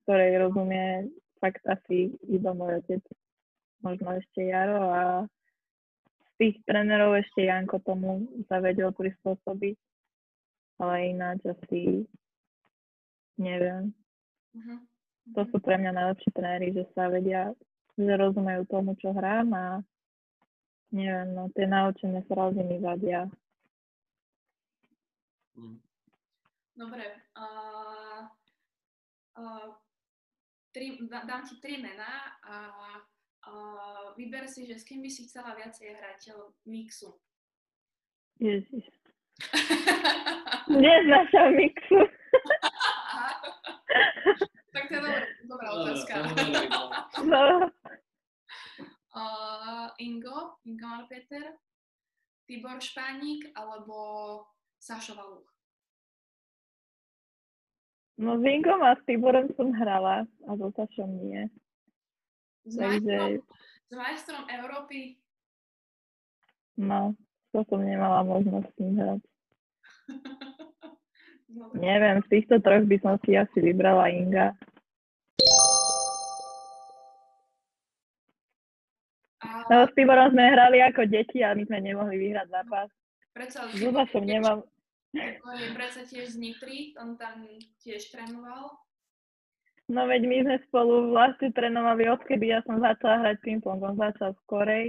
ktorej 0.06 0.46
rozumie 0.46 1.10
fakt 1.42 1.66
asi 1.66 2.14
iba 2.30 2.54
môj 2.54 2.86
otec, 2.86 3.02
možno 3.82 4.14
ešte 4.14 4.46
Jaro 4.46 4.94
a 4.94 5.04
z 6.22 6.32
tých 6.38 6.56
trénerov 6.70 7.18
ešte 7.18 7.50
Janko 7.50 7.82
tomu 7.82 8.30
sa 8.46 8.62
vedel 8.62 8.94
prispôsobiť, 8.94 9.74
ale 10.78 10.96
ináč 11.18 11.42
asi 11.50 12.06
neviem. 13.42 13.90
Mhm. 14.54 14.86
To 15.34 15.42
sú 15.50 15.58
pre 15.58 15.82
mňa 15.82 15.92
najlepší 15.98 16.30
tréneri, 16.30 16.70
že 16.78 16.86
sa 16.94 17.10
vedia, 17.10 17.58
že 17.98 18.14
rozumejú 18.14 18.70
tomu, 18.70 18.94
čo 19.02 19.10
hrám 19.10 19.50
a 19.58 19.66
neviem, 20.94 21.34
no 21.34 21.50
tie 21.58 21.66
naučené 21.66 22.22
frázy 22.30 22.62
mi 22.62 22.78
vadia. 22.78 23.26
Mhm. 25.56 25.80
Dobre. 26.76 27.06
Uh, 27.40 28.28
uh, 29.40 29.76
tri, 30.72 31.00
dá- 31.08 31.24
dám 31.24 31.48
ti 31.48 31.56
tri 31.64 31.80
mená 31.80 32.36
a 32.44 32.56
uh, 33.48 34.12
vyber 34.20 34.44
si, 34.48 34.68
že 34.68 34.76
s 34.76 34.84
kým 34.84 35.00
by 35.02 35.10
si 35.10 35.24
chcela 35.24 35.56
viacej 35.56 35.96
hrať 35.96 36.36
mixu. 36.68 37.16
Ježiš. 38.40 38.84
Neznášam 40.68 41.56
mixu. 41.56 41.96
tak 44.76 44.84
to 44.92 44.94
je 44.94 45.00
dobrá, 45.00 45.24
dobrá 45.48 45.68
otázka. 45.72 46.14
No, 47.24 47.72
Uh, 49.16 49.88
Ingo, 50.04 50.60
Ingo 50.68 50.88
Marpeter, 50.92 51.56
Tibor 52.44 52.84
Špánik 52.84 53.48
alebo 53.56 53.96
Sašo 54.86 55.18
Valuch. 55.18 55.50
no 58.16 58.38
s 58.38 58.44
Ingom 58.46 58.80
a 58.80 58.94
s 58.94 59.02
Tiborom 59.04 59.50
som 59.52 59.74
hrala 59.74 60.16
a 60.24 60.52
so 60.54 60.70
Sašom 60.72 61.10
nie. 61.20 61.50
S 62.64 62.74
majstrom, 62.74 63.02
Takže, 63.02 63.18
s 63.84 63.94
majstrom 63.94 64.44
Európy. 64.48 65.18
no, 66.78 67.18
to 67.50 67.66
som 67.66 67.82
nemala 67.82 68.22
možnosť 68.24 68.68
s 68.68 68.78
ním 68.78 68.96
hrať. 68.96 69.22
Dobre. 71.48 71.78
Neviem, 71.86 72.22
z 72.22 72.28
týchto 72.30 72.62
troch 72.62 72.86
by 72.86 72.98
som 73.00 73.16
si 73.22 73.34
asi 73.34 73.58
vybrala 73.58 74.06
Inga. 74.08 74.54
A 79.42 79.48
No, 79.66 79.86
s 79.86 79.92
Tiborom 79.94 80.30
sme 80.30 80.46
hrali 80.46 80.78
ako 80.80 81.06
deti 81.06 81.42
a 81.42 81.54
my 81.54 81.66
sme 81.66 81.82
nemohli 81.82 82.16
vyhrať 82.18 82.48
zápas. 82.50 82.90
predsa 83.34 83.66
S 83.68 83.82
Sašom 83.82 84.24
nemám, 84.24 84.62
Tibor 85.16 85.56
je 85.56 85.70
predsa 85.72 86.02
tiež 86.04 86.36
z 86.36 86.38
Nitry, 86.38 86.92
on 87.00 87.16
tam 87.16 87.48
tiež 87.80 88.12
trénoval. 88.12 88.76
No 89.86 90.10
veď 90.10 90.22
my 90.28 90.38
sme 90.44 90.58
spolu 90.68 91.14
vlastne 91.14 91.54
trénovali, 91.54 92.10
odkedy 92.10 92.52
ja 92.52 92.60
som 92.66 92.82
začala 92.82 93.22
hrať 93.22 93.38
ping-pong. 93.46 93.80
On 93.86 93.96
začal 93.96 94.34
v 94.34 94.42
Korej 94.50 94.88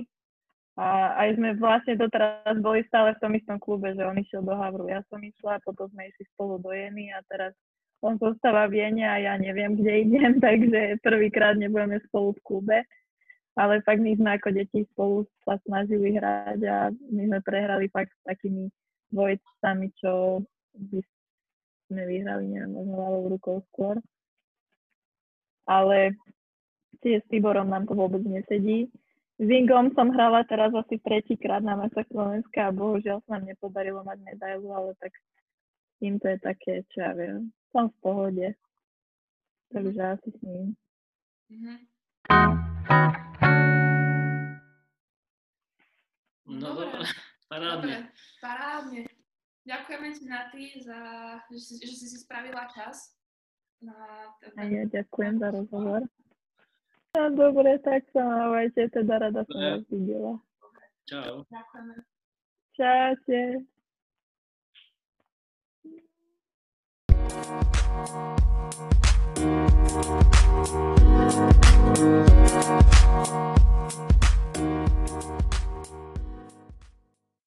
a 0.80 1.16
aj 1.20 1.36
sme 1.36 1.56
vlastne 1.60 1.94
doteraz 2.00 2.56
boli 2.58 2.80
stále 2.88 3.12
v 3.14 3.20
tom 3.20 3.32
istom 3.36 3.56
klube, 3.60 3.92
že 3.92 4.02
on 4.02 4.16
išiel 4.16 4.40
do 4.44 4.56
Havru, 4.56 4.88
ja 4.88 5.04
som 5.12 5.20
išla, 5.20 5.60
potom 5.64 5.88
sme 5.92 6.08
išli 6.08 6.24
spolu 6.36 6.60
do 6.60 6.72
Jeny 6.72 7.12
a 7.12 7.20
teraz 7.28 7.52
on 8.04 8.20
zostáva 8.20 8.68
v 8.68 8.84
Jene 8.84 9.04
a 9.08 9.16
ja 9.16 9.34
neviem, 9.40 9.72
kde 9.76 9.92
idem, 10.04 10.32
takže 10.44 11.00
prvýkrát 11.00 11.56
nebudeme 11.56 12.00
spolu 12.08 12.36
v 12.36 12.44
klube. 12.44 12.78
Ale 13.56 13.80
fakt 13.88 14.04
my 14.04 14.12
sme 14.20 14.36
ako 14.36 14.52
deti 14.52 14.84
spolu 14.92 15.24
sa 15.48 15.56
snažili 15.64 16.12
hrať 16.12 16.60
a 16.68 16.92
my 16.92 17.22
sme 17.24 17.38
prehrali 17.40 17.88
fakt 17.88 18.12
s 18.12 18.20
takými 18.28 18.68
dvojicami, 19.10 19.86
čo 19.98 20.42
by 20.76 20.98
sme 21.86 22.02
vyhrali, 22.06 22.44
neviem, 22.50 22.72
možno 22.74 22.94
ľavou 22.98 23.22
rukou 23.30 23.56
skôr 23.70 23.98
ale 25.66 26.14
tie 27.02 27.18
s 27.18 27.26
Tiborom 27.28 27.68
nám 27.68 27.90
to 27.90 27.98
vôbec 27.98 28.22
nesedí. 28.22 28.88
S 29.36 29.48
Ingom 29.52 29.92
som 29.92 30.14
hrala 30.14 30.48
teraz 30.48 30.72
asi 30.72 30.96
tretíkrát 31.02 31.60
na 31.60 31.76
mestách 31.76 32.08
Slovenska 32.08 32.70
a 32.70 32.72
bohužiaľ 32.72 33.20
sa 33.26 33.36
nám 33.36 33.52
nepodarilo 33.52 34.00
mať 34.00 34.18
medailu, 34.24 34.72
ale 34.72 34.96
tak 34.96 35.12
im 36.00 36.16
to 36.16 36.32
je 36.32 36.38
také, 36.40 36.74
čo 36.94 37.04
ja 37.04 37.12
viem, 37.12 37.52
som 37.74 37.92
v 37.92 37.96
pohode. 38.00 38.48
Takže 39.74 40.00
asi 40.00 40.28
s 40.32 40.40
ním. 40.40 40.66
Mhm. 41.52 41.76
No 46.46 46.72
Dobre. 46.72 46.86
Parádne. 47.48 47.82
Dobre, 47.82 47.96
parádne. 48.42 49.02
Ďakujeme 49.66 50.08
ti 50.14 50.24
na 50.30 50.40
ty, 50.54 50.62
za, 50.78 51.00
že, 51.50 51.58
si, 51.58 51.74
že 51.82 51.94
si 51.98 52.06
si 52.06 52.18
spravila 52.22 52.70
čas. 52.70 53.18
Na, 53.82 54.30
A 54.56 54.62
ja 54.62 54.86
ďakujem 54.86 55.42
za 55.42 55.50
rozhovor. 55.50 56.06
No 57.16 57.22
dobre, 57.32 57.80
tak 57.82 58.06
sa 58.12 58.22
mávajte, 58.22 58.92
teda 58.92 59.14
rada 59.18 59.42
som 59.48 59.58
vás 59.58 59.82
videla. 59.90 60.38
Čau. 61.06 61.42
Ďakujeme. 61.50 61.94
Čaute. 62.76 63.42
Thank 73.16 73.66